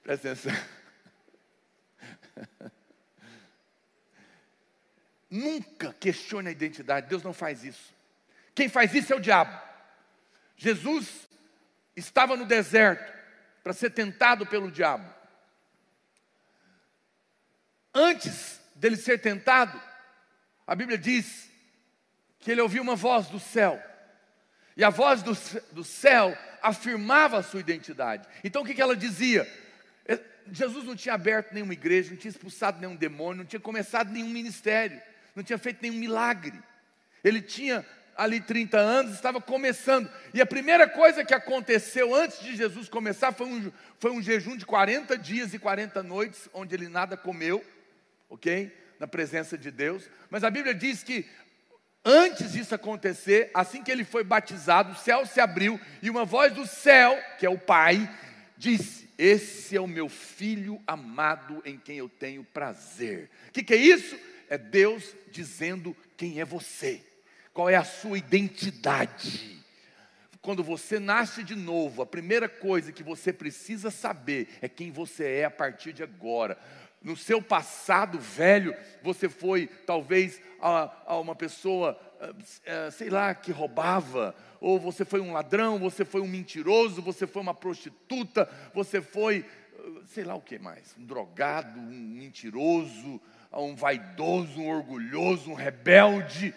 Presta 0.04 0.32
atenção. 0.32 0.52
Nunca 5.30 5.94
questione 5.94 6.50
a 6.50 6.52
identidade, 6.52 7.08
Deus 7.08 7.22
não 7.22 7.32
faz 7.32 7.64
isso. 7.64 7.92
Quem 8.54 8.68
faz 8.68 8.94
isso 8.94 9.12
é 9.12 9.16
o 9.16 9.20
diabo. 9.20 9.58
Jesus 10.56 11.28
estava 11.96 12.36
no 12.36 12.44
deserto 12.44 13.12
para 13.62 13.72
ser 13.72 13.90
tentado 13.90 14.46
pelo 14.46 14.70
diabo. 14.70 15.12
Antes 17.92 18.60
dele 18.74 18.96
ser 18.96 19.18
tentado, 19.18 19.80
a 20.66 20.74
Bíblia 20.74 20.98
diz 20.98 21.50
que 22.38 22.50
ele 22.50 22.60
ouviu 22.60 22.82
uma 22.82 22.94
voz 22.94 23.28
do 23.28 23.40
céu 23.40 23.82
e 24.76 24.82
a 24.82 24.90
voz 24.90 25.22
do, 25.22 25.36
do 25.72 25.84
céu 25.84 26.36
afirmava 26.62 27.38
a 27.38 27.42
sua 27.42 27.60
identidade. 27.60 28.26
Então 28.42 28.62
o 28.62 28.64
que, 28.64 28.74
que 28.74 28.82
ela 28.82 28.96
dizia? 28.96 29.48
É, 30.06 30.18
Jesus 30.50 30.84
não 30.84 30.96
tinha 30.96 31.14
aberto 31.14 31.52
nenhuma 31.52 31.72
igreja, 31.72 32.10
não 32.10 32.16
tinha 32.16 32.30
expulsado 32.30 32.80
nenhum 32.80 32.96
demônio, 32.96 33.38
não 33.38 33.44
tinha 33.44 33.60
começado 33.60 34.10
nenhum 34.10 34.28
ministério, 34.28 35.00
não 35.34 35.42
tinha 35.42 35.58
feito 35.58 35.80
nenhum 35.82 35.94
milagre. 35.94 36.58
Ele 37.22 37.40
tinha 37.40 37.84
ali 38.16 38.40
30 38.40 38.78
anos, 38.78 39.14
estava 39.14 39.40
começando. 39.40 40.10
E 40.32 40.40
a 40.40 40.46
primeira 40.46 40.88
coisa 40.88 41.24
que 41.24 41.34
aconteceu 41.34 42.14
antes 42.14 42.40
de 42.40 42.56
Jesus 42.56 42.88
começar 42.88 43.32
foi 43.32 43.46
um, 43.46 43.72
foi 43.98 44.10
um 44.10 44.22
jejum 44.22 44.56
de 44.56 44.66
40 44.66 45.16
dias 45.18 45.54
e 45.54 45.58
40 45.58 46.02
noites, 46.02 46.48
onde 46.52 46.74
ele 46.74 46.88
nada 46.88 47.16
comeu, 47.16 47.64
ok? 48.28 48.72
Na 48.98 49.06
presença 49.06 49.58
de 49.58 49.70
Deus. 49.70 50.08
Mas 50.30 50.44
a 50.44 50.50
Bíblia 50.50 50.74
diz 50.74 51.02
que 51.02 51.26
Antes 52.04 52.52
disso 52.52 52.74
acontecer, 52.74 53.50
assim 53.54 53.82
que 53.82 53.90
ele 53.90 54.04
foi 54.04 54.22
batizado, 54.22 54.92
o 54.92 54.96
céu 54.96 55.24
se 55.24 55.40
abriu 55.40 55.80
e 56.02 56.10
uma 56.10 56.24
voz 56.24 56.52
do 56.52 56.66
céu, 56.66 57.18
que 57.38 57.46
é 57.46 57.48
o 57.48 57.56
Pai, 57.56 58.10
disse: 58.58 59.08
Esse 59.16 59.74
é 59.74 59.80
o 59.80 59.86
meu 59.86 60.08
filho 60.08 60.82
amado 60.86 61.62
em 61.64 61.78
quem 61.78 61.96
eu 61.96 62.08
tenho 62.08 62.44
prazer. 62.44 63.30
O 63.48 63.52
que, 63.52 63.64
que 63.64 63.72
é 63.72 63.78
isso? 63.78 64.18
É 64.50 64.58
Deus 64.58 65.16
dizendo 65.30 65.96
quem 66.14 66.40
é 66.40 66.44
você, 66.44 67.00
qual 67.54 67.70
é 67.70 67.76
a 67.76 67.84
sua 67.84 68.18
identidade. 68.18 69.54
Quando 70.42 70.62
você 70.62 71.00
nasce 71.00 71.42
de 71.42 71.56
novo, 71.56 72.02
a 72.02 72.06
primeira 72.06 72.50
coisa 72.50 72.92
que 72.92 73.02
você 73.02 73.32
precisa 73.32 73.90
saber 73.90 74.46
é 74.60 74.68
quem 74.68 74.90
você 74.92 75.24
é 75.24 75.46
a 75.46 75.50
partir 75.50 75.94
de 75.94 76.02
agora 76.02 76.58
no 77.04 77.14
seu 77.14 77.42
passado 77.42 78.18
velho, 78.18 78.74
você 79.02 79.28
foi 79.28 79.66
talvez 79.86 80.40
a, 80.60 80.90
a 81.06 81.18
uma 81.18 81.36
pessoa, 81.36 82.00
eh, 82.64 82.90
sei 82.90 83.10
lá, 83.10 83.34
que 83.34 83.52
roubava, 83.52 84.34
ou 84.58 84.80
você 84.80 85.04
foi 85.04 85.20
um 85.20 85.30
ladrão, 85.30 85.78
você 85.78 86.02
foi 86.02 86.22
um 86.22 86.26
mentiroso, 86.26 87.02
você 87.02 87.26
foi 87.26 87.42
uma 87.42 87.52
prostituta, 87.52 88.48
você 88.72 89.02
foi, 89.02 89.44
eh, 89.78 89.82
sei 90.06 90.24
lá 90.24 90.34
o 90.34 90.40
que 90.40 90.58
mais, 90.58 90.96
um 90.98 91.04
drogado, 91.04 91.78
um 91.78 91.90
mentiroso, 91.90 93.20
um 93.52 93.76
vaidoso, 93.76 94.58
um 94.58 94.70
orgulhoso, 94.70 95.50
um 95.50 95.54
rebelde. 95.54 96.54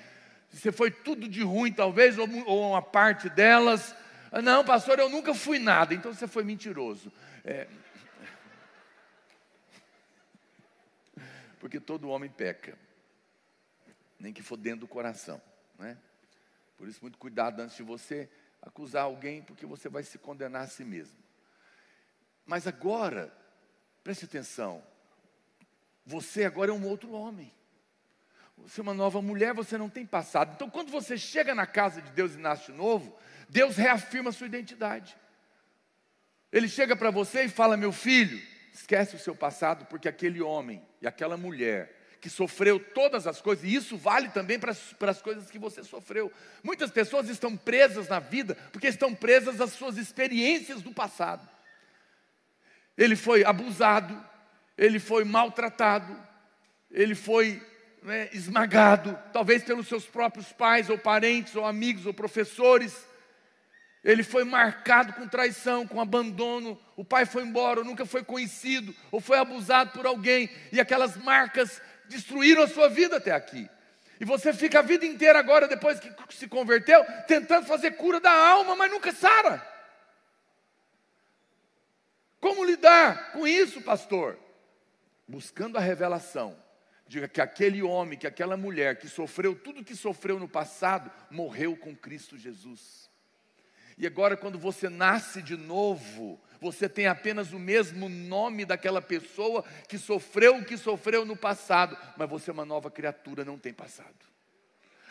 Você 0.50 0.72
foi 0.72 0.90
tudo 0.90 1.28
de 1.28 1.44
ruim, 1.44 1.74
talvez, 1.74 2.18
ou, 2.18 2.28
ou 2.46 2.72
uma 2.72 2.82
parte 2.82 3.30
delas. 3.30 3.94
Não, 4.42 4.64
pastor, 4.64 4.98
eu 4.98 5.10
nunca 5.10 5.34
fui 5.34 5.60
nada, 5.60 5.94
então 5.94 6.14
você 6.14 6.26
foi 6.26 6.46
mentiroso. 6.46 7.12
É, 7.44 7.68
porque 11.68 11.82
todo 11.82 12.08
homem 12.08 12.30
peca, 12.30 12.78
nem 14.18 14.32
que 14.32 14.42
for 14.42 14.56
dentro 14.56 14.80
do 14.80 14.88
coração, 14.88 15.42
né? 15.78 15.98
Por 16.78 16.88
isso, 16.88 17.00
muito 17.02 17.18
cuidado 17.18 17.60
antes 17.60 17.76
de 17.76 17.84
você 17.84 18.30
acusar 18.62 19.04
alguém, 19.04 19.42
porque 19.42 19.66
você 19.66 19.90
vai 19.90 20.02
se 20.02 20.18
condenar 20.18 20.62
a 20.62 20.68
si 20.68 20.86
mesmo. 20.86 21.18
Mas 22.46 22.68
agora, 22.68 23.36
preste 24.02 24.24
atenção, 24.24 24.82
você 26.06 26.46
agora 26.46 26.72
é 26.72 26.74
um 26.74 26.88
outro 26.88 27.12
homem. 27.12 27.54
Você 28.60 28.80
é 28.80 28.84
uma 28.84 28.94
nova 28.94 29.22
mulher, 29.22 29.54
você 29.54 29.78
não 29.78 29.90
tem 29.90 30.06
passado. 30.06 30.54
Então, 30.54 30.70
quando 30.70 30.90
você 30.90 31.18
chega 31.18 31.54
na 31.54 31.68
casa 31.68 32.02
de 32.02 32.12
Deus 32.12 32.34
e 32.34 32.38
nasce 32.38 32.72
novo, 32.72 33.14
Deus 33.50 33.76
reafirma 33.76 34.30
a 34.30 34.34
sua 34.34 34.48
identidade. 34.48 35.18
Ele 36.50 36.70
chega 36.70 36.96
para 36.96 37.12
você 37.12 37.44
e 37.44 37.50
fala: 37.50 37.76
Meu 37.76 37.92
filho, 37.92 38.42
esquece 38.78 39.16
o 39.16 39.20
seu 39.20 39.36
passado, 39.36 39.86
porque 39.86 40.08
aquele 40.08 40.42
homem 40.42 40.82
e 41.02 41.08
aquela 41.08 41.36
mulher 41.36 41.96
que 42.22 42.30
sofreu 42.30 42.80
todas 42.80 43.28
as 43.28 43.42
coisas, 43.42 43.64
e 43.64 43.76
isso 43.76 43.96
vale 43.96 44.30
também 44.30 44.60
para 44.60 44.72
as, 44.72 44.80
para 44.94 45.12
as 45.12 45.22
coisas 45.22 45.50
que 45.50 45.60
você 45.60 45.84
sofreu. 45.84 46.32
Muitas 46.64 46.92
pessoas 46.92 47.30
estão 47.30 47.56
presas 47.56 48.08
na 48.08 48.20
vida 48.20 48.56
porque 48.72 48.88
estão 48.88 49.14
presas 49.14 49.62
às 49.62 49.72
suas 49.72 49.98
experiências 49.98 50.82
do 50.82 50.92
passado. 50.92 51.48
Ele 52.98 53.16
foi 53.16 53.44
abusado, 53.44 54.20
ele 54.78 55.00
foi 55.00 55.24
maltratado, 55.24 56.16
ele 56.90 57.14
foi 57.14 57.62
né, 58.02 58.30
esmagado, 58.34 59.18
talvez 59.32 59.64
pelos 59.64 59.88
seus 59.88 60.06
próprios 60.06 60.52
pais, 60.52 60.90
ou 60.90 60.98
parentes, 60.98 61.56
ou 61.56 61.66
amigos, 61.66 62.06
ou 62.06 62.14
professores. 62.14 63.07
Ele 64.04 64.24
foi 64.24 64.44
marcado 64.44 65.14
com 65.14 65.28
traição, 65.28 65.88
com 65.88 66.00
abandono. 66.00 66.80
O 66.96 67.04
pai 67.04 67.26
foi 67.26 67.44
embora, 67.44 67.80
ou 67.80 67.86
nunca 67.86 68.06
foi 68.06 68.24
conhecido, 68.24 68.96
ou 69.12 69.20
foi 69.20 69.38
abusado 69.38 69.92
por 69.92 70.06
alguém, 70.06 70.50
e 70.72 70.80
aquelas 70.80 71.18
marcas 71.18 71.82
destruíram 72.06 72.64
a 72.64 72.68
sua 72.68 72.90
vida 72.90 73.18
até 73.18 73.32
aqui. 73.32 73.70
E 74.20 74.26
você 74.26 74.54
fica 74.54 74.80
a 74.80 74.84
vida 74.84 75.06
inteira 75.06 75.38
agora, 75.38 75.68
depois 75.68 76.00
que 76.00 76.12
se 76.34 76.48
converteu, 76.48 77.06
tentando 77.28 77.68
fazer 77.68 77.92
cura 77.92 78.20
da 78.20 78.32
alma, 78.32 78.76
mas 78.76 78.92
nunca 78.92 79.12
sara. 79.12 79.66
Como 82.40 82.64
lidar 82.64 83.32
com 83.32 83.48
isso, 83.48 83.82
pastor? 83.82 84.40
Buscando 85.28 85.78
a 85.78 85.82
revelação 85.82 86.58
Diga 87.08 87.28
que 87.28 87.40
aquele 87.40 87.82
homem, 87.82 88.20
que 88.20 88.28
aquela 88.28 88.58
mulher 88.58 89.00
que 89.00 89.08
sofreu 89.08 89.56
tudo 89.56 89.84
que 89.84 89.96
sofreu 89.96 90.38
no 90.38 90.48
passado, 90.48 91.10
morreu 91.32 91.78
com 91.78 91.96
Cristo 91.96 92.38
Jesus. 92.38 93.07
E 93.98 94.06
agora, 94.06 94.38
quando 94.38 94.60
você 94.60 94.90
nasce 94.90 95.42
de 95.42 95.58
novo, 95.58 96.40
você 96.62 96.88
tem 96.88 97.08
apenas 97.08 97.52
o 97.52 97.60
mesmo 97.60 98.08
nome 98.08 98.64
daquela 98.64 99.02
pessoa 99.02 99.64
que 99.88 99.98
sofreu 99.98 100.58
o 100.58 100.66
que 100.66 100.78
sofreu 100.78 101.26
no 101.26 101.36
passado, 101.36 101.98
mas 102.16 102.30
você 102.30 102.52
é 102.52 102.54
uma 102.54 102.66
nova 102.66 102.92
criatura, 102.92 103.44
não 103.44 103.58
tem 103.58 103.74
passado. 103.74 104.14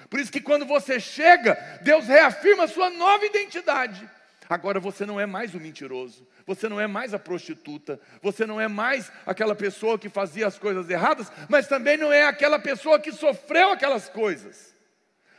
Por 0.08 0.20
isso 0.20 0.30
que 0.30 0.40
quando 0.40 0.64
você 0.64 1.00
chega, 1.00 1.54
Deus 1.82 2.06
reafirma 2.06 2.64
a 2.64 2.68
sua 2.68 2.90
nova 2.90 3.24
identidade. 3.24 4.08
Agora 4.48 4.78
você 4.78 5.04
não 5.04 5.18
é 5.18 5.26
mais 5.26 5.52
o 5.56 5.60
mentiroso, 5.60 6.24
você 6.46 6.68
não 6.68 6.80
é 6.80 6.86
mais 6.86 7.12
a 7.12 7.18
prostituta, 7.18 8.00
você 8.22 8.46
não 8.46 8.60
é 8.60 8.68
mais 8.68 9.10
aquela 9.26 9.56
pessoa 9.56 9.98
que 9.98 10.08
fazia 10.08 10.46
as 10.46 10.56
coisas 10.56 10.88
erradas, 10.88 11.32
mas 11.48 11.66
também 11.66 11.96
não 11.96 12.12
é 12.12 12.22
aquela 12.22 12.60
pessoa 12.60 13.00
que 13.00 13.10
sofreu 13.10 13.72
aquelas 13.72 14.08
coisas. 14.08 14.75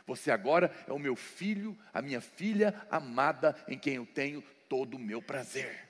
Você 0.08 0.30
agora 0.30 0.74
é 0.86 0.92
o 0.92 0.98
meu 0.98 1.14
filho, 1.14 1.78
a 1.92 2.00
minha 2.00 2.18
filha 2.18 2.74
amada, 2.90 3.54
em 3.68 3.78
quem 3.78 3.96
eu 3.96 4.06
tenho 4.06 4.42
todo 4.66 4.94
o 4.94 4.98
meu 4.98 5.20
prazer. 5.20 5.86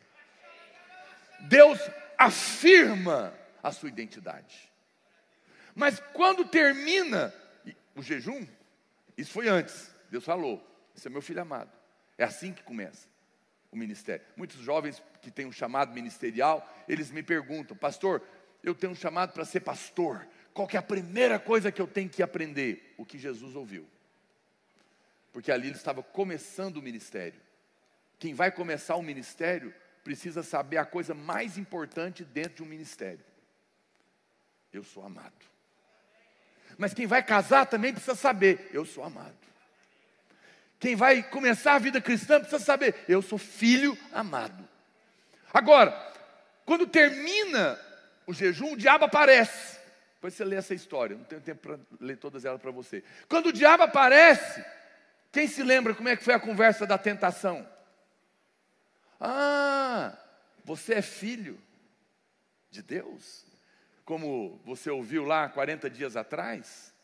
Deus 1.43 1.79
afirma 2.19 3.33
a 3.63 3.71
sua 3.71 3.89
identidade. 3.89 4.69
Mas 5.73 6.03
quando 6.13 6.45
termina 6.45 7.33
o 7.95 8.03
jejum, 8.03 8.45
isso 9.17 9.31
foi 9.31 9.47
antes, 9.47 9.95
Deus 10.11 10.25
falou: 10.25 10.61
Esse 10.97 11.07
é 11.07 11.11
meu 11.11 11.23
filho 11.23 11.41
amado. 11.41 11.71
É 12.19 12.25
assim 12.25 12.53
que 12.53 12.65
começa 12.65 13.07
o 13.71 13.77
ministério. 13.77 14.27
Muitos 14.37 14.59
jovens 14.59 15.01
que 15.23 15.31
têm 15.31 15.47
um 15.47 15.53
chamado 15.53 15.95
ministerial, 15.95 16.69
eles 16.89 17.13
me 17.13 17.23
perguntam, 17.23 17.77
pastor, 17.77 18.21
eu 18.65 18.75
tenho 18.75 18.93
um 18.93 18.97
chamado 18.97 19.33
para 19.33 19.45
ser 19.45 19.61
pastor. 19.61 20.27
Qual 20.53 20.69
é 20.73 20.77
a 20.77 20.83
primeira 20.83 21.39
coisa 21.39 21.71
que 21.71 21.81
eu 21.81 21.87
tenho 21.87 22.09
que 22.09 22.21
aprender? 22.21 22.95
O 22.99 23.05
que 23.05 23.17
Jesus 23.17 23.55
ouviu. 23.55 23.87
Porque 25.39 25.53
ali 25.53 25.69
ele 25.69 25.77
estava 25.77 26.03
começando 26.03 26.79
o 26.79 26.83
ministério. 26.83 27.41
Quem 28.19 28.35
vai 28.35 28.51
começar 28.51 28.97
o 28.97 29.03
ministério 29.05 29.73
precisa 30.03 30.43
saber 30.43 30.79
a 30.79 30.85
coisa 30.85 31.15
mais 31.15 31.57
importante 31.57 32.25
dentro 32.25 32.55
de 32.57 32.63
um 32.65 32.67
ministério. 32.67 33.25
Eu 34.73 34.83
sou 34.83 35.07
amado. 35.07 35.47
Mas 36.77 36.93
quem 36.93 37.07
vai 37.07 37.23
casar 37.23 37.67
também 37.67 37.93
precisa 37.93 38.17
saber, 38.17 38.69
eu 38.73 38.85
sou 38.85 39.05
amado. 39.05 39.39
Quem 40.81 40.97
vai 40.97 41.23
começar 41.23 41.75
a 41.75 41.79
vida 41.79 42.01
cristã 42.01 42.41
precisa 42.41 42.59
saber: 42.59 43.05
eu 43.09 43.23
sou 43.23 43.39
filho 43.39 43.97
amado. 44.11 44.69
Agora, 45.55 45.93
quando 46.67 46.85
termina 46.85 47.79
o 48.27 48.35
jejum, 48.35 48.73
o 48.73 48.77
diabo 48.77 49.05
aparece. 49.05 49.79
Depois 50.15 50.35
você 50.35 50.45
lê 50.45 50.57
essa 50.57 50.75
história, 50.75 51.17
não 51.17 51.23
tenho 51.23 51.41
tempo 51.41 51.61
para 51.61 51.79
ler 52.01 52.17
todas 52.17 52.45
elas 52.45 52.61
para 52.61 52.73
você. 52.73 53.05
Quando 53.29 53.51
o 53.51 53.53
diabo 53.53 53.85
aparece, 53.85 54.65
quem 55.31 55.47
se 55.47 55.63
lembra 55.63 55.95
como 55.95 56.09
é 56.09 56.17
que 56.17 56.25
foi 56.25 56.35
a 56.35 56.41
conversa 56.41 56.87
da 56.87 56.97
tentação? 56.97 57.69
Ah, 59.21 60.17
você 60.65 60.95
é 60.95 61.03
filho 61.03 61.61
de 62.71 62.83
Deus, 62.83 63.45
como 64.05 64.61
você 64.65 64.91
ouviu 64.91 65.25
lá 65.25 65.49
40 65.49 65.91
dias 65.91 66.17
atrás. 66.17 66.95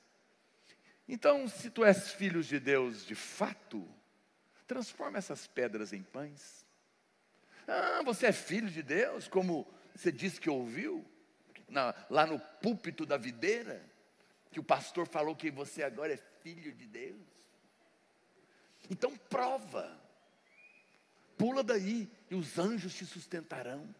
Então, 1.08 1.46
se 1.48 1.70
tu 1.70 1.84
és 1.84 2.12
filho 2.12 2.42
de 2.42 2.58
Deus 2.58 3.04
de 3.04 3.14
fato, 3.14 3.86
transforma 4.66 5.18
essas 5.18 5.46
pedras 5.46 5.92
em 5.92 6.02
pães. 6.02 6.64
Ah, 7.66 8.02
você 8.04 8.26
é 8.26 8.32
filho 8.32 8.68
de 8.68 8.82
Deus, 8.82 9.28
como 9.28 9.66
você 9.94 10.10
disse 10.10 10.40
que 10.40 10.48
ouviu, 10.48 11.04
na, 11.68 11.94
lá 12.08 12.26
no 12.26 12.38
púlpito 12.38 13.04
da 13.04 13.16
videira, 13.16 13.84
que 14.50 14.60
o 14.60 14.64
pastor 14.64 15.06
falou 15.06 15.34
que 15.34 15.50
você 15.50 15.82
agora 15.82 16.14
é 16.14 16.18
filho 16.42 16.72
de 16.72 16.86
Deus. 16.86 17.20
Então, 18.90 19.16
prova, 19.16 19.98
pula 21.36 21.62
daí, 21.62 22.08
e 22.30 22.34
os 22.34 22.58
anjos 22.58 22.94
te 22.94 23.06
sustentarão. 23.06 23.94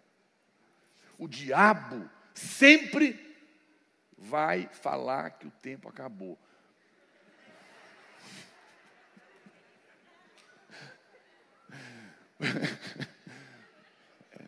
O 1.18 1.28
diabo 1.28 2.09
sempre 2.35 3.37
vai 4.16 4.68
falar 4.72 5.30
que 5.30 5.47
o 5.47 5.51
tempo 5.51 5.89
acabou. 5.89 6.39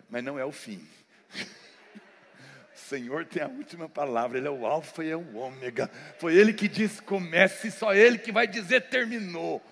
Mas 0.08 0.24
não 0.24 0.38
é 0.38 0.44
o 0.44 0.52
fim. 0.52 0.86
O 2.74 2.78
Senhor 2.78 3.24
tem 3.26 3.42
a 3.42 3.48
última 3.48 3.88
palavra, 3.88 4.38
Ele 4.38 4.46
é 4.48 4.50
o 4.50 4.66
Alfa 4.66 5.04
e 5.04 5.10
é 5.10 5.16
o 5.16 5.36
Ômega. 5.36 5.90
Foi 6.18 6.34
Ele 6.34 6.52
que 6.52 6.68
disse 6.68 7.02
comece, 7.02 7.68
e 7.68 7.72
só 7.72 7.94
Ele 7.94 8.18
que 8.18 8.32
vai 8.32 8.46
dizer 8.46 8.88
terminou. 8.88 9.62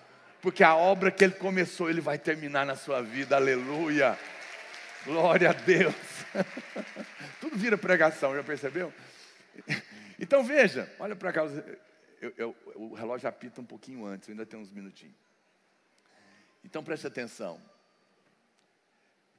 Porque 0.45 0.63
a 0.63 0.75
obra 0.75 1.09
que 1.09 1.23
Ele 1.23 1.33
começou, 1.33 1.89
Ele 1.89 2.01
vai 2.01 2.19
terminar 2.19 2.67
na 2.67 2.75
sua 2.75 3.01
vida, 3.01 3.35
aleluia. 3.35 4.15
Glória 5.03 5.49
a 5.49 5.53
Deus. 5.53 5.95
Tudo 7.41 7.57
vira 7.57 7.75
pregação, 7.75 8.35
já 8.35 8.43
percebeu? 8.43 8.93
Então 10.17 10.45
veja, 10.45 10.89
olha 10.97 11.13
para 11.13 11.33
cá, 11.33 11.41
eu, 12.21 12.33
eu, 12.37 12.55
o 12.75 12.93
relógio 12.93 13.27
apita 13.27 13.59
um 13.59 13.65
pouquinho 13.65 14.05
antes, 14.05 14.29
ainda 14.29 14.45
tem 14.45 14.57
uns 14.57 14.71
minutinhos. 14.71 15.17
Então 16.63 16.81
preste 16.81 17.05
atenção 17.05 17.59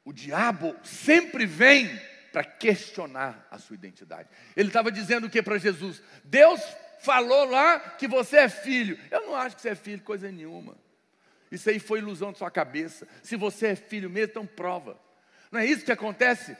o 0.04 0.12
diabo 0.12 0.76
sempre 0.84 1.46
vem 1.46 1.88
para 2.30 2.44
questionar 2.44 3.48
a 3.50 3.58
sua 3.58 3.74
identidade. 3.74 4.28
Ele 4.54 4.68
estava 4.68 4.92
dizendo 4.92 5.28
o 5.28 5.30
que 5.30 5.42
para 5.42 5.56
Jesus? 5.56 6.02
Deus 6.22 6.60
falou 7.00 7.46
lá 7.46 7.80
que 7.80 8.06
você 8.06 8.36
é 8.36 8.48
filho. 8.50 8.98
Eu 9.10 9.22
não 9.22 9.34
acho 9.34 9.56
que 9.56 9.62
você 9.62 9.70
é 9.70 9.74
filho, 9.74 10.02
coisa 10.02 10.30
nenhuma. 10.30 10.76
Isso 11.56 11.70
aí 11.70 11.78
foi 11.78 12.00
ilusão 12.00 12.32
de 12.32 12.38
sua 12.38 12.50
cabeça. 12.50 13.08
Se 13.22 13.34
você 13.34 13.68
é 13.68 13.76
filho 13.76 14.10
mesmo, 14.10 14.30
então 14.30 14.46
prova. 14.46 15.00
Não 15.50 15.58
é 15.58 15.64
isso 15.64 15.84
que 15.84 15.90
acontece 15.90 16.54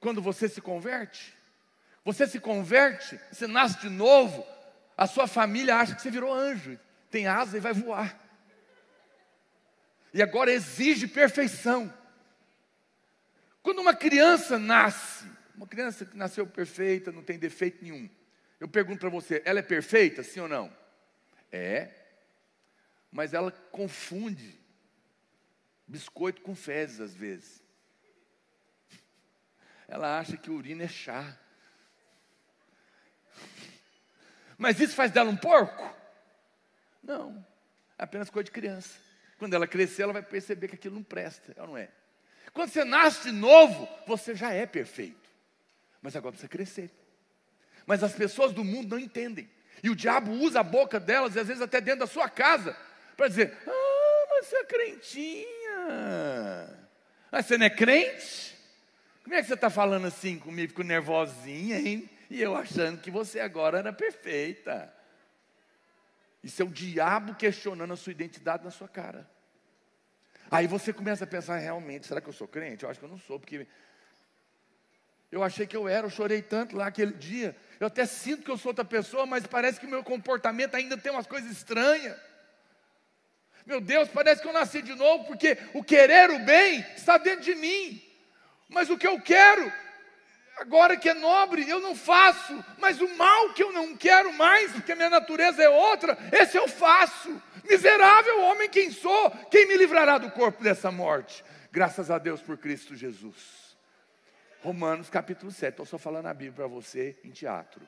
quando 0.00 0.22
você 0.22 0.48
se 0.48 0.60
converte? 0.60 1.36
Você 2.02 2.26
se 2.26 2.40
converte, 2.40 3.20
você 3.30 3.46
nasce 3.46 3.78
de 3.80 3.90
novo, 3.90 4.46
a 4.96 5.06
sua 5.06 5.26
família 5.26 5.76
acha 5.76 5.94
que 5.94 6.00
você 6.00 6.10
virou 6.10 6.32
anjo, 6.32 6.78
tem 7.10 7.26
asa 7.26 7.58
e 7.58 7.60
vai 7.60 7.74
voar. 7.74 8.18
E 10.14 10.22
agora 10.22 10.50
exige 10.50 11.06
perfeição. 11.06 11.92
Quando 13.62 13.80
uma 13.80 13.94
criança 13.94 14.58
nasce, 14.58 15.26
uma 15.54 15.66
criança 15.66 16.06
que 16.06 16.16
nasceu 16.16 16.46
perfeita, 16.46 17.12
não 17.12 17.22
tem 17.22 17.38
defeito 17.38 17.84
nenhum, 17.84 18.08
eu 18.58 18.68
pergunto 18.68 19.00
para 19.00 19.10
você, 19.10 19.42
ela 19.44 19.58
é 19.58 19.62
perfeita, 19.62 20.22
sim 20.22 20.40
ou 20.40 20.48
não? 20.48 20.74
É, 21.52 22.05
mas 23.10 23.32
ela 23.32 23.50
confunde 23.50 24.60
biscoito 25.86 26.42
com 26.42 26.54
fezes 26.54 27.00
às 27.00 27.14
vezes. 27.14 27.62
Ela 29.88 30.18
acha 30.18 30.36
que 30.36 30.50
urina 30.50 30.84
é 30.84 30.88
chá. 30.88 31.38
Mas 34.58 34.80
isso 34.80 34.94
faz 34.94 35.10
dela 35.10 35.30
um 35.30 35.36
porco? 35.36 35.94
Não, 37.02 37.46
é 37.98 38.02
apenas 38.02 38.30
coisa 38.30 38.44
de 38.44 38.50
criança. 38.50 38.98
Quando 39.38 39.54
ela 39.54 39.66
crescer, 39.66 40.02
ela 40.02 40.12
vai 40.12 40.22
perceber 40.22 40.68
que 40.68 40.74
aquilo 40.74 40.96
não 40.96 41.02
presta, 41.02 41.52
ela 41.56 41.66
não 41.66 41.76
é. 41.76 41.90
Quando 42.52 42.70
você 42.70 42.84
nasce 42.84 43.30
novo, 43.30 43.88
você 44.06 44.34
já 44.34 44.52
é 44.52 44.66
perfeito. 44.66 45.28
Mas 46.00 46.16
agora 46.16 46.32
precisa 46.32 46.48
crescer. 46.48 46.90
Mas 47.86 48.02
as 48.02 48.14
pessoas 48.14 48.52
do 48.52 48.64
mundo 48.64 48.96
não 48.96 48.98
entendem. 48.98 49.48
E 49.82 49.90
o 49.90 49.94
diabo 49.94 50.32
usa 50.32 50.60
a 50.60 50.64
boca 50.64 50.98
delas, 50.98 51.36
e 51.36 51.38
às 51.38 51.46
vezes 51.46 51.62
até 51.62 51.80
dentro 51.80 52.00
da 52.00 52.06
sua 52.06 52.28
casa, 52.28 52.76
para 53.16 53.28
dizer: 53.28 53.56
Ah, 53.66 54.26
mas 54.30 54.46
você 54.46 54.56
é 54.56 54.64
crentinha. 54.64 55.46
Mas 57.30 57.46
você 57.46 57.58
não 57.58 57.66
é 57.66 57.70
crente? 57.70 58.56
Como 59.22 59.34
é 59.34 59.42
que 59.42 59.48
você 59.48 59.54
está 59.54 59.68
falando 59.68 60.06
assim 60.06 60.38
comigo, 60.38 60.72
com 60.74 60.82
nervosinha, 60.82 61.78
hein? 61.78 62.08
E 62.30 62.40
eu 62.40 62.56
achando 62.56 63.00
que 63.00 63.10
você 63.10 63.40
agora 63.40 63.78
era 63.78 63.92
perfeita. 63.92 64.92
Isso 66.42 66.62
é 66.62 66.64
o 66.64 66.68
diabo 66.68 67.34
questionando 67.34 67.92
a 67.92 67.96
sua 67.96 68.12
identidade 68.12 68.64
na 68.64 68.70
sua 68.70 68.88
cara. 68.88 69.28
Aí 70.48 70.66
você 70.66 70.92
começa 70.92 71.24
a 71.24 71.26
pensar, 71.26 71.56
realmente, 71.56 72.06
será 72.06 72.20
que 72.20 72.28
eu 72.28 72.32
sou 72.32 72.46
crente? 72.46 72.84
Eu 72.84 72.90
acho 72.90 73.00
que 73.00 73.04
eu 73.04 73.10
não 73.10 73.18
sou, 73.18 73.40
porque 73.40 73.66
eu 75.30 75.42
achei 75.42 75.66
que 75.66 75.76
eu 75.76 75.88
era, 75.88 76.06
eu 76.06 76.10
chorei 76.10 76.40
tanto 76.40 76.76
lá 76.76 76.86
aquele 76.86 77.12
dia. 77.12 77.56
Eu 77.80 77.88
até 77.88 78.06
sinto 78.06 78.44
que 78.44 78.50
eu 78.50 78.56
sou 78.56 78.70
outra 78.70 78.84
pessoa, 78.84 79.26
mas 79.26 79.46
parece 79.46 79.80
que 79.80 79.86
o 79.86 79.90
meu 79.90 80.04
comportamento 80.04 80.76
ainda 80.76 80.96
tem 80.96 81.10
umas 81.10 81.26
coisas 81.26 81.50
estranhas. 81.50 82.16
Meu 83.66 83.80
Deus, 83.80 84.08
parece 84.08 84.40
que 84.40 84.46
eu 84.46 84.52
nasci 84.52 84.80
de 84.80 84.94
novo, 84.94 85.24
porque 85.24 85.58
o 85.74 85.82
querer 85.82 86.30
o 86.30 86.38
bem 86.38 86.86
está 86.96 87.18
dentro 87.18 87.42
de 87.42 87.54
mim. 87.56 88.00
Mas 88.68 88.88
o 88.88 88.96
que 88.96 89.06
eu 89.06 89.20
quero, 89.20 89.72
agora 90.56 90.96
que 90.96 91.08
é 91.08 91.14
nobre, 91.14 91.68
eu 91.68 91.80
não 91.80 91.96
faço. 91.96 92.64
Mas 92.78 93.00
o 93.00 93.08
mal 93.16 93.52
que 93.54 93.64
eu 93.64 93.72
não 93.72 93.96
quero 93.96 94.32
mais, 94.32 94.70
porque 94.70 94.92
a 94.92 94.96
minha 94.96 95.10
natureza 95.10 95.64
é 95.64 95.68
outra, 95.68 96.16
esse 96.32 96.56
eu 96.56 96.68
faço. 96.68 97.42
Miserável 97.68 98.40
homem 98.42 98.68
quem 98.68 98.92
sou, 98.92 99.30
quem 99.50 99.66
me 99.66 99.76
livrará 99.76 100.16
do 100.16 100.30
corpo 100.30 100.62
dessa 100.62 100.92
morte? 100.92 101.44
Graças 101.72 102.08
a 102.08 102.18
Deus 102.18 102.40
por 102.40 102.56
Cristo 102.56 102.94
Jesus. 102.94 103.76
Romanos 104.62 105.10
capítulo 105.10 105.50
7, 105.50 105.72
estou 105.72 105.86
só 105.86 105.98
falando 105.98 106.26
a 106.26 106.34
Bíblia 106.34 106.54
para 106.54 106.66
você 106.68 107.18
em 107.24 107.30
teatro. 107.30 107.86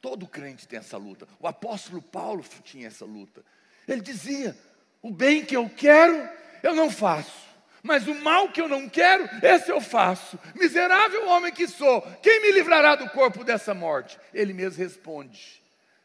Todo 0.00 0.26
crente 0.26 0.66
tem 0.66 0.78
essa 0.78 0.96
luta. 0.96 1.28
O 1.38 1.46
apóstolo 1.46 2.00
Paulo 2.00 2.44
tinha 2.64 2.88
essa 2.88 3.04
luta. 3.04 3.44
Ele 3.86 4.00
dizia: 4.00 4.56
o 5.02 5.10
bem 5.10 5.44
que 5.44 5.56
eu 5.56 5.68
quero, 5.68 6.28
eu 6.62 6.74
não 6.74 6.90
faço. 6.90 7.50
Mas 7.82 8.06
o 8.06 8.14
mal 8.14 8.50
que 8.50 8.60
eu 8.60 8.68
não 8.68 8.88
quero, 8.88 9.28
esse 9.42 9.70
eu 9.70 9.80
faço. 9.80 10.38
Miserável 10.54 11.28
homem 11.28 11.52
que 11.52 11.66
sou, 11.66 12.02
quem 12.22 12.42
me 12.42 12.52
livrará 12.52 12.94
do 12.94 13.08
corpo 13.10 13.42
dessa 13.42 13.72
morte? 13.72 14.18
Ele 14.34 14.52
mesmo 14.52 14.82
responde: 14.82 15.62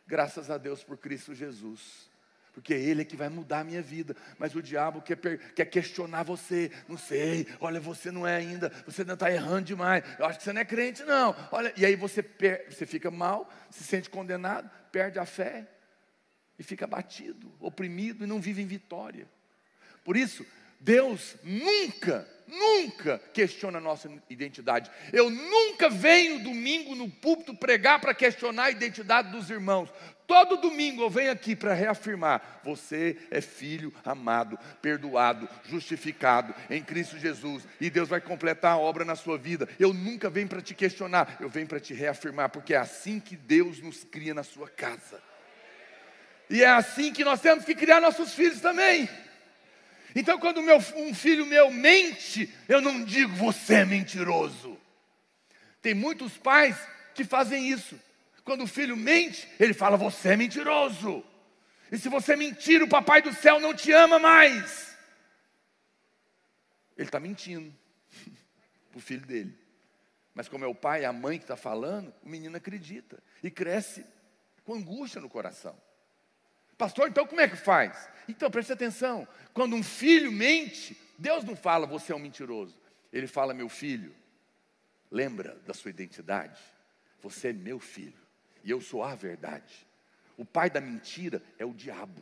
graças 0.07 0.49
a 0.49 0.57
Deus 0.57 0.83
por 0.83 0.97
Cristo 0.97 1.35
Jesus 1.35 2.14
porque 2.56 2.74
é 2.74 2.80
Ele 2.80 3.01
é 3.01 3.06
que 3.06 3.18
vai 3.18 3.28
mudar 3.28 3.60
a 3.60 3.64
minha 3.66 3.82
vida. 3.82 4.16
Mas 4.39 4.56
o 4.56 4.62
diabo 4.62 5.01
quer, 5.01 5.18
quer 5.53 5.66
questionar 5.66 6.24
você. 6.24 6.72
Não 6.88 6.97
sei, 6.97 7.45
olha, 7.60 7.82
você 7.82 8.10
não 8.12 8.26
é 8.26 8.38
ainda, 8.38 8.72
você 8.86 9.01
ainda 9.01 9.14
está 9.14 9.30
errando 9.30 9.66
demais. 9.66 10.06
Eu 10.18 10.26
acho 10.26 10.38
que 10.38 10.45
você 10.45 10.53
não 10.53 10.62
é 10.62 10.66
crente, 10.66 11.03
não. 11.03 11.36
Olha, 11.51 11.74
e 11.76 11.86
aí 11.86 11.97
você, 11.97 12.24
per, 12.24 12.66
você 12.70 12.86
fica 12.86 13.12
mal, 13.12 13.51
se 13.70 13.84
sente 13.84 14.10
condenado, 14.10 14.72
perde 14.89 15.20
a 15.20 15.26
fé 15.26 15.68
e 16.58 16.64
fica 16.64 16.86
abatido, 16.86 17.53
oprimido 17.60 18.24
e 18.24 18.28
não 18.28 18.39
vive 18.39 18.62
em 18.62 18.68
vitória. 18.68 19.28
Por 20.06 20.16
isso, 20.16 20.45
Deus 20.80 21.36
nunca, 21.43 22.26
nunca 22.47 23.20
questiona 23.34 23.80
a 23.80 23.82
nossa 23.82 24.10
identidade. 24.30 24.89
Eu 25.12 25.30
nunca 25.30 25.89
venho 25.89 26.41
domingo 26.41 26.95
no 26.95 27.10
púlpito 27.10 27.53
pregar 27.53 27.99
para 27.99 28.14
questionar 28.14 28.66
a 28.66 28.72
identidade 28.72 29.30
dos 29.30 29.49
irmãos. 29.49 29.89
Todo 30.28 30.57
domingo 30.57 31.03
eu 31.03 31.09
venho 31.09 31.32
aqui 31.32 31.55
para 31.55 31.73
reafirmar: 31.73 32.61
você 32.63 33.17
é 33.30 33.41
filho 33.41 33.93
amado, 34.03 34.57
perdoado, 34.82 35.47
justificado 35.65 36.53
em 36.69 36.82
Cristo 36.82 37.17
Jesus, 37.17 37.67
e 37.80 37.89
Deus 37.89 38.09
vai 38.09 38.19
completar 38.19 38.73
a 38.73 38.78
obra 38.78 39.05
na 39.05 39.15
sua 39.15 39.38
vida. 39.38 39.69
Eu 39.80 39.93
nunca 39.93 40.30
venho 40.30 40.47
para 40.47 40.61
te 40.61 40.73
questionar, 40.73 41.38
eu 41.39 41.49
venho 41.49 41.67
para 41.67 41.80
te 41.80 41.93
reafirmar, 41.93 42.49
porque 42.49 42.73
é 42.73 42.78
assim 42.78 43.19
que 43.19 43.36
Deus 43.36 43.80
nos 43.80 44.03
cria 44.03 44.34
na 44.34 44.43
sua 44.43 44.67
casa. 44.69 45.21
E 46.49 46.63
é 46.63 46.69
assim 46.69 47.11
que 47.11 47.23
nós 47.23 47.41
temos 47.41 47.65
que 47.65 47.76
criar 47.76 47.99
nossos 48.01 48.34
filhos 48.34 48.61
também. 48.61 49.09
Então, 50.15 50.39
quando 50.39 50.61
meu, 50.61 50.78
um 50.95 51.13
filho 51.13 51.45
meu 51.45 51.69
mente, 51.69 52.51
eu 52.69 52.80
não 52.80 53.03
digo 53.03 53.36
você 53.36 53.76
é 53.76 53.86
mentiroso. 53.86 54.80
Tem 55.82 55.93
muitos 55.93 56.38
pais 56.38 56.76
que 57.13 57.23
fazem 57.23 57.69
isso. 57.69 57.99
Quando 58.45 58.63
o 58.63 58.67
filho 58.67 58.95
mente, 58.95 59.49
ele 59.59 59.73
fala: 59.73 59.97
Você 59.97 60.29
é 60.29 60.37
mentiroso. 60.37 61.25
E 61.91 61.97
se 61.97 62.07
você 62.07 62.35
mentir, 62.35 62.81
o 62.81 62.87
papai 62.87 63.21
do 63.21 63.33
céu 63.33 63.59
não 63.59 63.73
te 63.73 63.91
ama 63.91 64.19
mais. 64.19 64.95
Ele 66.95 67.07
está 67.07 67.19
mentindo 67.19 67.73
para 68.91 68.97
o 68.97 69.01
filho 69.01 69.25
dele. 69.25 69.57
Mas 70.33 70.47
como 70.47 70.63
é 70.63 70.67
o 70.67 70.75
pai 70.75 71.01
e 71.01 71.05
a 71.05 71.13
mãe 71.13 71.37
que 71.37 71.43
está 71.43 71.57
falando, 71.57 72.13
o 72.21 72.29
menino 72.29 72.55
acredita 72.55 73.21
e 73.41 73.49
cresce 73.49 74.05
com 74.63 74.75
angústia 74.75 75.19
no 75.19 75.29
coração. 75.29 75.75
Pastor, 76.77 77.07
então 77.09 77.25
como 77.25 77.41
é 77.41 77.47
que 77.47 77.55
faz? 77.55 78.07
Então 78.29 78.51
preste 78.51 78.71
atenção: 78.71 79.27
quando 79.53 79.75
um 79.75 79.83
filho 79.83 80.31
mente, 80.31 80.95
Deus 81.17 81.43
não 81.43 81.55
fala 81.55 81.87
você 81.87 82.11
é 82.11 82.15
um 82.15 82.19
mentiroso. 82.19 82.79
Ele 83.11 83.27
fala, 83.27 83.53
meu 83.53 83.69
filho, 83.69 84.13
lembra 85.09 85.55
da 85.65 85.73
sua 85.73 85.89
identidade. 85.89 86.59
Você 87.21 87.47
é 87.47 87.53
meu 87.53 87.79
filho 87.79 88.24
e 88.66 88.72
eu 88.72 88.82
sou 88.82 89.03
a 89.03 89.16
verdade. 89.16 89.88
O 90.36 90.43
pai 90.43 90.70
da 90.70 90.82
mentira 90.82 91.41
é 91.57 91.63
o 91.63 91.74
diabo, 91.74 92.22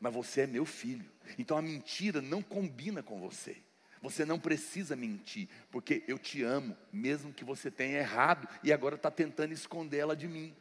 mas 0.00 0.12
você 0.12 0.42
é 0.42 0.46
meu 0.46 0.66
filho, 0.66 1.08
então 1.38 1.56
a 1.56 1.62
mentira 1.62 2.20
não 2.20 2.42
combina 2.42 3.02
com 3.02 3.18
você. 3.18 3.56
Você 4.02 4.24
não 4.24 4.38
precisa 4.38 4.96
mentir, 4.96 5.48
porque 5.70 6.02
eu 6.08 6.18
te 6.18 6.42
amo, 6.42 6.76
mesmo 6.90 7.32
que 7.32 7.44
você 7.44 7.70
tenha 7.70 7.98
errado 7.98 8.48
e 8.62 8.72
agora 8.72 8.96
está 8.96 9.10
tentando 9.10 9.52
esconder 9.52 9.98
ela 9.98 10.16
de 10.16 10.26
mim. 10.26 10.54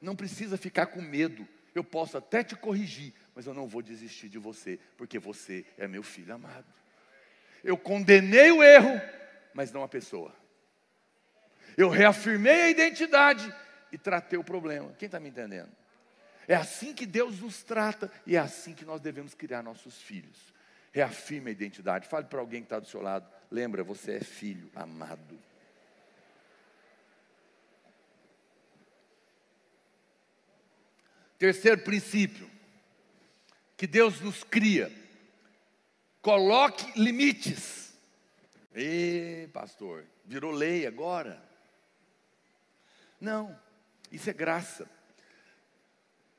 Não 0.00 0.14
precisa 0.14 0.56
ficar 0.56 0.86
com 0.86 1.00
medo, 1.00 1.48
eu 1.74 1.82
posso 1.82 2.18
até 2.18 2.44
te 2.44 2.54
corrigir, 2.54 3.14
mas 3.34 3.46
eu 3.46 3.54
não 3.54 3.66
vou 3.66 3.80
desistir 3.80 4.28
de 4.28 4.38
você, 4.38 4.78
porque 4.98 5.18
você 5.18 5.64
é 5.78 5.88
meu 5.88 6.02
filho 6.02 6.34
amado. 6.34 6.66
Eu 7.64 7.76
condenei 7.76 8.50
o 8.52 8.62
erro, 8.62 9.00
mas 9.54 9.72
não 9.72 9.82
a 9.82 9.88
pessoa. 9.88 10.34
Eu 11.76 11.88
reafirmei 11.88 12.62
a 12.62 12.70
identidade, 12.70 13.54
e 13.92 13.98
tratei 13.98 14.38
o 14.38 14.44
problema. 14.44 14.92
Quem 14.98 15.06
está 15.06 15.18
me 15.18 15.28
entendendo? 15.28 15.70
É 16.46 16.54
assim 16.54 16.92
que 16.92 17.06
Deus 17.06 17.40
nos 17.40 17.62
trata 17.62 18.10
e 18.26 18.36
é 18.36 18.38
assim 18.38 18.74
que 18.74 18.84
nós 18.84 19.00
devemos 19.00 19.34
criar 19.34 19.62
nossos 19.62 19.98
filhos. 19.98 20.52
Reafirme 20.92 21.50
a 21.50 21.52
identidade. 21.52 22.08
Fale 22.08 22.26
para 22.26 22.40
alguém 22.40 22.60
que 22.60 22.66
está 22.66 22.80
do 22.80 22.86
seu 22.86 23.00
lado. 23.00 23.28
Lembra, 23.50 23.84
você 23.84 24.16
é 24.16 24.20
filho 24.20 24.70
amado. 24.74 25.38
Terceiro 31.38 31.82
princípio, 31.82 32.50
que 33.76 33.86
Deus 33.86 34.20
nos 34.20 34.44
cria. 34.44 34.92
Coloque 36.20 37.00
limites. 37.00 37.94
Ê, 38.74 39.48
pastor, 39.52 40.04
virou 40.26 40.50
lei 40.50 40.86
agora? 40.86 41.42
Não. 43.20 43.58
Isso 44.10 44.28
é 44.28 44.32
graça. 44.32 44.88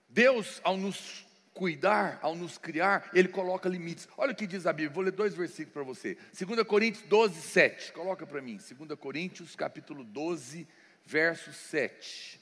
Deus, 0.09 0.59
ao 0.63 0.75
nos 0.75 1.25
cuidar, 1.53 2.19
ao 2.21 2.35
nos 2.35 2.57
criar, 2.57 3.09
Ele 3.13 3.27
coloca 3.27 3.69
limites. 3.69 4.07
Olha 4.17 4.31
o 4.31 4.35
que 4.35 4.47
diz 4.47 4.65
a 4.65 4.73
Bíblia, 4.73 4.93
vou 4.93 5.03
ler 5.03 5.11
dois 5.11 5.33
versículos 5.33 5.73
para 5.73 5.83
você. 5.83 6.17
2 6.37 6.63
Coríntios 6.63 7.05
12, 7.07 7.41
7. 7.41 7.93
Coloca 7.93 8.25
para 8.25 8.41
mim. 8.41 8.57
2 8.57 8.99
Coríntios, 8.99 9.55
capítulo 9.55 10.03
12, 10.03 10.67
verso 11.05 11.53
7. 11.53 12.39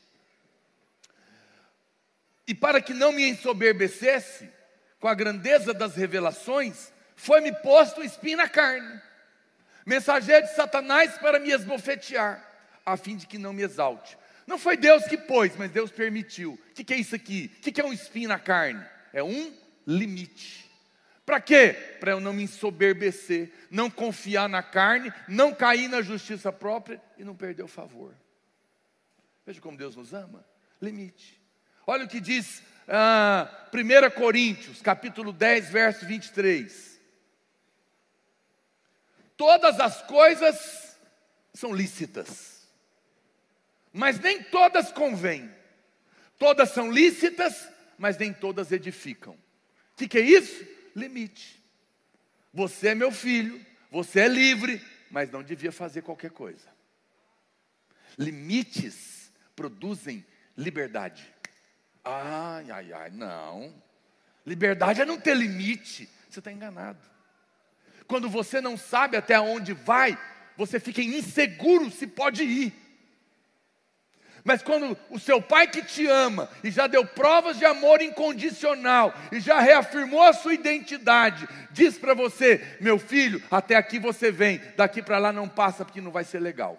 E 2.47 2.55
para 2.55 2.82
que 2.82 2.93
não 2.93 3.11
me 3.11 3.30
ensoberbecesse 3.30 4.49
com 4.99 5.07
a 5.07 5.13
grandeza 5.13 5.73
das 5.73 5.95
revelações, 5.95 6.91
foi-me 7.15 7.51
posto 7.51 8.01
espinho 8.01 8.38
na 8.38 8.49
carne, 8.49 8.99
mensageiro 9.86 10.47
de 10.47 10.55
Satanás 10.55 11.17
para 11.17 11.39
me 11.39 11.51
esbofetear, 11.51 12.43
a 12.86 12.97
fim 12.97 13.15
de 13.15 13.27
que 13.27 13.38
não 13.38 13.53
me 13.53 13.61
exalte. 13.61 14.17
Não 14.50 14.58
foi 14.58 14.76
Deus 14.76 15.06
que 15.06 15.16
pôs, 15.16 15.56
mas 15.56 15.70
Deus 15.70 15.91
permitiu. 15.91 16.54
O 16.54 16.74
que, 16.74 16.84
que 16.84 16.95
é 16.95 16.97
isso 16.97 17.14
aqui? 17.14 17.52
O 17.58 17.62
que, 17.62 17.72
que 17.72 17.80
é 17.80 17.86
um 17.86 17.93
espinho 17.93 18.30
na 18.30 18.39
carne? 18.39 18.84
É 19.14 19.22
um 19.24 19.56
limite. 19.86 20.68
Para 21.24 21.39
quê? 21.39 21.74
Para 22.00 22.14
eu 22.14 22.20
não 22.20 22.34
me 22.34 22.41
ensoberbecer, 22.41 23.52
não 23.70 23.91
confiar 23.91 24.50
na 24.50 24.64
carne, 24.64 25.14
não 25.28 25.54
cair 25.54 25.88
na 25.88 26.02
justiça 26.02 26.52
própria 26.52 27.00
e 27.16 27.24
não 27.24 27.36
perder 27.36 27.62
o 27.62 27.68
favor. 27.68 28.16
Veja 29.45 29.62
como 29.62 29.78
Deus 29.78 29.95
nos 29.95 30.16
ama. 30.16 30.43
Limite. 30.82 31.39
Olha 31.86 32.06
o 32.06 32.10
que 32.10 32.20
diz 32.20 32.64
ah, 32.88 33.70
1 33.72 34.20
Coríntios, 34.20 34.82
capítulo 34.82 35.32
10, 35.32 35.70
verso 35.70 36.08
23. 36.08 37.00
Todas 39.38 39.80
as 39.80 40.02
coisas 40.02 40.97
são 41.54 41.72
lícitas 41.72 42.59
mas 43.93 44.19
nem 44.19 44.43
todas 44.43 44.91
convêm. 44.91 45.49
Todas 46.37 46.69
são 46.71 46.91
lícitas, 46.91 47.67
mas 47.97 48.17
nem 48.17 48.31
todas 48.31 48.71
edificam. 48.71 49.33
O 49.33 49.97
que, 49.97 50.07
que 50.07 50.17
é 50.17 50.21
isso? 50.21 50.65
Limite. 50.95 51.61
Você 52.53 52.89
é 52.89 52.95
meu 52.95 53.11
filho, 53.11 53.63
você 53.91 54.21
é 54.21 54.27
livre, 54.27 54.81
mas 55.11 55.29
não 55.31 55.43
devia 55.43 55.71
fazer 55.71 56.01
qualquer 56.01 56.31
coisa. 56.31 56.67
Limites 58.17 59.31
produzem 59.55 60.25
liberdade. 60.57 61.25
Ai, 62.03 62.71
ai, 62.71 62.93
ai, 62.93 63.09
não. 63.11 63.73
Liberdade 64.45 65.01
é 65.01 65.05
não 65.05 65.19
ter 65.19 65.35
limite. 65.35 66.09
Você 66.29 66.39
está 66.39 66.51
enganado. 66.51 66.99
Quando 68.07 68.29
você 68.29 68.59
não 68.59 68.77
sabe 68.77 69.15
até 69.17 69.39
onde 69.39 69.73
vai, 69.73 70.17
você 70.57 70.79
fica 70.79 71.01
inseguro 71.01 71.91
se 71.91 72.07
pode 72.07 72.43
ir. 72.43 72.73
Mas 74.43 74.61
quando 74.61 74.97
o 75.09 75.19
seu 75.19 75.41
pai 75.41 75.67
que 75.67 75.83
te 75.83 76.07
ama 76.07 76.49
e 76.63 76.71
já 76.71 76.87
deu 76.87 77.05
provas 77.05 77.57
de 77.57 77.65
amor 77.65 78.01
incondicional 78.01 79.13
e 79.31 79.39
já 79.39 79.59
reafirmou 79.59 80.21
a 80.21 80.33
sua 80.33 80.53
identidade, 80.53 81.47
diz 81.71 81.97
para 81.97 82.13
você: 82.13 82.77
meu 82.79 82.97
filho, 82.97 83.41
até 83.51 83.75
aqui 83.75 83.99
você 83.99 84.31
vem, 84.31 84.61
daqui 84.75 85.01
para 85.01 85.17
lá 85.17 85.31
não 85.31 85.47
passa 85.47 85.83
porque 85.83 86.01
não 86.01 86.11
vai 86.11 86.23
ser 86.23 86.39
legal. 86.39 86.77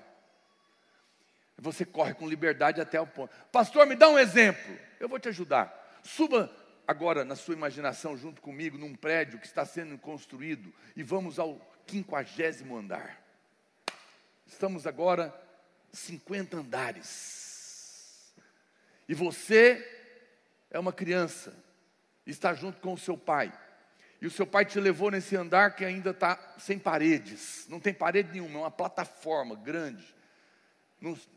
Você 1.59 1.85
corre 1.85 2.15
com 2.15 2.29
liberdade 2.29 2.81
até 2.81 2.99
o 3.01 3.07
ponto. 3.07 3.31
Pastor, 3.53 3.87
me 3.87 3.95
dá 3.95 4.09
um 4.09 4.19
exemplo. 4.19 4.77
Eu 4.99 5.09
vou 5.09 5.19
te 5.19 5.29
ajudar. 5.29 6.01
Suba 6.03 6.51
agora 6.87 7.25
na 7.25 7.37
sua 7.37 7.55
imaginação 7.55 8.17
junto 8.17 8.41
comigo 8.41 8.79
num 8.79 8.95
prédio 8.95 9.39
que 9.39 9.47
está 9.47 9.65
sendo 9.67 9.99
construído 9.99 10.73
e 10.97 11.03
vamos 11.03 11.39
ao 11.39 11.61
quinquagésimo 11.87 12.77
andar. 12.77 13.21
Estamos 14.47 14.87
agora 14.87 15.35
50 15.93 16.57
andares. 16.57 17.50
E 19.11 19.15
você 19.15 19.85
é 20.71 20.79
uma 20.79 20.93
criança, 20.93 21.53
está 22.25 22.55
junto 22.55 22.81
com 22.81 22.93
o 22.93 22.97
seu 22.97 23.19
pai. 23.19 23.53
E 24.21 24.27
o 24.29 24.31
seu 24.31 24.47
pai 24.47 24.65
te 24.65 24.79
levou 24.79 25.11
nesse 25.11 25.35
andar 25.35 25.75
que 25.75 25.85
ainda 25.85 26.11
está 26.11 26.39
sem 26.59 26.79
paredes, 26.79 27.67
não 27.69 27.81
tem 27.81 27.93
parede 27.93 28.31
nenhuma, 28.31 28.61
é 28.61 28.63
uma 28.63 28.71
plataforma 28.71 29.57
grande, 29.57 30.15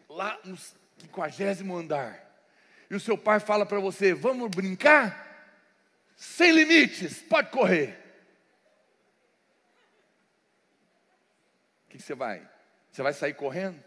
lá 0.08 0.40
no 0.44 0.56
50 1.00 1.64
andar. 1.74 2.46
E 2.92 2.96
o 2.96 3.00
seu 3.00 3.18
pai 3.18 3.40
fala 3.40 3.66
para 3.66 3.80
você: 3.80 4.14
vamos 4.14 4.52
brincar? 4.52 5.52
Sem 6.16 6.52
limites, 6.52 7.24
pode 7.24 7.50
correr. 7.50 7.98
O 11.88 11.90
que 11.90 11.98
você 11.98 12.14
vai? 12.14 12.48
Você 12.92 13.02
vai 13.02 13.14
sair 13.14 13.34
correndo? 13.34 13.84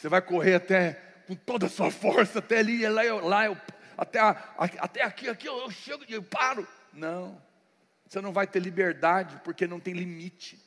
Você 0.00 0.08
vai 0.08 0.22
correr 0.22 0.54
até 0.54 0.94
com 1.26 1.34
toda 1.34 1.66
a 1.66 1.68
sua 1.68 1.90
força, 1.90 2.38
até 2.38 2.60
ali, 2.60 2.88
lá, 2.88 3.04
eu, 3.04 3.20
lá 3.20 3.44
eu, 3.44 3.56
até, 3.98 4.18
a, 4.18 4.30
até 4.56 5.02
aqui, 5.02 5.28
aqui 5.28 5.46
eu 5.46 5.70
chego 5.70 6.02
e 6.08 6.14
eu 6.14 6.22
paro. 6.22 6.66
Não, 6.90 7.38
você 8.08 8.18
não 8.22 8.32
vai 8.32 8.46
ter 8.46 8.60
liberdade 8.60 9.38
porque 9.44 9.66
não 9.66 9.78
tem 9.78 9.92
limite. 9.92 10.58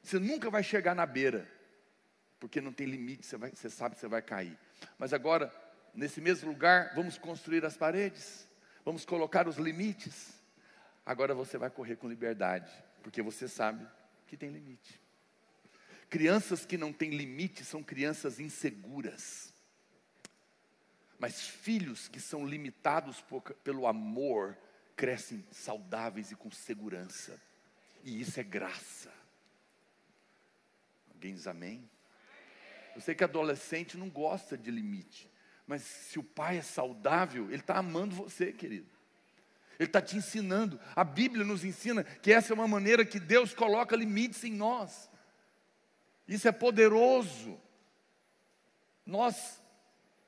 Você 0.00 0.16
nunca 0.16 0.48
vai 0.48 0.62
chegar 0.62 0.94
na 0.94 1.04
beira, 1.04 1.50
porque 2.38 2.60
não 2.60 2.72
tem 2.72 2.86
limite, 2.86 3.26
você, 3.26 3.36
vai, 3.36 3.50
você 3.50 3.68
sabe 3.68 3.96
que 3.96 4.00
você 4.00 4.06
vai 4.06 4.22
cair. 4.22 4.56
Mas 4.96 5.12
agora, 5.12 5.52
nesse 5.92 6.20
mesmo 6.20 6.48
lugar, 6.48 6.92
vamos 6.94 7.18
construir 7.18 7.64
as 7.64 7.76
paredes, 7.76 8.46
vamos 8.84 9.04
colocar 9.04 9.48
os 9.48 9.56
limites. 9.56 10.40
Agora 11.04 11.34
você 11.34 11.58
vai 11.58 11.68
correr 11.68 11.96
com 11.96 12.08
liberdade, 12.08 12.70
porque 13.02 13.22
você 13.22 13.48
sabe 13.48 13.84
que 14.28 14.36
tem 14.36 14.50
limite. 14.50 15.01
Crianças 16.12 16.66
que 16.66 16.76
não 16.76 16.92
têm 16.92 17.08
limite 17.08 17.64
são 17.64 17.82
crianças 17.82 18.38
inseguras. 18.38 19.50
Mas 21.18 21.40
filhos 21.40 22.06
que 22.06 22.20
são 22.20 22.46
limitados 22.46 23.22
por, 23.22 23.40
pelo 23.40 23.86
amor 23.86 24.54
crescem 24.94 25.42
saudáveis 25.50 26.30
e 26.30 26.36
com 26.36 26.50
segurança. 26.50 27.40
E 28.04 28.20
isso 28.20 28.38
é 28.38 28.42
graça. 28.42 29.10
Alguém 31.14 31.32
diz 31.32 31.46
amém? 31.46 31.88
Eu 32.94 33.00
sei 33.00 33.14
que 33.14 33.24
adolescente 33.24 33.96
não 33.96 34.10
gosta 34.10 34.54
de 34.54 34.70
limite, 34.70 35.30
mas 35.66 35.80
se 35.80 36.18
o 36.18 36.22
pai 36.22 36.58
é 36.58 36.62
saudável, 36.62 37.46
ele 37.46 37.62
está 37.62 37.78
amando 37.78 38.14
você, 38.14 38.52
querido. 38.52 38.90
Ele 39.78 39.88
está 39.88 40.02
te 40.02 40.18
ensinando. 40.18 40.78
A 40.94 41.04
Bíblia 41.04 41.42
nos 41.42 41.64
ensina 41.64 42.04
que 42.04 42.30
essa 42.30 42.52
é 42.52 42.54
uma 42.54 42.68
maneira 42.68 43.02
que 43.02 43.18
Deus 43.18 43.54
coloca 43.54 43.96
limites 43.96 44.44
em 44.44 44.52
nós. 44.52 45.10
Isso 46.32 46.48
é 46.48 46.52
poderoso. 46.52 47.60
Nós 49.04 49.60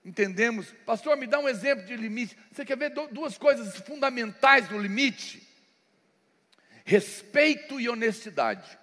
entendemos, 0.05 0.71
pastor, 0.85 1.17
me 1.17 1.27
dá 1.27 1.39
um 1.39 1.49
exemplo 1.49 1.87
de 1.87 1.97
limite. 1.97 2.37
Você 2.53 2.63
quer 2.63 2.77
ver 2.77 2.91
duas 2.91 3.39
coisas 3.39 3.75
fundamentais 3.79 4.69
do 4.69 4.79
limite? 4.79 5.43
Respeito 6.85 7.81
e 7.81 7.89
honestidade. 7.89 8.79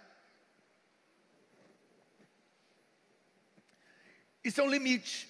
Isso 4.44 4.60
é 4.60 4.64
um 4.64 4.72
limite. 4.72 5.30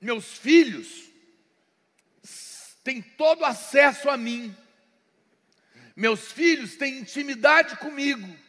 Meus 0.00 0.36
filhos 0.36 1.08
têm 2.82 3.00
todo 3.00 3.44
acesso 3.44 4.10
a 4.10 4.16
mim. 4.16 4.56
Meus 5.94 6.32
filhos 6.32 6.74
têm 6.74 6.98
intimidade 6.98 7.76
comigo. 7.76 8.41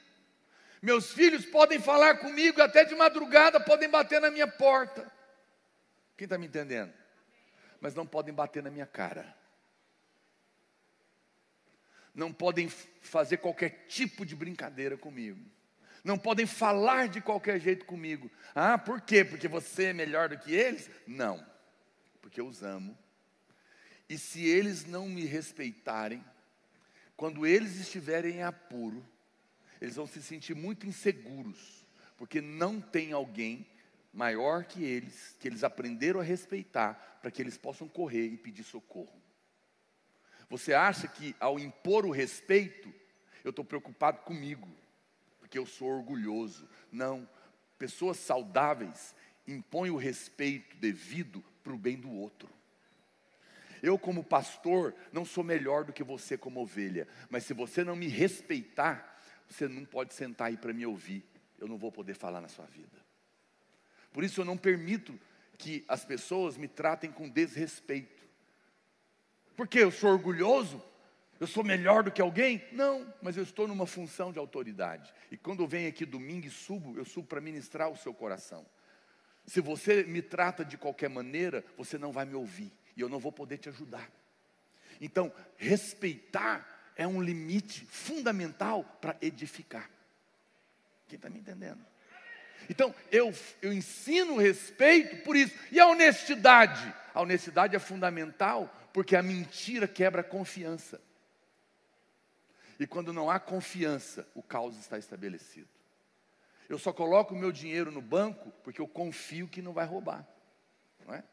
Meus 0.83 1.13
filhos 1.13 1.45
podem 1.45 1.79
falar 1.79 2.17
comigo 2.17 2.61
até 2.61 2.83
de 2.83 2.93
madrugada, 2.93 3.57
podem 3.57 3.87
bater 3.87 4.19
na 4.19 4.29
minha 4.29 4.45
porta. 4.45 5.09
Quem 6.17 6.25
está 6.25 6.37
me 6.37 6.45
entendendo? 6.45 6.93
Mas 7.79 7.95
não 7.95 8.05
podem 8.05 8.33
bater 8.33 8.61
na 8.61 8.69
minha 8.69 8.85
cara. 8.85 9.33
Não 12.13 12.33
podem 12.33 12.67
fazer 12.67 13.37
qualquer 13.37 13.85
tipo 13.87 14.25
de 14.25 14.35
brincadeira 14.35 14.97
comigo. 14.97 15.39
Não 16.03 16.19
podem 16.19 16.45
falar 16.45 17.07
de 17.07 17.21
qualquer 17.21 17.61
jeito 17.61 17.85
comigo. 17.85 18.29
Ah, 18.53 18.77
por 18.77 18.99
quê? 18.99 19.23
Porque 19.23 19.47
você 19.47 19.85
é 19.85 19.93
melhor 19.93 20.27
do 20.27 20.37
que 20.37 20.53
eles? 20.53 20.89
Não, 21.07 21.47
porque 22.21 22.41
eu 22.41 22.45
os 22.45 22.61
amo. 22.61 22.97
E 24.09 24.17
se 24.17 24.45
eles 24.45 24.85
não 24.85 25.07
me 25.07 25.23
respeitarem, 25.23 26.21
quando 27.15 27.47
eles 27.47 27.79
estiverem 27.79 28.35
em 28.35 28.43
apuro, 28.43 29.12
eles 29.83 29.97
vão 29.97 30.07
se 30.07 30.23
sentir 30.23 30.55
muito 30.55 30.87
inseguros, 30.87 31.85
porque 32.15 32.39
não 32.39 32.79
tem 32.79 33.11
alguém 33.11 33.67
maior 34.13 34.63
que 34.63 34.81
eles, 34.81 35.35
que 35.37 35.45
eles 35.45 35.61
aprenderam 35.61 36.21
a 36.21 36.23
respeitar, 36.23 37.19
para 37.21 37.29
que 37.29 37.41
eles 37.41 37.57
possam 37.57 37.85
correr 37.89 38.27
e 38.27 38.37
pedir 38.37 38.63
socorro. 38.63 39.21
Você 40.49 40.73
acha 40.73 41.05
que 41.05 41.35
ao 41.37 41.59
impor 41.59 42.05
o 42.05 42.11
respeito, 42.11 42.93
eu 43.43 43.49
estou 43.49 43.65
preocupado 43.65 44.19
comigo, 44.19 44.69
porque 45.37 45.59
eu 45.59 45.65
sou 45.65 45.89
orgulhoso. 45.89 46.65
Não, 46.89 47.27
pessoas 47.77 48.15
saudáveis 48.15 49.13
impõem 49.45 49.91
o 49.91 49.97
respeito 49.97 50.77
devido 50.77 51.43
para 51.61 51.73
o 51.73 51.77
bem 51.77 51.97
do 51.97 52.09
outro. 52.09 52.49
Eu, 53.81 53.99
como 53.99 54.23
pastor, 54.23 54.95
não 55.11 55.25
sou 55.25 55.43
melhor 55.43 55.83
do 55.83 55.91
que 55.91 56.05
você, 56.05 56.37
como 56.37 56.61
ovelha, 56.61 57.05
mas 57.29 57.43
se 57.43 57.53
você 57.53 57.83
não 57.83 57.97
me 57.97 58.07
respeitar, 58.07 59.12
você 59.49 59.67
não 59.67 59.85
pode 59.85 60.13
sentar 60.13 60.47
aí 60.47 60.57
para 60.57 60.73
me 60.73 60.85
ouvir, 60.85 61.23
eu 61.59 61.67
não 61.67 61.77
vou 61.77 61.91
poder 61.91 62.13
falar 62.13 62.41
na 62.41 62.47
sua 62.47 62.65
vida. 62.65 62.97
Por 64.11 64.23
isso 64.23 64.41
eu 64.41 64.45
não 64.45 64.57
permito 64.57 65.19
que 65.57 65.83
as 65.87 66.03
pessoas 66.05 66.57
me 66.57 66.67
tratem 66.67 67.11
com 67.11 67.29
desrespeito. 67.29 68.23
Porque 69.55 69.79
eu 69.79 69.91
sou 69.91 70.11
orgulhoso? 70.11 70.83
Eu 71.39 71.47
sou 71.47 71.63
melhor 71.63 72.03
do 72.03 72.11
que 72.11 72.21
alguém? 72.21 72.63
Não, 72.71 73.11
mas 73.21 73.37
eu 73.37 73.43
estou 73.43 73.67
numa 73.67 73.85
função 73.85 74.31
de 74.31 74.39
autoridade. 74.39 75.13
E 75.31 75.37
quando 75.37 75.63
eu 75.63 75.67
venho 75.67 75.89
aqui 75.89 76.05
domingo 76.05 76.47
e 76.47 76.49
subo, 76.49 76.97
eu 76.97 77.05
subo 77.05 77.27
para 77.27 77.41
ministrar 77.41 77.89
o 77.89 77.97
seu 77.97 78.13
coração. 78.13 78.65
Se 79.45 79.59
você 79.59 80.03
me 80.03 80.21
trata 80.21 80.63
de 80.63 80.77
qualquer 80.77 81.09
maneira, 81.09 81.63
você 81.77 81.97
não 81.97 82.11
vai 82.11 82.25
me 82.25 82.35
ouvir 82.35 82.71
e 82.95 83.01
eu 83.01 83.09
não 83.09 83.19
vou 83.19 83.31
poder 83.31 83.57
te 83.57 83.67
ajudar. 83.69 84.09
Então, 85.01 85.33
respeitar 85.57 86.72
é 86.95 87.07
um 87.07 87.21
limite 87.21 87.85
fundamental 87.85 88.83
para 89.01 89.15
edificar. 89.21 89.89
Quem 91.07 91.17
está 91.17 91.29
me 91.29 91.39
entendendo? 91.39 91.83
Então, 92.69 92.93
eu, 93.11 93.33
eu 93.61 93.73
ensino 93.73 94.37
respeito 94.37 95.23
por 95.23 95.35
isso. 95.35 95.53
E 95.71 95.79
a 95.79 95.87
honestidade? 95.87 96.93
A 97.13 97.21
honestidade 97.21 97.75
é 97.75 97.79
fundamental 97.79 98.73
porque 98.93 99.15
a 99.15 99.23
mentira 99.23 99.87
quebra 99.87 100.21
a 100.21 100.23
confiança. 100.23 101.01
E 102.79 102.87
quando 102.87 103.13
não 103.13 103.29
há 103.29 103.39
confiança, 103.39 104.27
o 104.33 104.41
caos 104.41 104.77
está 104.77 104.97
estabelecido. 104.97 105.69
Eu 106.69 106.79
só 106.79 106.91
coloco 106.93 107.33
o 107.33 107.37
meu 107.37 107.51
dinheiro 107.51 107.91
no 107.91 108.01
banco 108.01 108.51
porque 108.63 108.81
eu 108.81 108.87
confio 108.87 109.47
que 109.47 109.61
não 109.61 109.73
vai 109.73 109.85
roubar. 109.85 110.27
Não 111.05 111.13
é? 111.13 111.23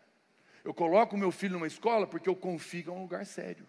Eu 0.64 0.74
coloco 0.74 1.16
o 1.16 1.18
meu 1.18 1.30
filho 1.30 1.54
numa 1.54 1.66
escola 1.66 2.06
porque 2.06 2.28
eu 2.28 2.36
confio 2.36 2.82
que 2.82 2.90
é 2.90 2.92
um 2.92 3.02
lugar 3.02 3.24
sério. 3.24 3.66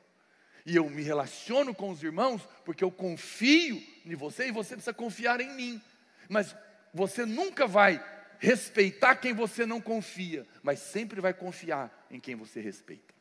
E 0.65 0.75
eu 0.75 0.89
me 0.89 1.01
relaciono 1.01 1.73
com 1.73 1.89
os 1.89 2.03
irmãos 2.03 2.47
porque 2.63 2.83
eu 2.83 2.91
confio 2.91 3.81
em 4.05 4.15
você 4.15 4.47
e 4.47 4.51
você 4.51 4.75
precisa 4.75 4.93
confiar 4.93 5.41
em 5.41 5.53
mim. 5.55 5.81
Mas 6.29 6.55
você 6.93 7.25
nunca 7.25 7.67
vai 7.67 8.03
respeitar 8.39 9.15
quem 9.15 9.33
você 9.33 9.65
não 9.65 9.79
confia, 9.79 10.45
mas 10.63 10.79
sempre 10.79 11.21
vai 11.21 11.33
confiar 11.33 12.07
em 12.09 12.19
quem 12.19 12.35
você 12.35 12.59
respeita. 12.59 13.13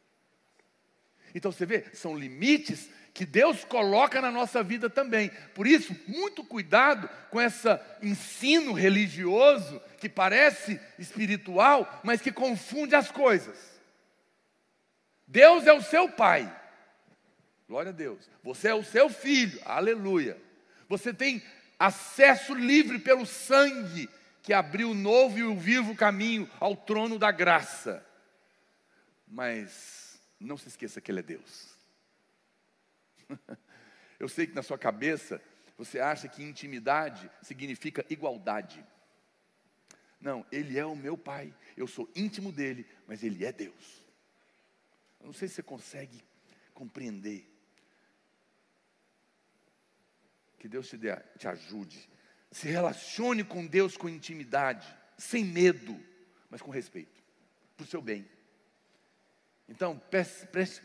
Então 1.34 1.52
você 1.52 1.64
vê, 1.64 1.84
são 1.92 2.16
limites 2.16 2.88
que 3.12 3.26
Deus 3.26 3.64
coloca 3.64 4.20
na 4.20 4.30
nossa 4.30 4.62
vida 4.62 4.88
também. 4.88 5.30
Por 5.54 5.66
isso, 5.66 5.94
muito 6.06 6.42
cuidado 6.44 7.08
com 7.30 7.40
esse 7.40 7.68
ensino 8.02 8.72
religioso 8.72 9.80
que 9.98 10.08
parece 10.08 10.80
espiritual, 10.98 12.00
mas 12.02 12.20
que 12.20 12.32
confunde 12.32 12.94
as 12.94 13.10
coisas. 13.10 13.58
Deus 15.26 15.66
é 15.66 15.72
o 15.72 15.82
seu 15.82 16.08
pai. 16.08 16.50
Glória 17.70 17.90
a 17.90 17.94
Deus. 17.94 18.28
Você 18.42 18.66
é 18.66 18.74
o 18.74 18.82
seu 18.82 19.08
filho, 19.08 19.60
aleluia. 19.64 20.36
Você 20.88 21.14
tem 21.14 21.40
acesso 21.78 22.52
livre 22.52 22.98
pelo 22.98 23.24
sangue 23.24 24.10
que 24.42 24.52
abriu 24.52 24.90
o 24.90 24.94
novo 24.94 25.38
e 25.38 25.44
o 25.44 25.56
vivo 25.56 25.94
caminho 25.94 26.50
ao 26.58 26.74
trono 26.74 27.16
da 27.16 27.30
graça. 27.30 28.04
Mas 29.24 30.20
não 30.40 30.56
se 30.56 30.66
esqueça 30.66 31.00
que 31.00 31.12
Ele 31.12 31.20
é 31.20 31.22
Deus. 31.22 31.78
Eu 34.18 34.28
sei 34.28 34.48
que 34.48 34.54
na 34.56 34.64
sua 34.64 34.76
cabeça 34.76 35.40
você 35.78 36.00
acha 36.00 36.26
que 36.26 36.42
intimidade 36.42 37.30
significa 37.40 38.04
igualdade. 38.10 38.84
Não, 40.20 40.44
Ele 40.50 40.76
é 40.76 40.84
o 40.84 40.96
meu 40.96 41.16
Pai, 41.16 41.54
eu 41.76 41.86
sou 41.86 42.10
íntimo 42.16 42.50
dele, 42.50 42.84
mas 43.06 43.22
Ele 43.22 43.44
é 43.44 43.52
Deus. 43.52 44.04
Eu 45.20 45.26
não 45.26 45.32
sei 45.32 45.46
se 45.46 45.54
você 45.54 45.62
consegue 45.62 46.20
compreender. 46.74 47.59
Que 50.60 50.68
Deus 50.68 50.88
te, 50.88 50.98
dê, 50.98 51.16
te 51.38 51.48
ajude. 51.48 52.06
Se 52.52 52.68
relacione 52.68 53.42
com 53.42 53.66
Deus 53.66 53.96
com 53.96 54.10
intimidade, 54.10 54.86
sem 55.16 55.42
medo, 55.42 55.98
mas 56.50 56.60
com 56.60 56.70
respeito, 56.70 57.22
para 57.76 57.84
o 57.84 57.86
seu 57.86 58.02
bem. 58.02 58.28
Então, 59.66 59.98
preste, 60.10 60.46
preste, 60.48 60.82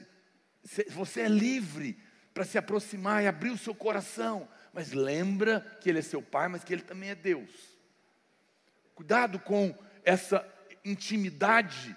você 0.89 1.21
é 1.21 1.27
livre 1.27 1.99
para 2.33 2.45
se 2.45 2.57
aproximar 2.57 3.21
e 3.21 3.27
abrir 3.27 3.49
o 3.49 3.57
seu 3.57 3.75
coração, 3.75 4.47
mas 4.71 4.93
lembra 4.93 5.59
que 5.81 5.89
Ele 5.89 5.99
é 5.99 6.01
seu 6.01 6.21
Pai, 6.21 6.47
mas 6.47 6.63
que 6.63 6.71
Ele 6.71 6.81
também 6.81 7.09
é 7.09 7.15
Deus. 7.15 7.51
Cuidado 8.93 9.39
com 9.39 9.77
essa 10.05 10.47
intimidade 10.85 11.93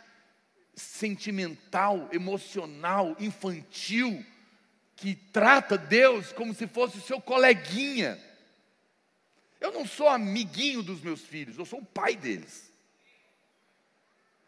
sentimental, 0.75 2.09
emocional, 2.13 3.15
infantil, 3.21 4.25
que 4.99 5.15
trata 5.15 5.79
Deus 5.79 6.33
como 6.33 6.53
se 6.53 6.67
fosse 6.67 7.01
seu 7.01 7.21
coleguinha. 7.21 8.19
Eu 9.61 9.73
não 9.73 9.87
sou 9.87 10.09
amiguinho 10.09 10.83
dos 10.83 11.01
meus 11.01 11.21
filhos, 11.21 11.57
eu 11.57 11.65
sou 11.65 11.81
o 11.81 11.87
pai 11.87 12.17
deles. 12.17 12.73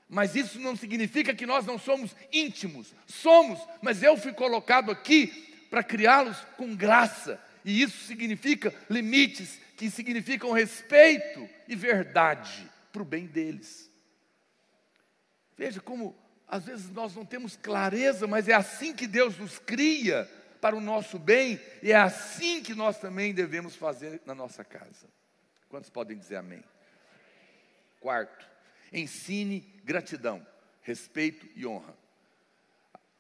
Mas 0.09 0.35
isso 0.35 0.59
não 0.59 0.75
significa 0.75 1.33
que 1.35 1.47
nós 1.47 1.65
não 1.65 1.79
somos 1.79 2.17
íntimos. 2.33 2.93
Somos, 3.07 3.61
mas 3.81 4.03
eu 4.03 4.17
fui 4.17 4.33
colocado 4.33 4.91
aqui 4.91 5.29
para 5.71 5.85
criá-los 5.85 6.37
com 6.57 6.75
graça. 6.75 7.41
E 7.65 7.81
isso 7.81 8.05
significa 8.07 8.75
limites, 8.89 9.61
que 9.77 9.89
significam 9.89 10.51
respeito 10.51 11.49
e 11.69 11.77
verdade 11.77 12.69
para 12.93 13.03
o 13.03 13.05
bem 13.05 13.27
deles. 13.27 13.89
Veja 15.57 15.81
como 15.81 16.19
às 16.49 16.65
vezes 16.65 16.91
nós 16.91 17.15
não 17.15 17.25
temos 17.25 17.57
clareza, 17.57 18.27
mas 18.27 18.49
é 18.49 18.55
assim 18.55 18.93
que 18.93 19.07
Deus 19.07 19.39
nos 19.39 19.61
cria 19.61 20.29
para 20.61 20.77
o 20.77 20.81
nosso 20.81 21.19
bem, 21.19 21.61
e 21.83 21.93
é 21.93 21.97
assim 21.97 22.63
que 22.63 22.75
nós 22.75 22.99
também 22.99 23.33
devemos 23.33 23.75
fazer 23.75 24.21
na 24.27 24.35
nossa 24.35 24.65
casa. 24.65 25.09
Quantos 25.69 25.89
podem 25.91 26.19
dizer 26.19 26.37
amém? 26.37 26.63
Quarto, 28.01 28.47
ensine 28.93 29.61
gratidão, 29.85 30.45
respeito 30.83 31.49
e 31.55 31.67
honra. 31.67 31.97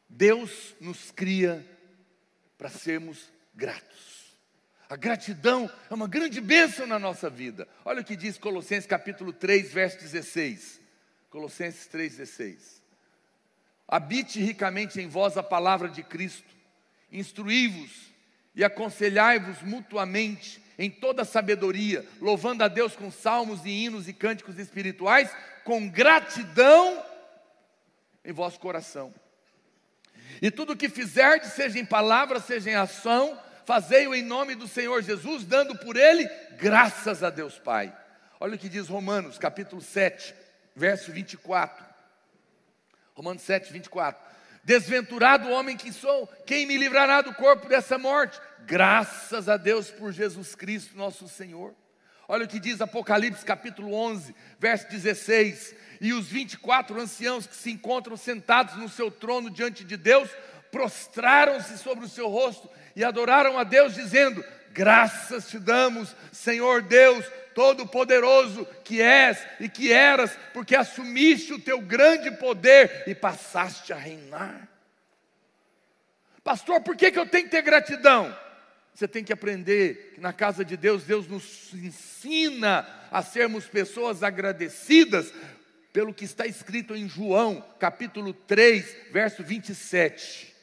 Deus 0.08 0.74
nos 0.80 1.10
cria 1.10 1.64
para 2.58 2.68
sermos 2.68 3.30
gratos. 3.54 4.36
A 4.88 4.96
gratidão 4.96 5.70
é 5.88 5.94
uma 5.94 6.08
grande 6.08 6.40
bênção 6.40 6.84
na 6.84 6.98
nossa 6.98 7.30
vida. 7.30 7.68
Olha 7.84 8.00
o 8.00 8.04
que 8.04 8.16
diz 8.16 8.36
Colossenses 8.36 8.86
capítulo 8.86 9.32
3, 9.32 9.72
verso 9.72 9.98
16. 9.98 10.80
Colossenses 11.30 11.86
3, 11.86 12.16
16. 12.16 12.82
Habite 13.86 14.40
ricamente 14.40 15.00
em 15.00 15.08
vós 15.08 15.36
a 15.36 15.44
palavra 15.44 15.88
de 15.88 16.02
Cristo, 16.02 16.59
instruí-vos 17.12 17.90
e 18.54 18.64
aconselhai-vos 18.64 19.62
mutuamente 19.62 20.62
em 20.78 20.90
toda 20.90 21.24
sabedoria, 21.24 22.06
louvando 22.20 22.64
a 22.64 22.68
Deus 22.68 22.96
com 22.96 23.10
salmos 23.10 23.64
e 23.64 23.68
hinos 23.68 24.08
e 24.08 24.12
cânticos 24.12 24.58
espirituais, 24.58 25.30
com 25.64 25.88
gratidão 25.88 27.04
em 28.24 28.32
vosso 28.32 28.58
coração. 28.58 29.12
E 30.40 30.50
tudo 30.50 30.72
o 30.72 30.76
que 30.76 30.88
fizerdes, 30.88 31.52
seja 31.52 31.78
em 31.78 31.84
palavra, 31.84 32.40
seja 32.40 32.70
em 32.70 32.74
ação, 32.74 33.38
fazei-o 33.66 34.14
em 34.14 34.22
nome 34.22 34.54
do 34.54 34.66
Senhor 34.66 35.02
Jesus, 35.02 35.44
dando 35.44 35.76
por 35.76 35.96
ele 35.96 36.26
graças 36.52 37.22
a 37.22 37.28
Deus 37.28 37.58
Pai. 37.58 37.94
Olha 38.38 38.54
o 38.54 38.58
que 38.58 38.68
diz 38.68 38.88
Romanos, 38.88 39.36
capítulo 39.36 39.82
7, 39.82 40.34
verso 40.74 41.12
24. 41.12 41.84
Romanos 43.14 43.42
7, 43.42 43.70
24. 43.70 44.29
Desventurado 44.62 45.48
homem 45.50 45.76
que 45.76 45.92
sou, 45.92 46.26
quem 46.46 46.66
me 46.66 46.76
livrará 46.76 47.22
do 47.22 47.34
corpo 47.34 47.68
dessa 47.68 47.96
morte? 47.96 48.40
Graças 48.60 49.48
a 49.48 49.56
Deus 49.56 49.90
por 49.90 50.12
Jesus 50.12 50.54
Cristo, 50.54 50.96
nosso 50.96 51.28
Senhor. 51.28 51.74
Olha 52.28 52.44
o 52.44 52.48
que 52.48 52.60
diz 52.60 52.80
Apocalipse 52.80 53.44
capítulo 53.44 53.92
11, 53.92 54.34
verso 54.58 54.88
16. 54.88 55.74
E 56.00 56.12
os 56.12 56.26
24 56.28 57.00
anciãos 57.00 57.46
que 57.46 57.56
se 57.56 57.70
encontram 57.70 58.16
sentados 58.16 58.76
no 58.76 58.88
seu 58.88 59.10
trono 59.10 59.50
diante 59.50 59.82
de 59.82 59.96
Deus, 59.96 60.30
prostraram-se 60.70 61.76
sobre 61.78 62.04
o 62.04 62.08
seu 62.08 62.28
rosto 62.28 62.70
e 62.94 63.02
adoraram 63.02 63.58
a 63.58 63.64
Deus, 63.64 63.94
dizendo: 63.94 64.44
Graças 64.72 65.48
te 65.48 65.58
damos, 65.58 66.14
Senhor 66.30 66.82
Deus, 66.82 67.24
Todo-Poderoso 67.54 68.66
que 68.84 69.00
és 69.00 69.38
e 69.58 69.68
que 69.68 69.92
eras, 69.92 70.36
porque 70.52 70.74
assumiste 70.74 71.52
o 71.52 71.60
teu 71.60 71.80
grande 71.80 72.30
poder 72.32 73.04
e 73.06 73.14
passaste 73.14 73.92
a 73.92 73.96
reinar. 73.96 74.68
Pastor, 76.42 76.80
por 76.82 76.96
que, 76.96 77.10
que 77.10 77.18
eu 77.18 77.26
tenho 77.26 77.44
que 77.44 77.50
ter 77.50 77.62
gratidão? 77.62 78.36
Você 78.94 79.06
tem 79.06 79.22
que 79.22 79.32
aprender 79.32 80.12
que 80.14 80.20
na 80.20 80.32
casa 80.32 80.64
de 80.64 80.76
Deus, 80.76 81.04
Deus 81.04 81.26
nos 81.26 81.72
ensina 81.74 82.86
a 83.10 83.22
sermos 83.22 83.66
pessoas 83.66 84.22
agradecidas 84.22 85.32
pelo 85.92 86.14
que 86.14 86.24
está 86.24 86.46
escrito 86.46 86.94
em 86.94 87.08
João, 87.08 87.64
capítulo 87.78 88.32
3, 88.32 89.12
verso 89.12 89.42
27. 89.42 90.54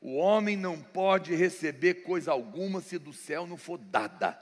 O 0.00 0.16
homem 0.16 0.56
não 0.56 0.80
pode 0.80 1.34
receber 1.34 2.02
coisa 2.02 2.32
alguma 2.32 2.80
se 2.80 2.98
do 2.98 3.12
céu 3.12 3.46
não 3.46 3.56
for 3.56 3.78
dada. 3.78 4.40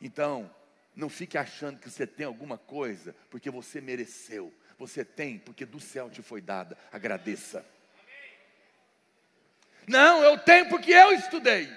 Então, 0.00 0.50
não 0.94 1.08
fique 1.08 1.38
achando 1.38 1.78
que 1.78 1.90
você 1.90 2.06
tem 2.06 2.26
alguma 2.26 2.58
coisa 2.58 3.14
porque 3.30 3.50
você 3.50 3.80
mereceu. 3.80 4.52
Você 4.78 5.04
tem 5.04 5.38
porque 5.38 5.64
do 5.64 5.80
céu 5.80 6.10
te 6.10 6.22
foi 6.22 6.40
dada. 6.40 6.76
Agradeça. 6.90 7.64
Não, 9.86 10.22
eu 10.22 10.38
tenho 10.38 10.68
porque 10.68 10.92
eu 10.92 11.12
estudei. 11.12 11.68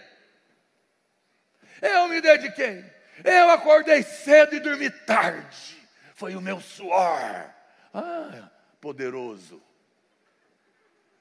Eu 1.82 2.08
me 2.08 2.22
dediquei. 2.22 2.84
Eu 3.24 3.50
acordei 3.50 4.04
cedo 4.04 4.56
e 4.56 4.60
dormi 4.60 4.90
tarde. 4.90 5.78
Foi 6.14 6.36
o 6.36 6.42
meu 6.42 6.60
suor. 6.60 7.54
Ah, 7.94 8.52
poderoso. 8.82 9.62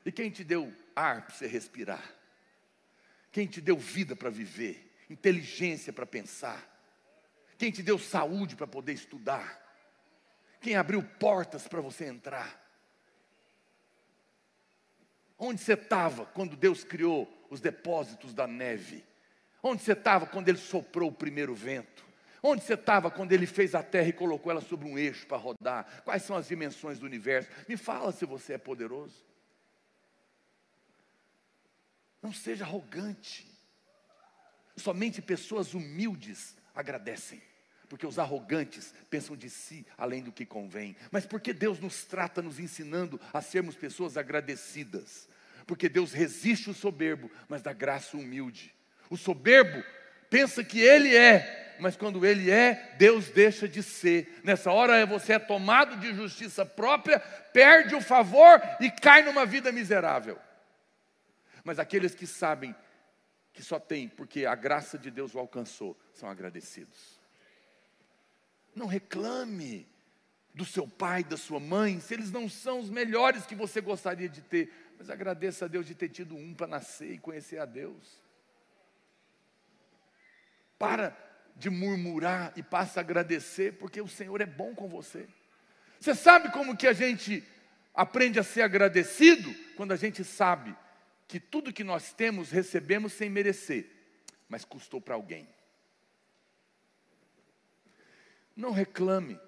E 0.05 0.13
quem 0.13 0.31
te 0.31 0.43
deu 0.43 0.73
ar 0.95 1.23
para 1.23 1.35
você 1.35 1.47
respirar? 1.47 2.03
Quem 3.31 3.47
te 3.47 3.61
deu 3.61 3.77
vida 3.77 4.15
para 4.15 4.31
viver? 4.31 4.95
Inteligência 5.09 5.93
para 5.93 6.07
pensar? 6.07 6.74
Quem 7.59 7.71
te 7.71 7.83
deu 7.83 7.99
saúde 7.99 8.57
para 8.57 8.67
poder 8.67 8.93
estudar? 8.93 9.63
Quem 10.61 10.77
abriu 10.77 11.03
portas 11.03 11.69
para 11.69 11.81
você 11.81 12.07
entrar? 12.07 12.63
Onde 15.39 15.61
você 15.61 15.75
estava 15.75 16.25
quando 16.27 16.57
Deus 16.57 16.85
criou 16.85 17.29
os 17.51 17.61
depósitos 17.61 18.33
da 18.33 18.47
neve? 18.47 19.05
Onde 19.63 19.83
você 19.83 19.93
estava 19.93 20.27
quando 20.27 20.49
Ele 20.49 20.59
soprou 20.59 21.11
o 21.11 21.15
primeiro 21.15 21.55
vento? 21.55 22.05
Onde 22.43 22.63
você 22.63 22.75
estava 22.75 23.11
quando 23.11 23.33
Ele 23.33 23.47
fez 23.47 23.75
a 23.75 23.83
terra 23.83 24.09
e 24.09 24.13
colocou 24.13 24.51
ela 24.51 24.61
sobre 24.61 24.89
um 24.89 24.99
eixo 24.99 25.27
para 25.27 25.37
rodar? 25.37 26.03
Quais 26.05 26.23
são 26.23 26.37
as 26.37 26.49
dimensões 26.49 26.99
do 26.99 27.07
universo? 27.07 27.51
Me 27.69 27.77
fala 27.77 28.13
se 28.13 28.27
você 28.27 28.55
é 28.55 28.59
poderoso. 28.59 29.25
Não 32.21 32.33
seja 32.33 32.65
arrogante. 32.65 33.47
Somente 34.77 35.23
pessoas 35.23 35.73
humildes 35.73 36.57
agradecem. 36.75 37.41
Porque 37.89 38.07
os 38.07 38.19
arrogantes 38.19 38.95
pensam 39.11 39.37
de 39.37 39.49
si 39.51 39.87
além 39.97 40.23
do 40.23 40.33
que 40.33 40.47
convém. 40.47 40.97
Mas 41.11 41.27
porque 41.27 41.53
Deus 41.53 41.79
nos 41.79 42.05
trata 42.05 42.43
nos 42.43 42.59
ensinando 42.59 43.21
a 43.33 43.41
sermos 43.41 43.77
pessoas 43.77 44.17
agradecidas? 44.17 45.29
Porque 45.67 45.89
Deus 45.89 46.13
resiste 46.13 46.71
o 46.71 46.75
soberbo, 46.75 47.31
mas 47.49 47.63
dá 47.63 47.73
graça 47.73 48.17
humilde. 48.17 48.75
O 49.09 49.17
soberbo 49.17 49.83
pensa 50.29 50.65
que 50.65 50.81
ele 50.81 51.15
é, 51.15 51.77
mas 51.79 51.97
quando 51.97 52.25
ele 52.25 52.51
é, 52.51 52.95
Deus 52.99 53.29
deixa 53.31 53.69
de 53.69 53.83
ser. 53.83 54.41
Nessa 54.43 54.73
hora 54.73 55.05
você 55.07 55.35
é 55.35 55.39
tomado 55.39 55.97
de 55.97 56.15
justiça 56.15 56.65
própria, 56.65 57.19
perde 57.21 57.95
o 57.95 58.01
favor 58.01 58.61
e 58.81 58.91
cai 58.91 59.23
numa 59.23 59.47
vida 59.47 59.71
miserável. 59.71 60.39
Mas 61.63 61.79
aqueles 61.79 62.15
que 62.15 62.27
sabem 62.27 62.75
que 63.55 63.63
só 63.63 63.79
tem 63.79 64.09
porque 64.09 64.45
a 64.45 64.55
graça 64.57 64.99
de 64.99 65.11
Deus 65.11 65.35
o 65.35 65.39
alcançou, 65.39 65.97
são 66.13 66.29
agradecidos. 66.29 67.21
Não 68.75 68.87
reclame 68.87 69.89
do 70.53 70.65
seu 70.65 70.87
pai, 70.89 71.23
da 71.23 71.37
sua 71.37 71.61
mãe, 71.61 72.01
se 72.01 72.13
eles 72.13 72.33
não 72.33 72.49
são 72.49 72.81
os 72.81 72.91
melhores 72.91 73.47
que 73.47 73.55
você 73.55 73.81
gostaria 73.81 74.29
de 74.29 74.43
ter, 74.43 74.73
mas 74.99 75.09
agradeça 75.09 75.65
a 75.65 75.69
Deus 75.69 75.87
de 75.87 75.95
ter 75.95 76.09
tido 76.09 76.35
um 76.35 76.53
para 76.53 76.67
nascer 76.67 77.13
e 77.13 77.19
conhecer 77.19 77.59
a 77.59 77.65
Deus. 77.65 78.21
Para 80.77 81.17
de 81.57 81.71
murmurar 81.71 82.53
e 82.57 82.63
passa 82.63 82.99
a 82.99 83.03
agradecer, 83.03 83.79
porque 83.79 84.01
o 84.01 84.09
Senhor 84.09 84.41
é 84.41 84.47
bom 84.47 84.75
com 84.75 84.89
você. 84.89 85.29
Você 86.01 86.13
sabe 86.13 86.51
como 86.51 86.77
que 86.77 86.89
a 86.89 86.93
gente 86.93 87.45
aprende 87.95 88.41
a 88.41 88.43
ser 88.43 88.63
agradecido? 88.63 89.55
Quando 89.77 89.93
a 89.93 89.97
gente 89.97 90.25
sabe 90.25 90.77
que 91.27 91.41
tudo 91.41 91.73
que 91.73 91.85
nós 91.85 92.13
temos 92.13 92.51
recebemos 92.51 93.13
sem 93.13 93.31
merecer, 93.31 93.91
mas 94.49 94.65
custou 94.65 95.01
para 95.01 95.15
alguém. 95.15 95.49
Não 98.57 98.71
reclame. 98.71 99.41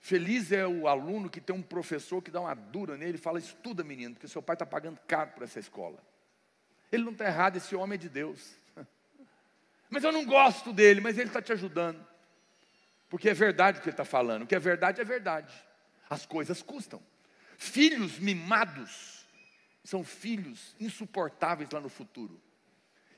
Feliz 0.00 0.52
é 0.52 0.66
o 0.66 0.86
aluno 0.86 1.30
que 1.30 1.40
tem 1.40 1.54
um 1.54 1.62
professor 1.62 2.20
que 2.20 2.30
dá 2.30 2.40
uma 2.40 2.54
dura 2.54 2.96
nele 2.96 3.16
e 3.16 3.20
fala: 3.20 3.38
estuda, 3.38 3.84
menino, 3.84 4.14
porque 4.14 4.28
seu 4.28 4.42
pai 4.42 4.54
está 4.54 4.66
pagando 4.66 5.00
caro 5.06 5.30
por 5.30 5.42
essa 5.42 5.60
escola. 5.60 6.02
Ele 6.90 7.04
não 7.04 7.12
está 7.12 7.24
errado, 7.24 7.56
esse 7.56 7.74
homem 7.74 7.94
é 7.94 7.98
de 7.98 8.08
Deus. 8.08 8.54
Mas 9.90 10.04
eu 10.04 10.12
não 10.12 10.24
gosto 10.24 10.72
dele, 10.72 11.00
mas 11.00 11.18
ele 11.18 11.28
está 11.28 11.40
te 11.40 11.52
ajudando. 11.52 12.04
Porque 13.08 13.28
é 13.28 13.34
verdade 13.34 13.78
o 13.78 13.80
que 13.80 13.88
ele 13.88 13.92
está 13.92 14.04
falando. 14.04 14.42
O 14.42 14.46
que 14.46 14.54
é 14.54 14.58
verdade 14.58 15.00
é 15.00 15.04
verdade. 15.04 15.54
As 16.10 16.26
coisas 16.26 16.62
custam. 16.62 17.00
Filhos 17.56 18.18
mimados 18.18 19.13
são 19.84 20.02
filhos 20.02 20.74
insuportáveis 20.80 21.70
lá 21.70 21.80
no 21.80 21.90
futuro. 21.90 22.40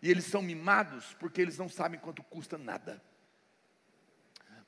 E 0.02 0.10
eles 0.10 0.24
são 0.24 0.42
mimados 0.42 1.14
porque 1.14 1.40
eles 1.40 1.56
não 1.56 1.68
sabem 1.68 1.98
quanto 1.98 2.22
custa 2.24 2.58
nada. 2.58 3.02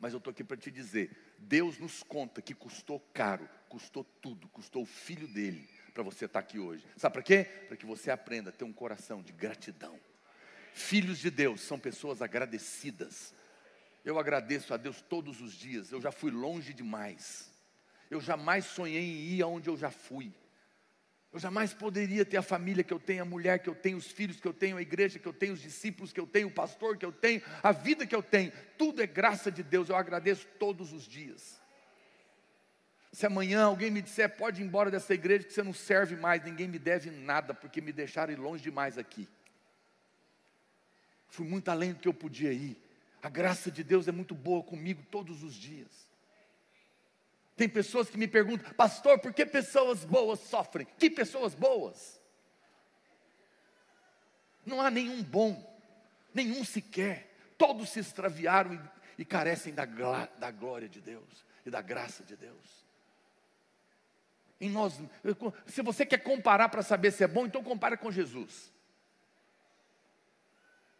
Mas 0.00 0.12
eu 0.12 0.18
estou 0.18 0.30
aqui 0.30 0.44
para 0.44 0.56
te 0.56 0.70
dizer: 0.70 1.34
Deus 1.38 1.78
nos 1.78 2.02
conta 2.02 2.40
que 2.40 2.54
custou 2.54 3.00
caro, 3.12 3.48
custou 3.68 4.04
tudo, 4.04 4.48
custou 4.48 4.82
o 4.82 4.86
filho 4.86 5.26
dele 5.26 5.68
para 5.92 6.04
você 6.04 6.26
estar 6.26 6.40
tá 6.40 6.46
aqui 6.46 6.58
hoje. 6.58 6.86
Sabe 6.96 7.14
para 7.14 7.22
quê? 7.22 7.44
Para 7.66 7.76
que 7.76 7.84
você 7.84 8.10
aprenda 8.10 8.50
a 8.50 8.52
ter 8.52 8.64
um 8.64 8.72
coração 8.72 9.20
de 9.20 9.32
gratidão. 9.32 9.98
Filhos 10.72 11.18
de 11.18 11.30
Deus 11.30 11.60
são 11.60 11.78
pessoas 11.78 12.22
agradecidas. 12.22 13.34
Eu 14.04 14.18
agradeço 14.18 14.72
a 14.72 14.76
Deus 14.76 15.02
todos 15.02 15.40
os 15.40 15.52
dias. 15.52 15.90
Eu 15.90 16.00
já 16.00 16.12
fui 16.12 16.30
longe 16.30 16.72
demais. 16.72 17.52
Eu 18.08 18.20
jamais 18.20 18.64
sonhei 18.64 19.02
em 19.02 19.34
ir 19.34 19.42
aonde 19.42 19.68
eu 19.68 19.76
já 19.76 19.90
fui. 19.90 20.32
Eu 21.32 21.38
jamais 21.38 21.74
poderia 21.74 22.24
ter 22.24 22.38
a 22.38 22.42
família 22.42 22.82
que 22.82 22.92
eu 22.92 22.98
tenho, 22.98 23.22
a 23.22 23.26
mulher 23.26 23.58
que 23.58 23.68
eu 23.68 23.74
tenho, 23.74 23.98
os 23.98 24.06
filhos 24.10 24.40
que 24.40 24.48
eu 24.48 24.54
tenho, 24.54 24.78
a 24.78 24.82
igreja 24.82 25.18
que 25.18 25.28
eu 25.28 25.32
tenho, 25.32 25.52
os 25.52 25.60
discípulos 25.60 26.12
que 26.12 26.18
eu 26.18 26.26
tenho, 26.26 26.48
o 26.48 26.50
pastor 26.50 26.96
que 26.96 27.04
eu 27.04 27.12
tenho, 27.12 27.42
a 27.62 27.70
vida 27.70 28.06
que 28.06 28.14
eu 28.14 28.22
tenho. 28.22 28.50
Tudo 28.78 29.02
é 29.02 29.06
graça 29.06 29.50
de 29.50 29.62
Deus. 29.62 29.90
Eu 29.90 29.96
agradeço 29.96 30.46
todos 30.58 30.92
os 30.92 31.06
dias. 31.06 31.60
Se 33.12 33.26
amanhã 33.26 33.64
alguém 33.64 33.90
me 33.90 34.00
disser, 34.00 34.36
pode 34.36 34.62
ir 34.62 34.64
embora 34.64 34.90
dessa 34.90 35.12
igreja 35.12 35.44
que 35.44 35.52
você 35.52 35.62
não 35.62 35.74
serve 35.74 36.16
mais, 36.16 36.42
ninguém 36.42 36.68
me 36.68 36.78
deve 36.78 37.10
nada, 37.10 37.52
porque 37.52 37.80
me 37.80 37.92
deixaram 37.92 38.32
ir 38.32 38.36
longe 38.36 38.62
demais 38.62 38.96
aqui. 38.96 39.28
Fui 41.28 41.46
muito 41.46 41.68
além 41.68 41.92
do 41.92 42.00
que 42.00 42.08
eu 42.08 42.14
podia 42.14 42.52
ir. 42.52 42.80
A 43.22 43.28
graça 43.28 43.70
de 43.70 43.84
Deus 43.84 44.08
é 44.08 44.12
muito 44.12 44.34
boa 44.34 44.62
comigo 44.62 45.02
todos 45.10 45.42
os 45.42 45.54
dias. 45.54 46.07
Tem 47.58 47.68
pessoas 47.68 48.08
que 48.08 48.16
me 48.16 48.28
perguntam, 48.28 48.72
pastor, 48.74 49.18
por 49.18 49.34
que 49.34 49.44
pessoas 49.44 50.04
boas 50.04 50.38
sofrem? 50.38 50.86
Que 50.96 51.10
pessoas 51.10 51.56
boas? 51.56 52.22
Não 54.64 54.80
há 54.80 54.88
nenhum 54.88 55.24
bom, 55.24 55.60
nenhum 56.32 56.64
sequer. 56.64 57.34
Todos 57.58 57.88
se 57.88 57.98
extraviaram 57.98 58.74
e, 58.74 59.22
e 59.22 59.24
carecem 59.24 59.74
da, 59.74 59.84
da 59.84 60.52
glória 60.52 60.88
de 60.88 61.00
Deus 61.00 61.44
e 61.66 61.70
da 61.70 61.82
graça 61.82 62.22
de 62.22 62.36
Deus. 62.36 62.86
Em 64.60 64.70
nós, 64.70 65.00
se 65.66 65.82
você 65.82 66.06
quer 66.06 66.18
comparar 66.18 66.68
para 66.68 66.82
saber 66.82 67.10
se 67.10 67.24
é 67.24 67.26
bom, 67.26 67.44
então 67.44 67.64
compara 67.64 67.96
com 67.96 68.12
Jesus. 68.12 68.72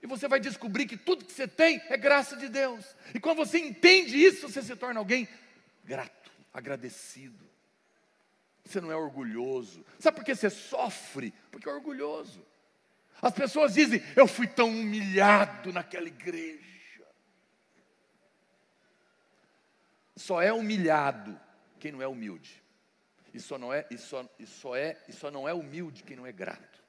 E 0.03 0.09
você 0.09 0.27
vai 0.27 0.41
descobrir 0.41 0.87
que 0.87 0.97
tudo 0.97 1.25
que 1.25 1.33
você 1.33 1.47
tem 1.47 1.81
é 1.89 1.97
graça 1.97 2.37
de 2.37 2.49
Deus. 2.49 2.85
E 3.15 3.21
quando 3.21 3.37
você 3.37 3.59
entende 3.61 4.17
isso, 4.17 4.49
você 4.49 4.61
se 4.61 4.75
torna 4.75 4.99
alguém 4.99 5.29
grato, 5.89 6.13
agradecido. 6.59 7.49
Você 8.65 8.81
não 8.81 8.93
é 8.93 8.97
orgulhoso. 8.97 9.85
Sabe 9.99 10.17
por 10.17 10.25
que 10.25 10.35
você 10.35 10.51
sofre? 10.51 11.33
Porque 11.51 11.69
é 11.69 11.73
orgulhoso. 11.73 12.47
As 13.23 13.33
pessoas 13.33 13.75
dizem: 13.75 14.03
Eu 14.15 14.27
fui 14.27 14.47
tão 14.47 14.69
humilhado 14.69 15.73
naquela 15.73 16.07
igreja. 16.07 16.69
Só 20.17 20.43
é 20.43 20.53
humilhado 20.53 21.39
quem 21.79 21.93
não 21.93 22.03
é 22.03 22.07
humilde. 22.07 22.63
E 23.33 23.41
só 23.41 23.57
não 23.57 23.73
é, 23.73 23.87
e 23.91 23.97
só, 23.97 24.29
e 24.39 24.47
só 24.47 24.77
é, 24.77 25.01
e 25.09 25.13
só 25.13 25.31
não 25.31 25.49
é 25.49 25.55
humilde 25.55 26.03
quem 26.03 26.17
não 26.17 26.27
é 26.27 26.33
grato. 26.33 26.83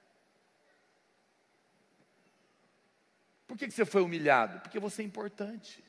Por 3.47 3.57
que 3.57 3.69
você 3.69 3.85
foi 3.85 4.01
humilhado? 4.01 4.59
Porque 4.61 4.79
você 4.79 5.01
é 5.01 5.05
importante. 5.05 5.83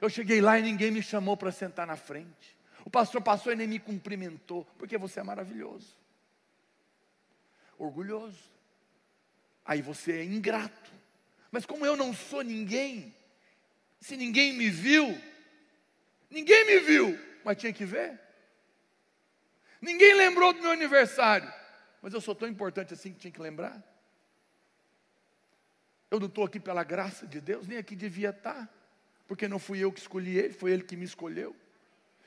Eu 0.00 0.08
cheguei 0.08 0.40
lá 0.40 0.58
e 0.58 0.62
ninguém 0.62 0.90
me 0.90 1.02
chamou 1.02 1.36
para 1.36 1.52
sentar 1.52 1.86
na 1.86 1.96
frente. 1.96 2.59
O 2.84 2.90
pastor 2.90 3.22
passou 3.22 3.52
e 3.52 3.56
nem 3.56 3.66
me 3.66 3.78
cumprimentou, 3.78 4.64
porque 4.78 4.96
você 4.96 5.20
é 5.20 5.22
maravilhoso. 5.22 5.96
Orgulhoso. 7.78 8.50
Aí 9.64 9.82
você 9.82 10.12
é 10.12 10.24
ingrato. 10.24 10.92
Mas 11.50 11.66
como 11.66 11.84
eu 11.84 11.96
não 11.96 12.14
sou 12.14 12.42
ninguém, 12.42 13.14
se 14.00 14.16
ninguém 14.16 14.54
me 14.54 14.70
viu, 14.70 15.20
ninguém 16.30 16.64
me 16.64 16.80
viu, 16.80 17.18
mas 17.44 17.56
tinha 17.58 17.72
que 17.72 17.84
ver. 17.84 18.18
Ninguém 19.80 20.14
lembrou 20.14 20.52
do 20.52 20.60
meu 20.60 20.70
aniversário, 20.70 21.52
mas 22.02 22.12
eu 22.12 22.20
sou 22.20 22.34
tão 22.34 22.48
importante 22.48 22.94
assim 22.94 23.12
que 23.12 23.18
tinha 23.18 23.32
que 23.32 23.40
lembrar. 23.40 23.82
Eu 26.10 26.18
não 26.18 26.26
estou 26.26 26.44
aqui 26.44 26.58
pela 26.58 26.82
graça 26.82 27.26
de 27.26 27.40
Deus, 27.40 27.66
nem 27.66 27.78
aqui 27.78 27.94
devia 27.94 28.30
estar, 28.30 28.68
porque 29.26 29.46
não 29.46 29.58
fui 29.58 29.78
eu 29.78 29.92
que 29.92 30.00
escolhi 30.00 30.36
ele, 30.36 30.52
foi 30.52 30.72
ele 30.72 30.82
que 30.82 30.96
me 30.96 31.04
escolheu. 31.04 31.54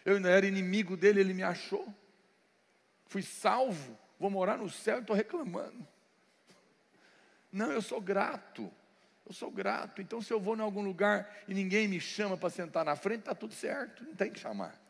Eu 0.06 0.20
não 0.20 0.30
era 0.30 0.46
inimigo 0.46 0.98
dele, 0.98 1.20
ele 1.20 1.34
me 1.34 1.44
achou. 1.44 1.88
Fui 3.08 3.22
salvo, 3.22 3.98
vou 4.20 4.30
morar 4.30 4.58
no 4.58 4.70
céu 4.70 4.98
e 4.98 5.02
estou 5.02 5.16
reclamando. 5.16 5.88
Não, 7.52 7.72
eu 7.72 7.82
sou 7.82 8.02
grato. 8.02 8.72
Eu 9.26 9.34
sou 9.34 9.50
grato. 9.50 10.02
Então, 10.02 10.22
se 10.22 10.34
eu 10.34 10.40
vou 10.40 10.58
em 10.58 10.62
algum 10.62 10.82
lugar 10.82 11.44
e 11.48 11.54
ninguém 11.54 11.88
me 11.88 12.00
chama 12.00 12.36
para 12.36 12.50
sentar 12.50 12.84
na 12.84 12.96
frente, 12.96 13.20
está 13.20 13.36
tudo 13.36 13.54
certo, 13.54 14.04
não 14.04 14.16
tem 14.16 14.32
que 14.32 14.40
chamar. 14.40 14.82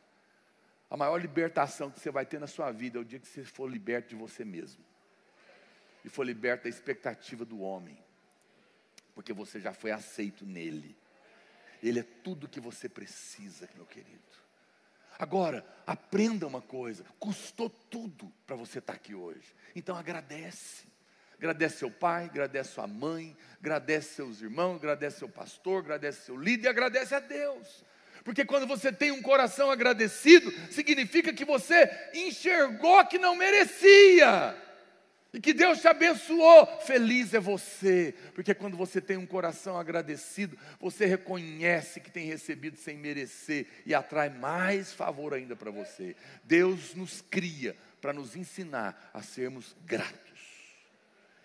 A 0.90 0.98
maior 0.98 1.22
libertação 1.22 1.92
que 1.92 2.00
você 2.00 2.10
vai 2.10 2.26
ter 2.26 2.40
na 2.40 2.48
sua 2.48 2.72
vida 2.72 2.98
é 2.98 3.02
o 3.02 3.06
dia 3.06 3.20
que 3.20 3.28
você 3.28 3.44
for 3.44 3.70
liberto 3.70 4.10
de 4.10 4.16
você 4.16 4.44
mesmo. 4.44 4.84
E 6.04 6.10
for 6.10 6.24
liberto 6.24 6.64
da 6.64 6.70
expectativa 6.70 7.46
do 7.46 7.62
homem 7.62 7.98
porque 9.14 9.34
você 9.34 9.60
já 9.60 9.74
foi 9.74 9.92
aceito 9.92 10.46
nele. 10.46 10.96
Ele 11.82 12.00
é 12.00 12.04
tudo 12.04 12.48
que 12.48 12.60
você 12.60 12.88
precisa, 12.90 13.70
meu 13.76 13.86
querido. 13.86 14.22
Agora, 15.18 15.66
aprenda 15.86 16.48
uma 16.48 16.62
coisa: 16.62 17.06
custou 17.20 17.70
tudo 17.70 18.32
para 18.46 18.56
você 18.56 18.80
estar 18.80 18.94
tá 18.94 18.98
aqui 18.98 19.14
hoje. 19.14 19.56
Então 19.76 19.96
agradece. 19.96 20.92
Agradece 21.38 21.78
seu 21.80 21.92
pai, 21.92 22.26
agradece 22.26 22.72
sua 22.72 22.88
mãe, 22.88 23.36
agradece 23.60 24.16
seus 24.16 24.42
irmãos, 24.42 24.78
agradece 24.78 25.20
seu 25.20 25.28
pastor, 25.28 25.80
agradece 25.80 26.22
seu 26.22 26.38
líder 26.38 26.68
e 26.68 26.70
agradece 26.70 27.14
a 27.14 27.20
Deus. 27.20 27.84
Porque 28.24 28.46
quando 28.46 28.66
você 28.66 28.94
tem 28.94 29.12
um 29.12 29.22
coração 29.22 29.70
agradecido, 29.70 30.50
significa 30.72 31.34
que 31.34 31.44
você 31.44 31.90
enxergou 32.14 33.06
que 33.08 33.18
não 33.18 33.36
merecia 33.36 34.56
e 35.34 35.42
que 35.42 35.52
Deus 35.52 35.82
te 35.82 35.88
abençoou. 35.88 36.68
Feliz 36.82 37.34
é 37.34 37.40
você, 37.40 38.14
porque 38.36 38.54
quando 38.54 38.78
você 38.78 39.02
tem 39.02 39.18
um 39.18 39.26
coração 39.26 39.80
agradecido, 39.80 40.56
você 40.80 41.08
reconhece 41.08 42.00
que 42.00 42.12
tem 42.12 42.28
recebido 42.28 42.78
sem 42.78 42.96
merecer 42.96 43.66
e 43.84 43.96
atrai 43.96 44.30
mais 44.30 44.94
favor 44.94 45.34
ainda 45.34 45.56
para 45.56 45.72
você. 45.72 46.16
Deus 46.44 46.94
nos 46.94 47.22
cria 47.22 47.76
para 48.00 48.14
nos 48.14 48.36
ensinar 48.36 49.10
a 49.12 49.24
sermos 49.24 49.76
gratos. 49.86 50.22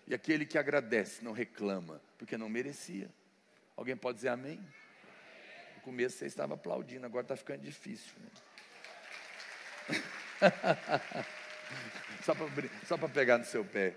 E 0.06 0.14
aquele 0.14 0.44
que 0.44 0.58
agradece 0.58 1.24
não 1.24 1.32
reclama, 1.32 2.02
porque 2.18 2.36
não 2.36 2.48
merecia. 2.48 3.10
Alguém 3.74 3.96
pode 3.96 4.16
dizer 4.16 4.28
amém? 4.28 4.60
No 5.76 5.80
começo 5.80 6.18
você 6.18 6.26
estava 6.26 6.54
aplaudindo, 6.54 7.06
agora 7.06 7.24
está 7.24 7.36
ficando 7.36 7.62
difícil. 7.62 8.12
Né? 8.18 10.02
Só 12.86 12.98
para 12.98 13.08
pegar 13.08 13.38
no 13.38 13.44
seu 13.46 13.64
pé. 13.64 13.94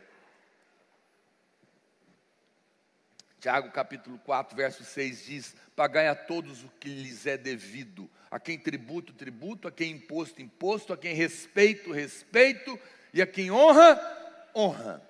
Tiago 3.41 3.71
capítulo 3.71 4.17
4, 4.19 4.55
verso 4.55 4.85
6 4.85 5.25
diz: 5.25 5.55
Pagai 5.75 6.07
a 6.07 6.15
todos 6.15 6.63
o 6.63 6.69
que 6.79 6.87
lhes 6.87 7.25
é 7.25 7.35
devido, 7.35 8.09
a 8.29 8.39
quem 8.39 8.57
tributo, 8.57 9.11
tributo, 9.11 9.67
a 9.67 9.71
quem 9.71 9.91
imposto, 9.91 10.41
imposto, 10.41 10.93
a 10.93 10.97
quem 10.97 11.13
respeito, 11.13 11.91
respeito, 11.91 12.79
e 13.13 13.21
a 13.21 13.27
quem 13.27 13.51
honra, 13.51 13.99
honra. 14.55 15.01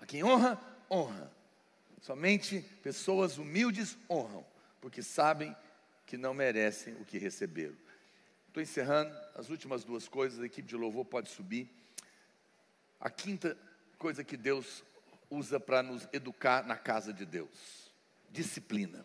A 0.00 0.06
quem 0.06 0.24
honra, 0.24 0.58
honra. 0.90 1.30
Somente 2.00 2.62
pessoas 2.82 3.36
humildes 3.36 3.98
honram, 4.08 4.46
porque 4.80 5.02
sabem 5.02 5.54
que 6.06 6.16
não 6.16 6.32
merecem 6.32 6.94
o 6.94 7.04
que 7.04 7.18
receberam. 7.18 7.83
Estou 8.54 8.62
encerrando 8.62 9.12
as 9.34 9.50
últimas 9.50 9.82
duas 9.82 10.06
coisas, 10.06 10.40
a 10.40 10.46
equipe 10.46 10.68
de 10.68 10.76
louvor 10.76 11.04
pode 11.04 11.28
subir. 11.28 11.68
A 13.00 13.10
quinta 13.10 13.58
coisa 13.98 14.22
que 14.22 14.36
Deus 14.36 14.84
usa 15.28 15.58
para 15.58 15.82
nos 15.82 16.06
educar 16.12 16.64
na 16.64 16.76
casa 16.76 17.12
de 17.12 17.26
Deus. 17.26 17.90
disciplina. 18.30 19.04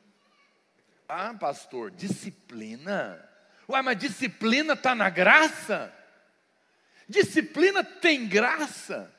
Ah, 1.08 1.34
pastor, 1.34 1.90
disciplina? 1.90 3.28
Ué, 3.68 3.82
mas 3.82 3.98
disciplina 3.98 4.74
está 4.74 4.94
na 4.94 5.10
graça? 5.10 5.92
Disciplina 7.08 7.84
tem 7.84 8.28
graça, 8.28 9.12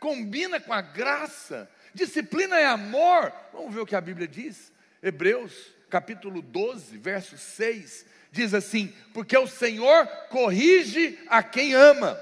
combina 0.00 0.58
com 0.58 0.72
a 0.72 0.80
graça. 0.80 1.70
Disciplina 1.94 2.58
é 2.58 2.66
amor. 2.66 3.32
Vamos 3.52 3.72
ver 3.72 3.80
o 3.82 3.86
que 3.86 3.94
a 3.94 4.00
Bíblia 4.00 4.26
diz. 4.26 4.72
Hebreus, 5.00 5.72
capítulo 5.88 6.42
12, 6.42 6.98
verso 6.98 7.38
6, 7.38 8.06
diz 8.30 8.54
assim: 8.54 8.94
Porque 9.12 9.36
o 9.36 9.46
Senhor 9.46 10.06
corrige 10.28 11.18
a 11.28 11.42
quem 11.42 11.74
ama, 11.74 12.18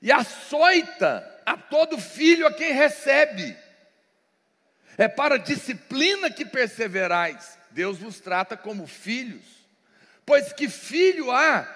e 0.00 0.10
açoita 0.10 1.28
a 1.46 1.56
todo 1.56 1.98
filho 1.98 2.46
a 2.46 2.52
quem 2.52 2.72
recebe. 2.72 3.56
É 4.98 5.08
para 5.08 5.38
disciplina 5.38 6.30
que 6.30 6.44
perseverais. 6.44 7.58
Deus 7.70 7.98
vos 7.98 8.20
trata 8.20 8.56
como 8.56 8.86
filhos. 8.86 9.44
Pois 10.26 10.52
que 10.52 10.68
filho 10.68 11.30
há 11.30 11.66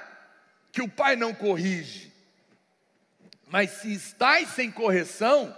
que 0.70 0.82
o 0.82 0.88
pai 0.88 1.16
não 1.16 1.34
corrige? 1.34 2.12
Mas 3.46 3.70
se 3.70 3.94
estáis 3.94 4.48
sem 4.50 4.70
correção, 4.70 5.56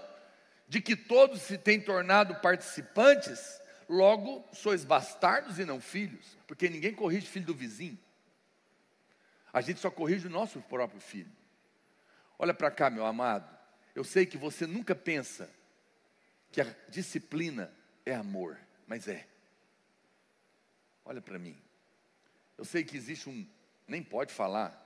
de 0.68 0.80
que 0.80 0.94
todos 0.94 1.42
se 1.42 1.56
têm 1.56 1.80
tornado 1.80 2.34
participantes, 2.36 3.60
logo 3.88 4.44
sois 4.52 4.84
bastardos 4.84 5.58
e 5.58 5.64
não 5.64 5.80
filhos, 5.80 6.36
porque 6.46 6.68
ninguém 6.68 6.94
corrige 6.94 7.26
filho 7.26 7.46
do 7.46 7.54
vizinho. 7.54 7.98
A 9.52 9.60
gente 9.60 9.80
só 9.80 9.90
corrige 9.90 10.26
o 10.26 10.30
nosso 10.30 10.60
próprio 10.60 11.00
filho. 11.00 11.32
Olha 12.38 12.52
para 12.52 12.70
cá, 12.70 12.90
meu 12.90 13.06
amado. 13.06 13.56
Eu 13.94 14.04
sei 14.04 14.26
que 14.26 14.36
você 14.36 14.66
nunca 14.66 14.94
pensa 14.94 15.50
que 16.52 16.60
a 16.60 16.64
disciplina 16.88 17.72
é 18.04 18.14
amor, 18.14 18.58
mas 18.86 19.08
é. 19.08 19.26
Olha 21.04 21.20
para 21.20 21.38
mim. 21.38 21.56
Eu 22.56 22.64
sei 22.64 22.84
que 22.84 22.96
existe 22.96 23.28
um, 23.28 23.46
nem 23.86 24.02
pode 24.02 24.32
falar, 24.32 24.76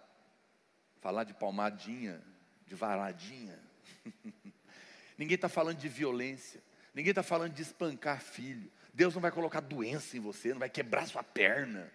falar 1.01 1.24
de 1.24 1.35
palmadinha, 1.35 2.23
de 2.66 2.74
varadinha. 2.74 3.59
Ninguém 5.19 5.35
está 5.35 5.49
falando 5.49 5.79
de 5.79 5.89
violência. 5.89 6.62
Ninguém 6.95 7.11
está 7.11 7.23
falando 7.23 7.53
de 7.53 7.62
espancar 7.62 8.20
filho. 8.20 8.70
Deus 8.93 9.14
não 9.14 9.23
vai 9.23 9.31
colocar 9.31 9.60
doença 9.60 10.16
em 10.16 10.20
você, 10.20 10.51
não 10.51 10.59
vai 10.59 10.69
quebrar 10.69 11.06
sua 11.06 11.23
perna, 11.23 11.90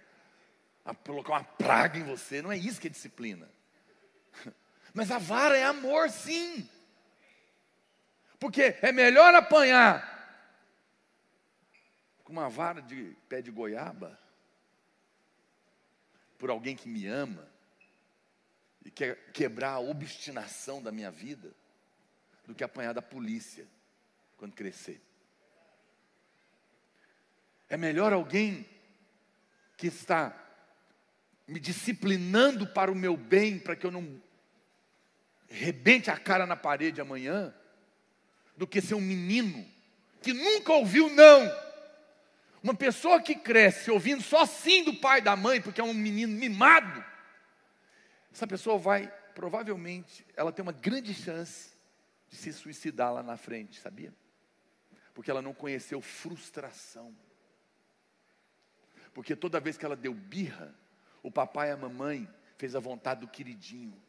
colocar 1.06 1.34
uma 1.34 1.44
praga 1.44 2.00
em 2.00 2.04
você. 2.04 2.42
Não 2.42 2.52
é 2.52 2.58
isso 2.58 2.82
que 2.82 2.88
é 2.88 2.90
disciplina. 2.90 3.50
Mas 4.94 5.12
a 5.12 5.18
vara 5.18 5.58
é 5.58 5.64
amor, 5.64 6.10
sim. 6.10 6.68
Porque 8.40 8.78
é 8.82 8.92
melhor 8.92 9.34
apanhar 9.36 10.16
com 12.24 12.34
uma 12.34 12.50
vara 12.50 12.82
de 12.82 13.16
pé 13.30 13.42
de 13.42 13.52
goiaba 13.52 14.20
por 16.38 16.50
alguém 16.50 16.76
que 16.76 16.90
me 16.90 17.08
ama 17.08 17.48
e 18.84 18.92
quer 18.92 19.32
quebrar 19.32 19.72
a 19.72 19.80
obstinação 19.80 20.82
da 20.82 20.92
minha 20.92 21.10
vida 21.12 21.54
do 22.46 22.56
que 22.56 22.64
apanhar 22.64 22.94
da 22.94 23.02
polícia 23.02 23.68
quando 24.38 24.54
crescer. 24.54 25.02
É 27.70 27.78
melhor 27.78 28.14
alguém 28.14 28.66
que 29.76 29.88
está 29.88 30.36
me 31.48 31.60
disciplinando 31.60 32.68
para 32.68 32.92
o 32.92 32.96
meu 32.96 33.16
bem, 33.16 33.60
para 33.60 33.76
que 33.76 33.86
eu 33.86 33.92
não 33.92 34.22
rebente 35.50 36.12
a 36.12 36.18
cara 36.18 36.46
na 36.46 36.56
parede 36.56 37.00
amanhã, 37.00 37.54
do 38.56 38.68
que 38.68 38.82
ser 38.82 38.96
um 38.96 39.02
menino 39.02 39.66
que 40.22 40.34
nunca 40.34 40.74
ouviu 40.74 41.10
não. 41.10 41.68
Uma 42.62 42.74
pessoa 42.74 43.22
que 43.22 43.36
cresce 43.36 43.90
ouvindo 43.90 44.22
só 44.22 44.46
sim 44.46 44.84
do 44.84 44.96
pai 44.96 45.20
e 45.20 45.24
da 45.24 45.36
mãe, 45.36 45.62
porque 45.62 45.80
é 45.80 45.84
um 45.84 45.94
menino 45.94 46.34
mimado, 46.34 47.06
essa 48.34 48.46
pessoa 48.46 48.78
vai, 48.78 49.12
provavelmente, 49.34 50.26
ela 50.36 50.52
tem 50.52 50.62
uma 50.62 50.72
grande 50.72 51.14
chance 51.14 51.72
de 52.30 52.36
se 52.36 52.52
suicidar 52.54 53.14
lá 53.14 53.24
na 53.24 53.38
frente, 53.38 53.80
sabia? 53.80 54.14
Porque 55.14 55.32
ela 55.32 55.42
não 55.42 55.54
conheceu 55.54 56.02
frustração. 56.02 57.16
Porque 59.18 59.36
toda 59.36 59.60
vez 59.60 59.80
que 59.80 59.84
ela 59.84 59.96
deu 59.96 60.14
birra, 60.14 60.76
o 61.24 61.32
papai 61.32 61.70
e 61.70 61.72
a 61.72 61.76
mamãe 61.76 62.32
fez 62.56 62.76
a 62.76 62.80
vontade 62.80 63.22
do 63.22 63.28
queridinho. 63.28 64.00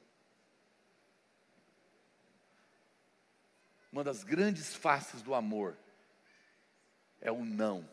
Uma 3.90 4.04
das 4.04 4.22
grandes 4.22 4.74
faces 4.74 5.22
do 5.22 5.34
amor 5.34 5.78
é 7.22 7.32
o 7.32 7.42
não, 7.42 7.88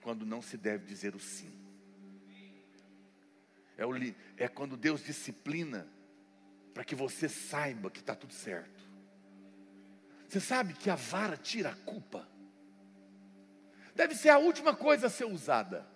quando 0.00 0.24
não 0.24 0.40
se 0.40 0.56
deve 0.56 0.86
dizer 0.86 1.14
o 1.14 1.20
sim. 1.20 1.52
É, 3.76 3.84
o, 3.84 3.90
é 4.38 4.48
quando 4.48 4.74
Deus 4.74 5.04
disciplina 5.04 5.86
para 6.72 6.82
que 6.82 6.94
você 6.94 7.28
saiba 7.28 7.90
que 7.90 8.00
está 8.00 8.14
tudo 8.14 8.32
certo. 8.32 8.82
Você 10.26 10.40
sabe 10.40 10.72
que 10.72 10.88
a 10.88 10.96
vara 10.96 11.36
tira 11.36 11.72
a 11.72 11.76
culpa. 11.76 12.26
Deve 13.94 14.14
ser 14.14 14.30
a 14.30 14.38
última 14.38 14.74
coisa 14.74 15.08
a 15.08 15.10
ser 15.10 15.26
usada. 15.26 15.94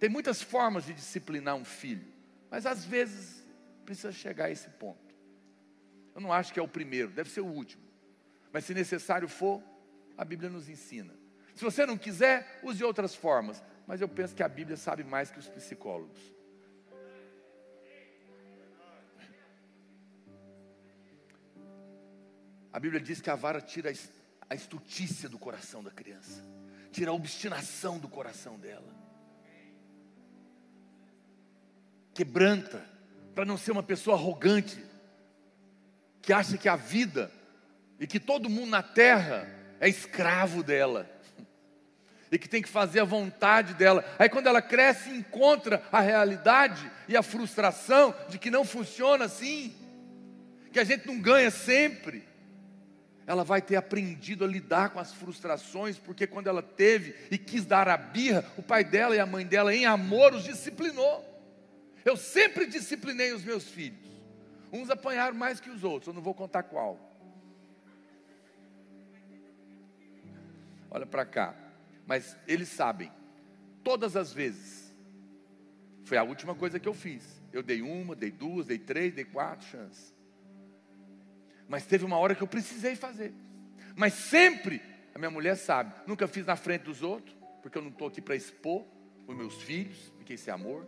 Tem 0.00 0.08
muitas 0.08 0.40
formas 0.40 0.86
de 0.86 0.94
disciplinar 0.94 1.54
um 1.54 1.64
filho, 1.64 2.10
mas 2.50 2.64
às 2.64 2.86
vezes 2.86 3.46
precisa 3.84 4.10
chegar 4.10 4.46
a 4.46 4.50
esse 4.50 4.70
ponto. 4.70 5.14
Eu 6.14 6.22
não 6.22 6.32
acho 6.32 6.54
que 6.54 6.58
é 6.58 6.62
o 6.62 6.66
primeiro, 6.66 7.10
deve 7.10 7.28
ser 7.30 7.42
o 7.42 7.46
último. 7.46 7.82
Mas 8.50 8.64
se 8.64 8.72
necessário 8.72 9.28
for, 9.28 9.62
a 10.16 10.24
Bíblia 10.24 10.48
nos 10.48 10.70
ensina. 10.70 11.14
Se 11.54 11.62
você 11.62 11.84
não 11.84 11.98
quiser, 11.98 12.60
use 12.62 12.82
outras 12.82 13.14
formas. 13.14 13.62
Mas 13.86 14.00
eu 14.00 14.08
penso 14.08 14.34
que 14.34 14.42
a 14.42 14.48
Bíblia 14.48 14.76
sabe 14.76 15.04
mais 15.04 15.30
que 15.30 15.38
os 15.38 15.48
psicólogos. 15.48 16.18
A 22.72 22.80
Bíblia 22.80 23.00
diz 23.00 23.20
que 23.20 23.28
a 23.28 23.34
vara 23.34 23.60
tira 23.60 23.92
a 24.48 24.54
estutícia 24.54 25.28
do 25.28 25.38
coração 25.38 25.82
da 25.82 25.90
criança, 25.90 26.42
tira 26.90 27.10
a 27.10 27.14
obstinação 27.14 27.98
do 27.98 28.08
coração 28.08 28.58
dela, 28.58 28.94
quebranta, 32.20 32.84
para 33.34 33.46
não 33.46 33.56
ser 33.56 33.72
uma 33.72 33.82
pessoa 33.82 34.14
arrogante, 34.14 34.84
que 36.20 36.34
acha 36.34 36.58
que 36.58 36.68
a 36.68 36.76
vida 36.76 37.30
e 37.98 38.06
que 38.06 38.20
todo 38.20 38.50
mundo 38.50 38.68
na 38.68 38.82
terra 38.82 39.48
é 39.80 39.88
escravo 39.88 40.62
dela 40.62 41.10
e 42.30 42.38
que 42.38 42.46
tem 42.46 42.60
que 42.60 42.68
fazer 42.68 43.00
a 43.00 43.04
vontade 43.04 43.72
dela. 43.72 44.04
Aí 44.18 44.28
quando 44.28 44.48
ela 44.48 44.60
cresce, 44.60 45.08
encontra 45.08 45.82
a 45.90 45.98
realidade 45.98 46.92
e 47.08 47.16
a 47.16 47.22
frustração 47.22 48.14
de 48.28 48.38
que 48.38 48.50
não 48.50 48.66
funciona 48.66 49.24
assim, 49.24 49.74
que 50.70 50.78
a 50.78 50.84
gente 50.84 51.06
não 51.06 51.18
ganha 51.18 51.50
sempre 51.50 52.28
ela 53.26 53.44
vai 53.44 53.62
ter 53.62 53.76
aprendido 53.76 54.44
a 54.44 54.48
lidar 54.48 54.90
com 54.90 54.98
as 54.98 55.12
frustrações, 55.12 55.96
porque 55.96 56.26
quando 56.26 56.48
ela 56.48 56.62
teve 56.62 57.14
e 57.30 57.38
quis 57.38 57.64
dar 57.64 57.88
a 57.88 57.96
birra, 57.96 58.44
o 58.56 58.62
pai 58.62 58.82
dela 58.82 59.14
e 59.14 59.20
a 59.20 59.26
mãe 59.26 59.46
dela, 59.46 59.72
em 59.72 59.86
amor, 59.86 60.34
os 60.34 60.42
disciplinou. 60.42 61.29
Eu 62.04 62.16
sempre 62.16 62.66
disciplinei 62.66 63.32
os 63.32 63.44
meus 63.44 63.68
filhos. 63.68 64.08
Uns 64.72 64.90
apanharam 64.90 65.36
mais 65.36 65.60
que 65.60 65.70
os 65.70 65.84
outros, 65.84 66.08
eu 66.08 66.14
não 66.14 66.22
vou 66.22 66.34
contar 66.34 66.62
qual. 66.62 66.98
Olha 70.90 71.06
para 71.06 71.24
cá. 71.24 71.54
Mas 72.06 72.36
eles 72.46 72.68
sabem, 72.68 73.12
todas 73.84 74.16
as 74.16 74.32
vezes, 74.32 74.92
foi 76.04 76.18
a 76.18 76.22
última 76.22 76.54
coisa 76.54 76.80
que 76.80 76.88
eu 76.88 76.94
fiz. 76.94 77.40
Eu 77.52 77.62
dei 77.62 77.82
uma, 77.82 78.16
dei 78.16 78.30
duas, 78.30 78.66
dei 78.66 78.78
três, 78.78 79.14
dei 79.14 79.24
quatro 79.24 79.66
chances. 79.66 80.14
Mas 81.68 81.86
teve 81.86 82.04
uma 82.04 82.18
hora 82.18 82.34
que 82.34 82.42
eu 82.42 82.48
precisei 82.48 82.96
fazer. 82.96 83.32
Mas 83.94 84.14
sempre, 84.14 84.82
a 85.14 85.18
minha 85.18 85.30
mulher 85.30 85.56
sabe, 85.56 85.94
nunca 86.06 86.26
fiz 86.26 86.44
na 86.44 86.56
frente 86.56 86.82
dos 86.82 87.02
outros, 87.02 87.36
porque 87.62 87.78
eu 87.78 87.82
não 87.82 87.90
estou 87.90 88.08
aqui 88.08 88.20
para 88.20 88.34
expor 88.34 88.84
os 89.26 89.36
meus 89.36 89.62
filhos, 89.62 90.10
porque 90.16 90.32
esse 90.32 90.50
amor. 90.50 90.84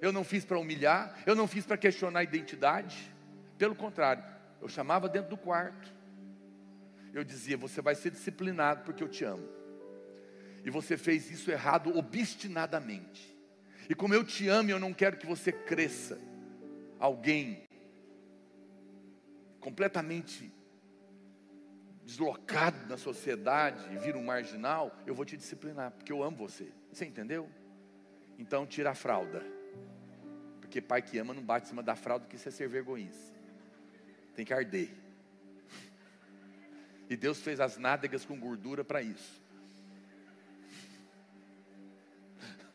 Eu 0.00 0.12
não 0.12 0.24
fiz 0.24 0.44
para 0.44 0.58
humilhar, 0.58 1.14
eu 1.26 1.34
não 1.34 1.46
fiz 1.46 1.66
para 1.66 1.76
questionar 1.76 2.20
a 2.20 2.24
identidade. 2.24 3.12
Pelo 3.58 3.74
contrário, 3.74 4.24
eu 4.60 4.68
chamava 4.68 5.08
dentro 5.08 5.30
do 5.30 5.36
quarto. 5.36 5.92
Eu 7.12 7.22
dizia: 7.22 7.56
Você 7.56 7.82
vai 7.82 7.94
ser 7.94 8.10
disciplinado 8.10 8.82
porque 8.84 9.02
eu 9.02 9.08
te 9.08 9.24
amo. 9.24 9.46
E 10.64 10.70
você 10.70 10.96
fez 10.96 11.30
isso 11.30 11.50
errado 11.50 11.96
obstinadamente. 11.96 13.36
E 13.88 13.94
como 13.94 14.14
eu 14.14 14.24
te 14.24 14.48
amo, 14.48 14.70
eu 14.70 14.78
não 14.78 14.92
quero 14.92 15.16
que 15.16 15.26
você 15.26 15.50
cresça 15.50 16.18
alguém 16.98 17.64
completamente 19.58 20.52
deslocado 22.04 22.86
na 22.88 22.96
sociedade 22.96 23.92
e 23.92 23.98
vira 23.98 24.18
um 24.18 24.24
marginal, 24.24 24.96
eu 25.06 25.14
vou 25.14 25.24
te 25.24 25.36
disciplinar, 25.36 25.92
porque 25.92 26.12
eu 26.12 26.22
amo 26.22 26.36
você. 26.36 26.72
Você 26.92 27.04
entendeu? 27.04 27.48
Então 28.38 28.66
tira 28.66 28.90
a 28.90 28.94
fralda. 28.94 29.59
Porque 30.70 30.80
pai 30.80 31.02
que 31.02 31.18
ama 31.18 31.34
não 31.34 31.42
bate 31.42 31.66
em 31.66 31.70
cima 31.70 31.82
da 31.82 31.96
fralda, 31.96 32.28
que 32.28 32.36
isso 32.36 32.48
é 32.48 32.52
ser 32.52 32.68
vergonhice. 32.68 33.32
Tem 34.36 34.44
que 34.44 34.54
arder. 34.54 34.88
E 37.08 37.16
Deus 37.16 37.40
fez 37.42 37.58
as 37.58 37.76
nádegas 37.76 38.24
com 38.24 38.38
gordura 38.38 38.84
para 38.84 39.02
isso. 39.02 39.42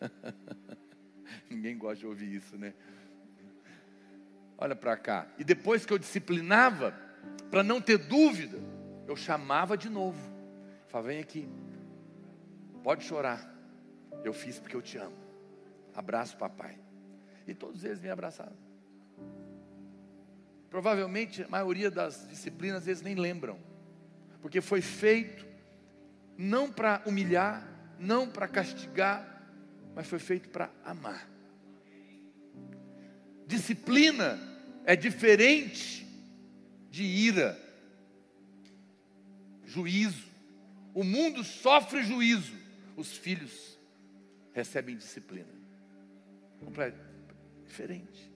Ninguém 1.50 1.78
gosta 1.78 2.00
de 2.00 2.06
ouvir 2.06 2.34
isso, 2.34 2.58
né? 2.58 2.74
Olha 4.58 4.76
para 4.76 4.98
cá. 4.98 5.30
E 5.38 5.46
depois 5.46 5.86
que 5.86 5.94
eu 5.94 5.98
disciplinava, 5.98 6.92
para 7.50 7.64
não 7.64 7.80
ter 7.80 7.98
dúvida, 7.98 8.60
eu 9.08 9.16
chamava 9.16 9.78
de 9.78 9.90
novo. 9.90 10.20
Falava, 10.90 11.08
vem 11.08 11.22
aqui. 11.22 11.48
Pode 12.84 13.06
chorar. 13.06 13.50
Eu 14.22 14.34
fiz 14.34 14.60
porque 14.60 14.76
eu 14.76 14.82
te 14.82 14.98
amo. 14.98 15.16
Abraço, 15.96 16.36
papai. 16.36 16.84
E 17.48 17.54
todos 17.54 17.84
eles 17.84 18.00
me 18.00 18.10
abraçaram. 18.10 18.56
Provavelmente 20.70 21.44
a 21.44 21.48
maioria 21.48 21.90
das 21.90 22.28
disciplinas 22.28 22.88
eles 22.88 23.02
nem 23.02 23.16
lembram. 23.16 23.58
Porque 24.42 24.62
foi 24.62 24.82
feito 24.82 25.46
não 26.38 26.72
para 26.72 27.02
humilhar, 27.06 27.68
não 28.00 28.28
para 28.28 28.48
castigar, 28.48 29.44
mas 29.96 30.08
foi 30.08 30.20
feito 30.20 30.50
para 30.50 30.70
amar. 30.84 31.30
Disciplina 33.48 34.40
é 34.86 34.96
diferente 34.96 36.06
de 36.90 37.04
ira, 37.04 37.60
juízo. 39.66 40.26
O 40.94 41.04
mundo 41.04 41.44
sofre 41.44 42.04
juízo, 42.04 42.54
os 42.96 43.16
filhos 43.16 43.80
recebem 44.54 44.96
disciplina. 44.96 45.54
Diferente. 47.76 48.32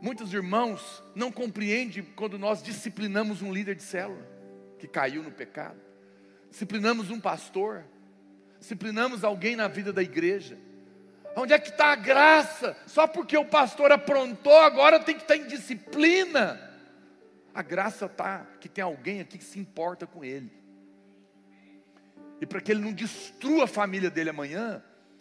Muitos 0.00 0.32
irmãos 0.32 1.02
não 1.16 1.32
compreendem 1.32 2.04
quando 2.14 2.38
nós 2.38 2.62
disciplinamos 2.62 3.42
um 3.42 3.52
líder 3.52 3.74
de 3.74 3.82
célula 3.82 4.24
que 4.78 4.86
caiu 4.86 5.20
no 5.20 5.32
pecado, 5.32 5.80
disciplinamos 6.48 7.10
um 7.10 7.18
pastor, 7.20 7.84
disciplinamos 8.60 9.24
alguém 9.24 9.56
na 9.56 9.66
vida 9.66 9.92
da 9.92 10.00
igreja. 10.00 10.56
Onde 11.34 11.52
é 11.52 11.58
que 11.58 11.70
está 11.70 11.86
a 11.86 11.96
graça? 11.96 12.76
Só 12.86 13.08
porque 13.08 13.36
o 13.36 13.44
pastor 13.44 13.90
aprontou, 13.90 14.56
agora 14.60 15.00
tem 15.00 15.16
que 15.16 15.22
estar 15.22 15.36
em 15.36 15.48
disciplina. 15.48 16.70
A 17.52 17.62
graça 17.62 18.06
está 18.06 18.46
que 18.60 18.68
tem 18.68 18.84
alguém 18.84 19.20
aqui 19.20 19.38
que 19.38 19.44
se 19.44 19.58
importa 19.58 20.06
com 20.06 20.24
ele. 20.24 20.52
E 22.40 22.46
para 22.46 22.60
que 22.60 22.70
ele 22.70 22.80
não 22.80 22.92
destrua 22.92 23.64
a 23.64 23.66
família 23.66 24.08
dele 24.08 24.30
amanhã, 24.30 24.80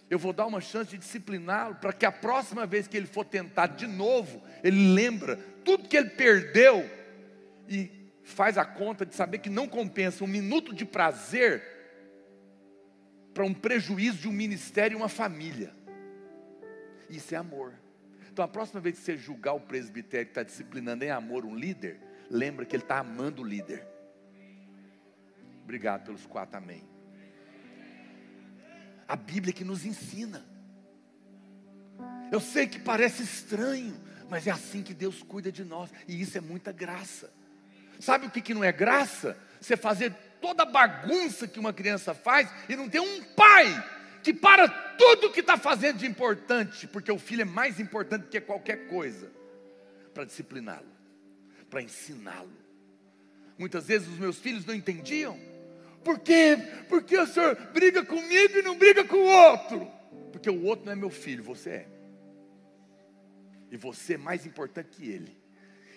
eu 0.09 0.17
vou 0.17 0.33
dar 0.33 0.47
uma 0.47 0.59
chance 0.59 0.89
de 0.89 0.97
discipliná-lo, 0.97 1.75
para 1.75 1.93
que 1.93 2.05
a 2.05 2.11
próxima 2.11 2.65
vez 2.65 2.87
que 2.87 2.97
ele 2.97 3.05
for 3.05 3.23
tentar 3.23 3.67
de 3.67 3.85
novo, 3.85 4.41
ele 4.63 4.93
lembra 4.93 5.37
tudo 5.63 5.87
que 5.87 5.95
ele 5.95 6.09
perdeu 6.09 6.89
e 7.67 7.91
faz 8.23 8.57
a 8.57 8.65
conta 8.65 9.05
de 9.05 9.13
saber 9.13 9.37
que 9.37 9.49
não 9.49 9.67
compensa 9.67 10.23
um 10.23 10.27
minuto 10.27 10.73
de 10.73 10.83
prazer 10.83 11.61
para 13.33 13.45
um 13.45 13.53
prejuízo 13.53 14.17
de 14.17 14.27
um 14.27 14.31
ministério 14.31 14.95
e 14.95 14.97
uma 14.97 15.09
família. 15.09 15.71
Isso 17.07 17.35
é 17.35 17.37
amor. 17.37 17.73
Então 18.31 18.43
a 18.43 18.47
próxima 18.47 18.81
vez 18.81 18.97
que 18.97 19.05
você 19.05 19.15
julgar 19.15 19.53
o 19.53 19.59
presbitério 19.59 20.25
que 20.25 20.31
está 20.31 20.41
disciplinando 20.41 21.03
em 21.03 21.11
amor 21.11 21.45
um 21.45 21.55
líder, 21.55 21.99
lembra 22.31 22.65
que 22.65 22.75
ele 22.75 22.83
está 22.83 22.97
amando 22.97 23.43
o 23.43 23.45
líder. 23.45 23.85
Obrigado 25.63 26.05
pelos 26.05 26.25
quatro 26.25 26.57
amém. 26.57 26.88
A 29.09 29.15
Bíblia 29.15 29.51
que 29.51 29.65
nos 29.65 29.83
ensina. 29.83 30.45
Eu 32.31 32.39
sei 32.39 32.67
que 32.67 32.79
parece 32.79 33.23
estranho, 33.23 33.99
mas 34.29 34.45
é 34.45 34.51
assim 34.51 34.83
que 34.83 34.93
Deus 34.93 35.23
cuida 35.23 35.51
de 35.51 35.65
nós, 35.65 35.89
e 36.07 36.21
isso 36.21 36.37
é 36.37 36.41
muita 36.41 36.71
graça. 36.71 37.33
Sabe 37.99 38.27
o 38.27 38.29
que, 38.29 38.39
que 38.39 38.53
não 38.53 38.63
é 38.63 38.71
graça? 38.71 39.35
Você 39.59 39.75
fazer 39.75 40.13
toda 40.39 40.61
a 40.61 40.65
bagunça 40.65 41.47
que 41.47 41.59
uma 41.59 41.73
criança 41.73 42.13
faz 42.13 42.49
e 42.69 42.75
não 42.75 42.87
ter 42.87 42.99
um 42.99 43.23
pai 43.35 43.83
que 44.21 44.33
para 44.33 44.67
tudo 44.67 45.31
que 45.31 45.39
está 45.39 45.57
fazendo 45.57 45.97
de 45.97 46.05
importante, 46.05 46.85
porque 46.87 47.11
o 47.11 47.17
filho 47.17 47.41
é 47.41 47.45
mais 47.45 47.79
importante 47.79 48.23
do 48.23 48.29
que 48.29 48.39
qualquer 48.39 48.87
coisa, 48.87 49.31
para 50.13 50.23
discipliná-lo, 50.23 50.85
para 51.67 51.81
ensiná-lo. 51.81 52.51
Muitas 53.57 53.87
vezes 53.87 54.07
os 54.07 54.19
meus 54.19 54.37
filhos 54.37 54.65
não 54.65 54.73
entendiam. 54.73 55.48
Por 56.03 56.19
quê? 56.19 56.57
Porque 56.87 57.17
o 57.17 57.27
senhor 57.27 57.55
briga 57.73 58.05
comigo 58.05 58.57
e 58.57 58.61
não 58.61 58.77
briga 58.77 59.03
com 59.03 59.17
o 59.17 59.27
outro. 59.27 59.91
Porque 60.31 60.49
o 60.49 60.63
outro 60.63 60.85
não 60.85 60.93
é 60.93 60.95
meu 60.95 61.09
filho, 61.09 61.43
você 61.43 61.69
é. 61.69 61.87
E 63.71 63.77
você 63.77 64.13
é 64.13 64.17
mais 64.17 64.45
importante 64.45 64.89
que 64.89 65.09
ele. 65.09 65.37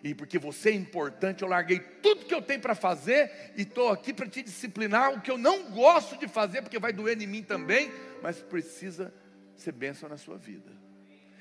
E 0.03 0.15
porque 0.15 0.39
você 0.39 0.70
é 0.70 0.74
importante, 0.74 1.43
eu 1.43 1.49
larguei 1.49 1.79
tudo 1.79 2.27
que 2.27 2.35
eu 2.35 2.43
tenho 2.43 2.61
para 2.61 2.74
fazer 2.74 3.53
e 3.57 3.62
estou 3.62 3.89
aqui 3.89 4.12
para 4.12 4.29
te 4.29 4.43
disciplinar. 4.43 5.12
O 5.12 5.20
que 5.20 5.31
eu 5.31 5.39
não 5.39 5.70
gosto 5.70 6.16
de 6.16 6.27
fazer, 6.27 6.61
porque 6.62 6.79
vai 6.79 6.93
doer 6.93 7.20
em 7.23 7.27
mim 7.27 7.43
também, 7.43 7.93
mas 8.20 8.41
precisa 8.41 9.15
ser 9.55 9.73
bênção 9.73 10.09
na 10.09 10.16
sua 10.16 10.37
vida. 10.37 10.73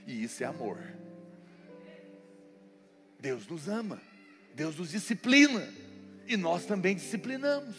E 0.05 0.23
isso 0.23 0.43
é 0.43 0.45
amor. 0.45 0.77
Deus 3.19 3.47
nos 3.47 3.67
ama, 3.67 4.01
Deus 4.53 4.77
nos 4.77 4.91
disciplina, 4.91 5.67
e 6.27 6.37
nós 6.37 6.65
também 6.65 6.95
disciplinamos, 6.95 7.75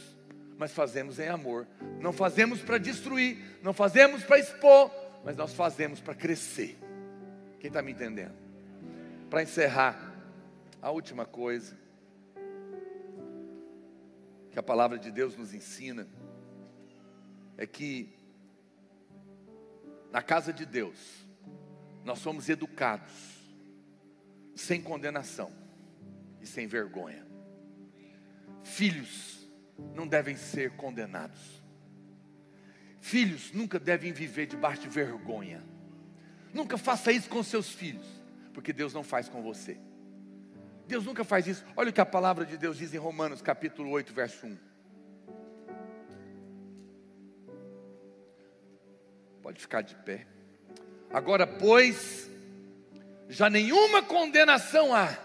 mas 0.63 0.71
fazemos 0.71 1.19
em 1.19 1.27
amor. 1.27 1.67
Não 1.99 2.13
fazemos 2.13 2.61
para 2.61 2.79
destruir, 2.79 3.37
não 3.65 3.73
fazemos 3.73 4.23
para 4.23 4.39
expor, 4.39 4.93
mas 5.25 5.37
nós 5.37 5.53
fazemos 5.53 5.99
para 5.99 6.15
crescer. 6.15 6.79
Quem 7.59 7.67
está 7.67 7.83
me 7.83 7.91
entendendo? 7.91 8.37
Para 9.29 9.43
encerrar 9.43 10.15
a 10.81 10.89
última 10.89 11.27
coisa 11.27 11.77
que 14.53 14.59
a 14.59 14.63
palavra 14.63 15.01
de 15.01 15.11
Deus 15.11 15.37
nos 15.37 15.53
ensina 15.53 16.07
é 17.59 17.67
que 17.67 18.17
na 20.13 20.23
casa 20.23 20.53
de 20.53 20.65
Deus 20.65 21.27
nós 22.05 22.21
somos 22.21 22.49
educados 22.49 23.13
sem 24.55 24.81
condenação 24.81 25.51
e 26.41 26.47
sem 26.47 26.69
vergonha. 26.69 27.27
Filhos 28.63 29.42
não 29.95 30.07
devem 30.07 30.37
ser 30.37 30.73
condenados. 30.73 31.63
Filhos 33.01 33.53
nunca 33.53 33.79
devem 33.79 34.13
viver 34.13 34.47
debaixo 34.47 34.83
de 34.83 34.89
vergonha. 34.89 35.63
Nunca 36.55 36.79
faça 36.79 37.11
isso 37.11 37.29
com 37.29 37.43
seus 37.43 37.69
filhos, 37.69 38.07
porque 38.55 38.73
Deus 38.73 38.93
não 38.93 39.03
faz 39.03 39.29
com 39.29 39.43
você. 39.43 39.79
Deus 40.87 41.05
nunca 41.05 41.25
faz 41.25 41.47
isso. 41.47 41.65
Olha 41.77 41.91
o 41.91 41.93
que 41.93 42.01
a 42.01 42.07
palavra 42.07 42.45
de 42.45 42.57
Deus 42.57 42.79
diz 42.79 42.93
em 42.95 42.99
Romanos 42.99 43.41
capítulo 43.43 43.91
8, 43.91 44.13
verso 44.13 44.47
1. 44.47 44.59
Pode 49.43 49.61
ficar 49.61 49.83
de 49.83 49.95
pé. 49.97 50.27
Agora, 51.11 51.47
pois, 51.47 52.31
já 53.29 53.51
nenhuma 53.51 54.03
condenação 54.03 54.95
há 54.95 55.19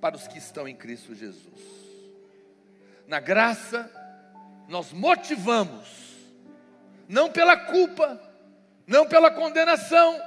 para 0.00 0.16
os 0.16 0.28
que 0.28 0.38
estão 0.38 0.68
em 0.68 0.76
Cristo 0.76 1.14
Jesus. 1.14 1.79
Na 3.10 3.20
graça, 3.20 3.90
nós 4.68 4.90
motivamos, 4.92 6.16
não 7.06 7.30
pela 7.30 7.56
culpa, 7.56 8.18
não 8.86 9.06
pela 9.06 9.30
condenação, 9.30 10.18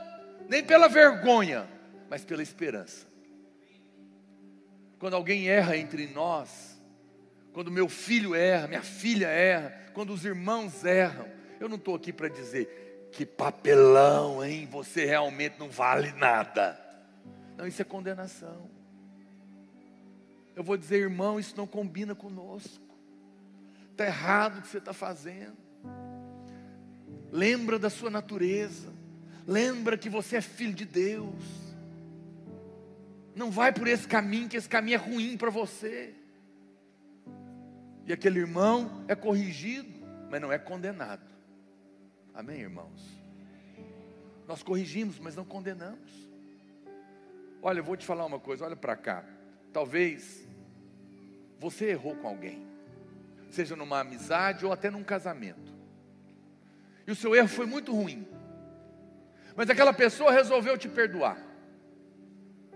nem 0.47 0.63
pela 0.63 0.87
vergonha, 0.87 1.67
mas 2.09 2.23
pela 2.23 2.43
esperança 2.43 3.13
quando 5.03 5.17
alguém 5.17 5.49
erra 5.49 5.75
entre 5.75 6.07
nós, 6.07 6.81
quando 7.51 7.69
meu 7.69 7.89
filho 7.89 8.33
erra, 8.33 8.69
minha 8.69 8.81
filha 8.81 9.27
erra, 9.27 9.77
quando 9.93 10.13
os 10.13 10.23
irmãos 10.23 10.85
erram, 10.85 11.27
eu 11.59 11.67
não 11.67 11.75
estou 11.75 11.93
aqui 11.93 12.13
para 12.13 12.29
dizer 12.29 13.09
que 13.11 13.25
papelão, 13.25 14.41
hein? 14.41 14.65
Você 14.71 15.03
realmente 15.03 15.59
não 15.59 15.69
vale 15.69 16.13
nada. 16.13 16.79
Não, 17.57 17.67
isso 17.67 17.81
é 17.81 17.85
condenação. 17.85 18.69
Eu 20.55 20.63
vou 20.63 20.77
dizer, 20.77 20.97
irmão, 20.97 21.39
isso 21.39 21.55
não 21.57 21.65
combina 21.65 22.13
conosco. 22.13 22.83
Está 23.91 24.05
errado 24.05 24.59
o 24.59 24.61
que 24.61 24.67
você 24.67 24.77
está 24.77 24.93
fazendo. 24.93 25.57
Lembra 27.31 27.79
da 27.79 27.89
sua 27.89 28.09
natureza. 28.09 28.91
Lembra 29.47 29.97
que 29.97 30.09
você 30.09 30.37
é 30.37 30.41
filho 30.41 30.73
de 30.73 30.85
Deus. 30.85 31.43
Não 33.35 33.49
vai 33.49 33.73
por 33.73 33.87
esse 33.87 34.07
caminho, 34.07 34.47
que 34.47 34.57
esse 34.57 34.69
caminho 34.69 34.95
é 34.95 34.97
ruim 34.97 35.37
para 35.37 35.49
você. 35.49 36.13
E 38.05 38.13
aquele 38.13 38.39
irmão 38.39 39.03
é 39.07 39.15
corrigido, 39.15 39.89
mas 40.29 40.41
não 40.41 40.51
é 40.51 40.59
condenado. 40.59 41.33
Amém, 42.33 42.59
irmãos? 42.59 43.01
Nós 44.47 44.61
corrigimos, 44.61 45.17
mas 45.19 45.35
não 45.35 45.45
condenamos. 45.45 46.11
Olha, 47.61 47.79
eu 47.79 47.83
vou 47.83 47.95
te 47.95 48.05
falar 48.05 48.25
uma 48.25 48.39
coisa, 48.39 48.65
olha 48.65 48.75
para 48.75 48.95
cá. 48.95 49.23
Talvez 49.73 50.47
você 51.59 51.89
errou 51.89 52.15
com 52.15 52.27
alguém, 52.27 52.65
seja 53.49 53.75
numa 53.75 53.99
amizade 53.99 54.65
ou 54.65 54.71
até 54.71 54.89
num 54.89 55.03
casamento. 55.03 55.73
E 57.05 57.11
o 57.11 57.15
seu 57.15 57.35
erro 57.35 57.49
foi 57.49 57.65
muito 57.65 57.93
ruim. 57.93 58.27
Mas 59.55 59.69
aquela 59.69 59.93
pessoa 59.93 60.31
resolveu 60.31 60.77
te 60.77 60.87
perdoar 60.87 61.53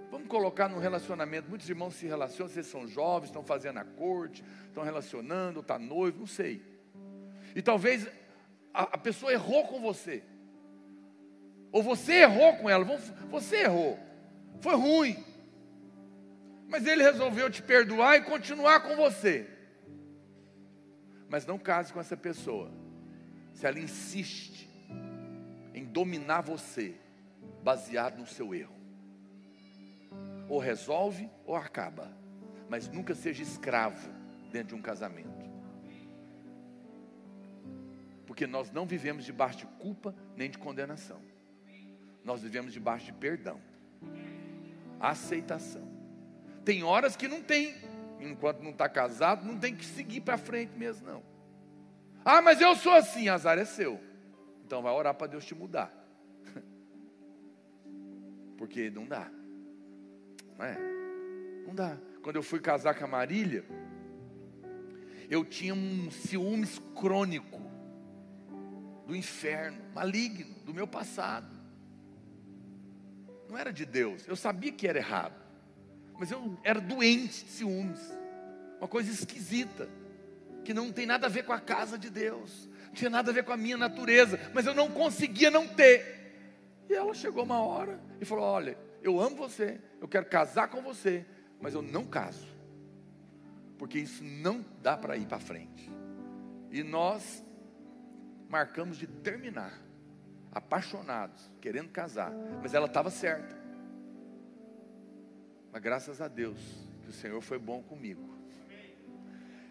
Vamos 0.09 0.27
colocar 0.29 0.69
num 0.69 0.79
relacionamento. 0.79 1.49
Muitos 1.49 1.69
irmãos 1.69 1.95
se 1.95 2.07
relacionam, 2.07 2.51
vocês 2.51 2.65
são 2.65 2.87
jovens, 2.87 3.27
estão 3.27 3.43
fazendo 3.43 3.77
a 3.77 3.83
corte, 3.83 4.43
estão 4.67 4.83
relacionando, 4.83 5.59
está 5.59 5.77
noivo, 5.77 6.19
não 6.19 6.27
sei. 6.27 6.61
E 7.55 7.61
talvez 7.61 8.07
a, 8.73 8.83
a 8.83 8.97
pessoa 8.97 9.33
errou 9.33 9.67
com 9.67 9.81
você. 9.81 10.23
Ou 11.71 11.83
você 11.83 12.21
errou 12.21 12.55
com 12.55 12.69
ela. 12.69 12.85
Você 13.29 13.57
errou. 13.57 13.99
Foi 14.61 14.75
ruim. 14.75 15.23
Mas 16.67 16.85
ele 16.85 17.03
resolveu 17.03 17.49
te 17.49 17.61
perdoar 17.61 18.17
e 18.17 18.21
continuar 18.21 18.81
com 18.81 18.95
você. 18.95 19.47
Mas 21.29 21.45
não 21.45 21.57
case 21.57 21.93
com 21.93 21.99
essa 21.99 22.17
pessoa. 22.17 22.71
Se 23.53 23.65
ela 23.65 23.79
insiste 23.79 24.69
em 25.73 25.85
dominar 25.85 26.41
você, 26.41 26.95
baseado 27.63 28.17
no 28.17 28.27
seu 28.27 28.53
erro. 28.53 28.75
Ou 30.49 30.59
resolve 30.59 31.29
ou 31.45 31.55
acaba. 31.55 32.11
Mas 32.69 32.87
nunca 32.89 33.15
seja 33.15 33.41
escravo 33.41 34.09
dentro 34.51 34.69
de 34.69 34.75
um 34.75 34.81
casamento. 34.81 35.47
Porque 38.25 38.45
nós 38.45 38.71
não 38.71 38.85
vivemos 38.85 39.23
debaixo 39.23 39.59
de 39.59 39.65
culpa 39.79 40.13
nem 40.35 40.49
de 40.49 40.57
condenação. 40.57 41.21
Nós 42.23 42.41
vivemos 42.41 42.73
debaixo 42.73 43.05
de 43.05 43.13
perdão, 43.13 43.59
aceitação. 44.99 45.86
Tem 46.67 46.83
horas 46.83 47.15
que 47.15 47.29
não 47.29 47.41
tem, 47.41 47.77
enquanto 48.19 48.61
não 48.61 48.71
está 48.71 48.89
casado, 48.89 49.47
não 49.47 49.57
tem 49.57 49.73
que 49.73 49.85
seguir 49.85 50.19
para 50.19 50.37
frente 50.37 50.77
mesmo, 50.77 51.07
não. 51.07 51.23
Ah, 52.25 52.41
mas 52.41 52.59
eu 52.59 52.75
sou 52.75 52.91
assim, 52.91 53.29
azar 53.29 53.57
é 53.57 53.63
seu. 53.63 53.97
Então 54.65 54.81
vai 54.81 54.91
orar 54.91 55.13
para 55.13 55.27
Deus 55.27 55.45
te 55.45 55.55
mudar. 55.55 55.89
Porque 58.57 58.89
não 58.89 59.05
dá. 59.05 59.31
Não 60.57 60.65
é? 60.65 60.77
Não 61.65 61.73
dá. 61.73 61.97
Quando 62.21 62.35
eu 62.35 62.43
fui 62.43 62.59
casar 62.59 62.95
com 62.95 63.05
a 63.05 63.07
Marília, 63.07 63.63
eu 65.29 65.45
tinha 65.45 65.73
um 65.73 66.11
ciúmes 66.11 66.81
crônico 66.93 67.61
do 69.05 69.15
inferno, 69.15 69.81
maligno, 69.95 70.53
do 70.65 70.73
meu 70.73 70.85
passado. 70.85 71.47
Não 73.47 73.57
era 73.57 73.71
de 73.71 73.85
Deus. 73.85 74.27
Eu 74.27 74.35
sabia 74.35 74.73
que 74.73 74.85
era 74.85 74.99
errado. 74.99 75.46
Mas 76.19 76.31
eu 76.31 76.57
era 76.63 76.79
doente 76.79 77.45
de 77.45 77.51
ciúmes. 77.51 77.99
Uma 78.79 78.87
coisa 78.87 79.11
esquisita. 79.11 79.89
Que 80.63 80.73
não 80.73 80.91
tem 80.91 81.05
nada 81.05 81.27
a 81.27 81.29
ver 81.29 81.43
com 81.43 81.53
a 81.53 81.59
casa 81.59 81.97
de 81.97 82.09
Deus. 82.09 82.69
Não 82.87 82.93
tinha 82.93 83.09
nada 83.09 83.31
a 83.31 83.33
ver 83.33 83.43
com 83.43 83.51
a 83.53 83.57
minha 83.57 83.77
natureza. 83.77 84.39
Mas 84.53 84.65
eu 84.65 84.73
não 84.73 84.89
conseguia 84.89 85.51
não 85.51 85.67
ter. 85.67 86.85
E 86.89 86.93
ela 86.93 87.13
chegou 87.13 87.43
uma 87.43 87.61
hora 87.61 87.99
e 88.19 88.25
falou: 88.25 88.43
Olha, 88.43 88.77
eu 89.01 89.19
amo 89.19 89.35
você. 89.35 89.79
Eu 90.01 90.07
quero 90.07 90.25
casar 90.25 90.67
com 90.69 90.81
você. 90.81 91.25
Mas 91.59 91.73
eu 91.73 91.81
não 91.81 92.05
caso. 92.05 92.47
Porque 93.77 93.99
isso 93.99 94.23
não 94.23 94.65
dá 94.81 94.97
para 94.97 95.17
ir 95.17 95.27
para 95.27 95.39
frente. 95.39 95.89
E 96.71 96.83
nós 96.83 97.43
marcamos 98.49 98.97
de 98.97 99.07
terminar, 99.07 99.73
apaixonados, 100.51 101.51
querendo 101.61 101.89
casar, 101.89 102.31
mas 102.61 102.73
ela 102.73 102.87
estava 102.87 103.09
certa. 103.09 103.56
Mas 105.77 105.83
graças 105.83 106.21
a 106.21 106.27
Deus 106.27 106.57
que 107.03 107.11
o 107.11 107.13
Senhor 107.13 107.39
foi 107.39 107.59
bom 107.59 107.83
comigo. 107.83 108.35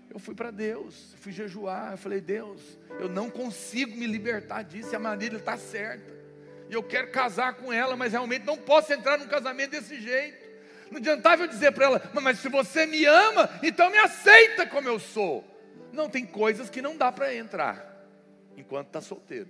Eu 0.09 0.21
fui 0.21 0.37
para 0.37 0.53
Deus, 0.53 1.17
fui 1.19 1.33
jejuar, 1.33 1.91
eu 1.91 1.99
falei, 1.99 2.21
Deus, 2.21 2.79
eu 3.01 3.09
não 3.09 3.29
consigo 3.29 3.97
me 3.97 4.07
libertar 4.07 4.63
disso, 4.63 4.95
a 4.95 5.01
maneira 5.01 5.37
está 5.37 5.57
certa. 5.57 6.15
E 6.71 6.75
eu 6.75 6.83
quero 6.85 7.11
casar 7.11 7.55
com 7.55 7.73
ela, 7.73 7.97
mas 7.97 8.13
realmente 8.13 8.47
não 8.47 8.57
posso 8.57 8.93
entrar 8.93 9.19
num 9.19 9.27
casamento 9.27 9.73
desse 9.73 10.01
jeito. 10.01 10.49
Não 10.93 10.99
adiantava 10.99 11.43
eu 11.43 11.49
dizer 11.49 11.73
para 11.73 11.87
ela, 11.87 12.11
mas 12.23 12.39
se 12.39 12.49
você 12.49 12.87
me 12.87 13.05
ama, 13.05 13.51
então 13.61 13.91
me 13.91 13.99
aceita 13.99 14.65
como 14.65 14.87
eu 14.87 15.01
sou. 15.01 15.45
Não, 15.93 16.09
tem 16.09 16.25
coisas 16.25 16.71
que 16.71 16.81
não 16.81 16.97
dá 16.97 17.11
para 17.11 17.35
entrar 17.35 18.07
enquanto 18.57 18.87
está 18.87 19.01
solteiro. 19.01 19.49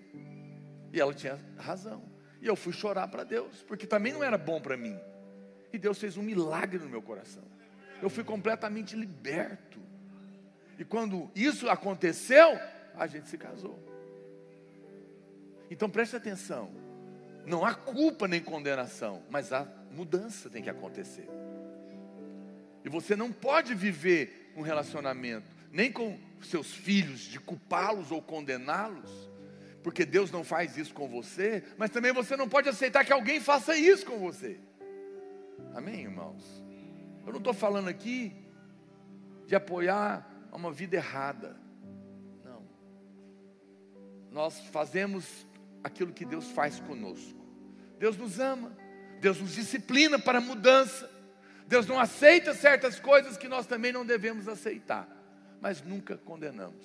E 0.90 0.98
ela 0.98 1.12
tinha 1.12 1.38
razão. 1.58 2.02
E 2.40 2.46
eu 2.46 2.56
fui 2.56 2.72
chorar 2.72 3.08
para 3.08 3.24
Deus, 3.24 3.62
porque 3.68 3.86
também 3.86 4.14
não 4.14 4.24
era 4.24 4.38
bom 4.38 4.58
para 4.58 4.74
mim. 4.74 4.98
E 5.72 5.78
Deus 5.78 5.98
fez 5.98 6.16
um 6.16 6.22
milagre 6.22 6.78
no 6.78 6.88
meu 6.88 7.02
coração. 7.02 7.42
Eu 8.02 8.10
fui 8.10 8.24
completamente 8.24 8.94
liberto. 8.94 9.80
E 10.78 10.84
quando 10.84 11.30
isso 11.34 11.68
aconteceu, 11.68 12.58
a 12.94 13.06
gente 13.06 13.28
se 13.28 13.38
casou. 13.38 13.78
Então 15.70 15.88
preste 15.88 16.16
atenção. 16.16 16.70
Não 17.44 17.64
há 17.64 17.74
culpa 17.74 18.26
nem 18.26 18.40
condenação, 18.40 19.22
mas 19.30 19.52
a 19.52 19.66
mudança 19.90 20.50
tem 20.50 20.62
que 20.62 20.70
acontecer. 20.70 21.28
E 22.84 22.88
você 22.88 23.16
não 23.16 23.32
pode 23.32 23.74
viver 23.74 24.52
um 24.56 24.62
relacionamento 24.62 25.56
nem 25.72 25.92
com 25.92 26.18
seus 26.42 26.72
filhos, 26.72 27.20
de 27.20 27.38
culpá-los 27.38 28.10
ou 28.10 28.22
condená-los, 28.22 29.10
porque 29.82 30.04
Deus 30.04 30.30
não 30.30 30.42
faz 30.42 30.76
isso 30.76 30.94
com 30.94 31.08
você, 31.08 31.62
mas 31.76 31.90
também 31.90 32.12
você 32.12 32.36
não 32.36 32.48
pode 32.48 32.68
aceitar 32.68 33.04
que 33.04 33.12
alguém 33.12 33.40
faça 33.40 33.76
isso 33.76 34.06
com 34.06 34.18
você. 34.18 34.58
Amém, 35.74 36.00
irmãos? 36.00 36.64
Eu 37.24 37.32
não 37.32 37.38
estou 37.38 37.54
falando 37.54 37.88
aqui 37.88 38.34
de 39.46 39.54
apoiar 39.54 40.28
uma 40.52 40.72
vida 40.72 40.96
errada. 40.96 41.56
Não. 42.44 42.62
Nós 44.30 44.60
fazemos 44.68 45.46
aquilo 45.82 46.12
que 46.12 46.24
Deus 46.24 46.50
faz 46.50 46.80
conosco. 46.80 47.44
Deus 47.98 48.16
nos 48.16 48.38
ama, 48.38 48.76
Deus 49.20 49.40
nos 49.40 49.54
disciplina 49.54 50.18
para 50.18 50.40
mudança. 50.40 51.10
Deus 51.66 51.86
não 51.86 51.98
aceita 51.98 52.54
certas 52.54 53.00
coisas 53.00 53.36
que 53.36 53.48
nós 53.48 53.66
também 53.66 53.92
não 53.92 54.06
devemos 54.06 54.46
aceitar 54.46 55.16
mas 55.60 55.82
nunca 55.82 56.16
condenamos, 56.16 56.84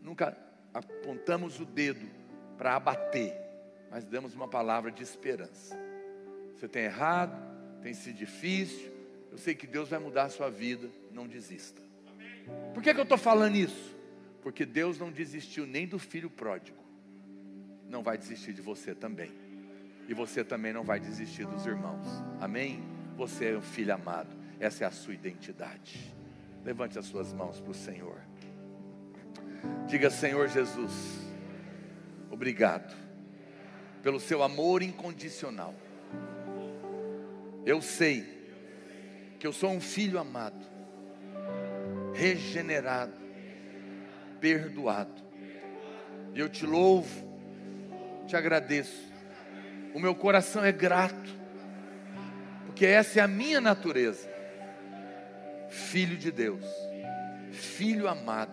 nunca 0.00 0.36
apontamos 0.72 1.60
o 1.60 1.64
dedo 1.64 2.08
para 2.56 2.76
abater, 2.76 3.34
mas 3.90 4.04
damos 4.04 4.34
uma 4.34 4.48
palavra 4.48 4.90
de 4.90 5.02
esperança. 5.02 5.76
Você 6.54 6.68
tem 6.68 6.84
errado, 6.84 7.36
tem 7.82 7.94
sido 7.94 8.16
difícil, 8.16 8.90
eu 9.30 9.38
sei 9.38 9.54
que 9.54 9.66
Deus 9.66 9.88
vai 9.88 9.98
mudar 9.98 10.24
a 10.24 10.28
sua 10.28 10.50
vida, 10.50 10.88
não 11.12 11.26
desista. 11.26 11.80
Por 12.72 12.82
que, 12.82 12.92
que 12.92 13.00
eu 13.00 13.04
estou 13.04 13.18
falando 13.18 13.56
isso? 13.56 13.96
Porque 14.42 14.64
Deus 14.64 14.98
não 14.98 15.10
desistiu 15.10 15.66
nem 15.66 15.86
do 15.86 15.98
filho 15.98 16.30
pródigo, 16.30 16.78
não 17.88 18.02
vai 18.02 18.16
desistir 18.16 18.52
de 18.52 18.62
você 18.62 18.94
também, 18.94 19.32
e 20.08 20.14
você 20.14 20.44
também 20.44 20.72
não 20.72 20.84
vai 20.84 21.00
desistir 21.00 21.46
dos 21.46 21.66
irmãos, 21.66 22.06
amém? 22.40 22.82
Você 23.16 23.52
é 23.52 23.56
um 23.56 23.62
filho 23.62 23.92
amado, 23.92 24.36
essa 24.60 24.84
é 24.84 24.86
a 24.86 24.90
sua 24.90 25.14
identidade. 25.14 26.14
Levante 26.64 26.98
as 26.98 27.06
suas 27.06 27.32
mãos 27.32 27.60
para 27.60 27.70
o 27.70 27.74
Senhor. 27.74 28.20
Diga, 29.86 30.10
Senhor 30.10 30.48
Jesus, 30.48 30.92
obrigado 32.30 32.94
pelo 34.02 34.20
seu 34.20 34.42
amor 34.42 34.82
incondicional. 34.82 35.74
Eu 37.66 37.82
sei 37.82 38.24
que 39.38 39.46
eu 39.46 39.52
sou 39.52 39.70
um 39.70 39.80
filho 39.80 40.18
amado, 40.18 40.64
regenerado, 42.14 43.12
perdoado. 44.40 45.22
E 46.34 46.38
eu 46.38 46.48
te 46.48 46.64
louvo, 46.64 47.28
te 48.26 48.36
agradeço. 48.36 49.12
O 49.92 50.00
meu 50.00 50.14
coração 50.14 50.64
é 50.64 50.72
grato, 50.72 51.34
porque 52.64 52.86
essa 52.86 53.18
é 53.18 53.22
a 53.22 53.28
minha 53.28 53.60
natureza 53.60 54.36
filho 55.68 56.16
de 56.16 56.30
Deus, 56.30 56.64
filho 57.52 58.08
amado, 58.08 58.52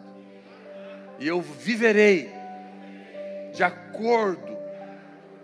e 1.19 1.27
eu 1.27 1.41
viverei 1.41 2.31
de 3.53 3.63
acordo 3.63 4.57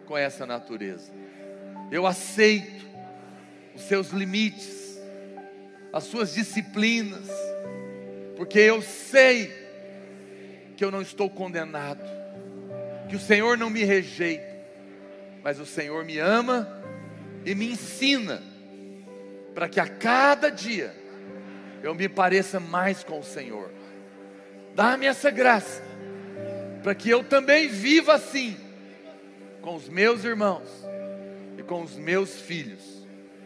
com 0.06 0.18
essa 0.18 0.46
natureza. 0.46 1.12
Eu 1.91 2.06
aceito 2.06 2.89
os 3.80 3.85
seus 3.85 4.10
limites, 4.10 4.99
as 5.93 6.03
suas 6.03 6.34
disciplinas, 6.34 7.30
porque 8.35 8.60
eu 8.60 8.81
sei 8.81 9.53
que 10.76 10.84
eu 10.84 10.91
não 10.91 11.01
estou 11.01 11.30
condenado, 11.30 12.03
que 13.07 13.15
o 13.15 13.19
Senhor 13.19 13.57
não 13.57 13.69
me 13.69 13.85
rejeita, 13.85 14.60
mas 15.41 15.60
o 15.60 15.65
Senhor 15.65 16.03
me 16.03 16.19
ama 16.19 16.68
e 17.45 17.56
me 17.56 17.72
ensina 17.72 18.43
para 19.56 19.69
que 19.69 19.80
a 19.80 19.88
cada 19.88 20.49
dia 20.49 20.93
eu 21.81 21.95
me 21.95 22.10
pareça 22.10 22.60
mais 22.60 23.01
com 23.01 23.19
o 23.19 23.23
Senhor. 23.23 23.72
Dá-me 24.76 25.06
essa 25.06 25.31
graça, 25.31 25.81
para 26.84 26.93
que 26.93 27.10
eu 27.10 27.23
também 27.23 27.69
viva 27.69 28.14
assim, 28.14 28.57
com 29.61 29.76
os 29.76 29.88
meus 29.88 30.26
irmãos 30.26 30.68
e 31.57 31.64
com 31.64 31.81
os 31.81 31.95
meus 31.95 32.41
filhos, 32.41 32.99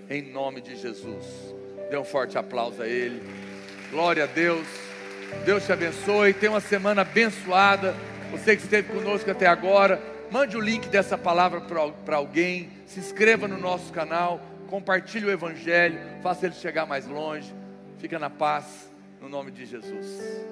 em 0.10 0.22
nome 0.22 0.62
de 0.62 0.76
Jesus. 0.76 1.54
Dê 1.90 1.98
um 1.98 2.04
forte 2.04 2.38
aplauso 2.38 2.82
a 2.82 2.88
Ele. 2.88 3.22
Glória 3.92 4.24
a 4.24 4.28
Deus. 4.28 4.68
Deus 5.46 5.66
te 5.66 5.72
abençoe. 5.72 6.34
Tenha 6.34 6.52
uma 6.52 6.60
semana 6.60 7.02
abençoada. 7.02 7.96
Você 8.32 8.56
que 8.56 8.64
esteve 8.64 8.92
conosco 8.92 9.30
até 9.30 9.46
agora, 9.46 10.02
mande 10.32 10.58
o 10.58 10.62
link 10.62 10.88
dessa 10.88 11.18
palavra 11.18 11.62
para 11.62 12.16
alguém 12.16 12.70
se 12.88 13.00
inscreva 13.00 13.48
no 13.48 13.58
nosso 13.58 13.92
canal, 13.94 14.40
compartilhe 14.70 15.26
o 15.26 15.32
Evangelho, 15.32 16.00
faça 16.22 16.46
ele 16.46 16.56
chegar 16.56 16.86
mais 16.86 17.08
longe. 17.08 17.54
Fica 18.00 18.20
na 18.20 18.30
paz, 18.30 18.92
no 19.22 19.30
nome 19.30 19.52
de 19.52 19.66
Jesus. 19.66 20.46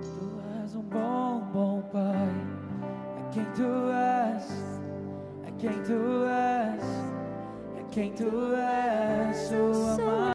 Tu 0.00 0.40
és 0.62 0.74
um 0.74 0.82
bom, 0.82 1.40
bom 1.52 1.82
Pai. 1.90 2.28
É 3.18 3.34
quem 3.34 3.44
tu 3.56 3.90
és 4.34 4.77
quem 5.58 5.82
tu 5.82 6.24
és, 6.26 6.84
é 7.76 7.84
quem 7.90 8.12
tu 8.12 8.30
és, 8.54 9.52
o 9.52 10.02
amado. 10.02 10.28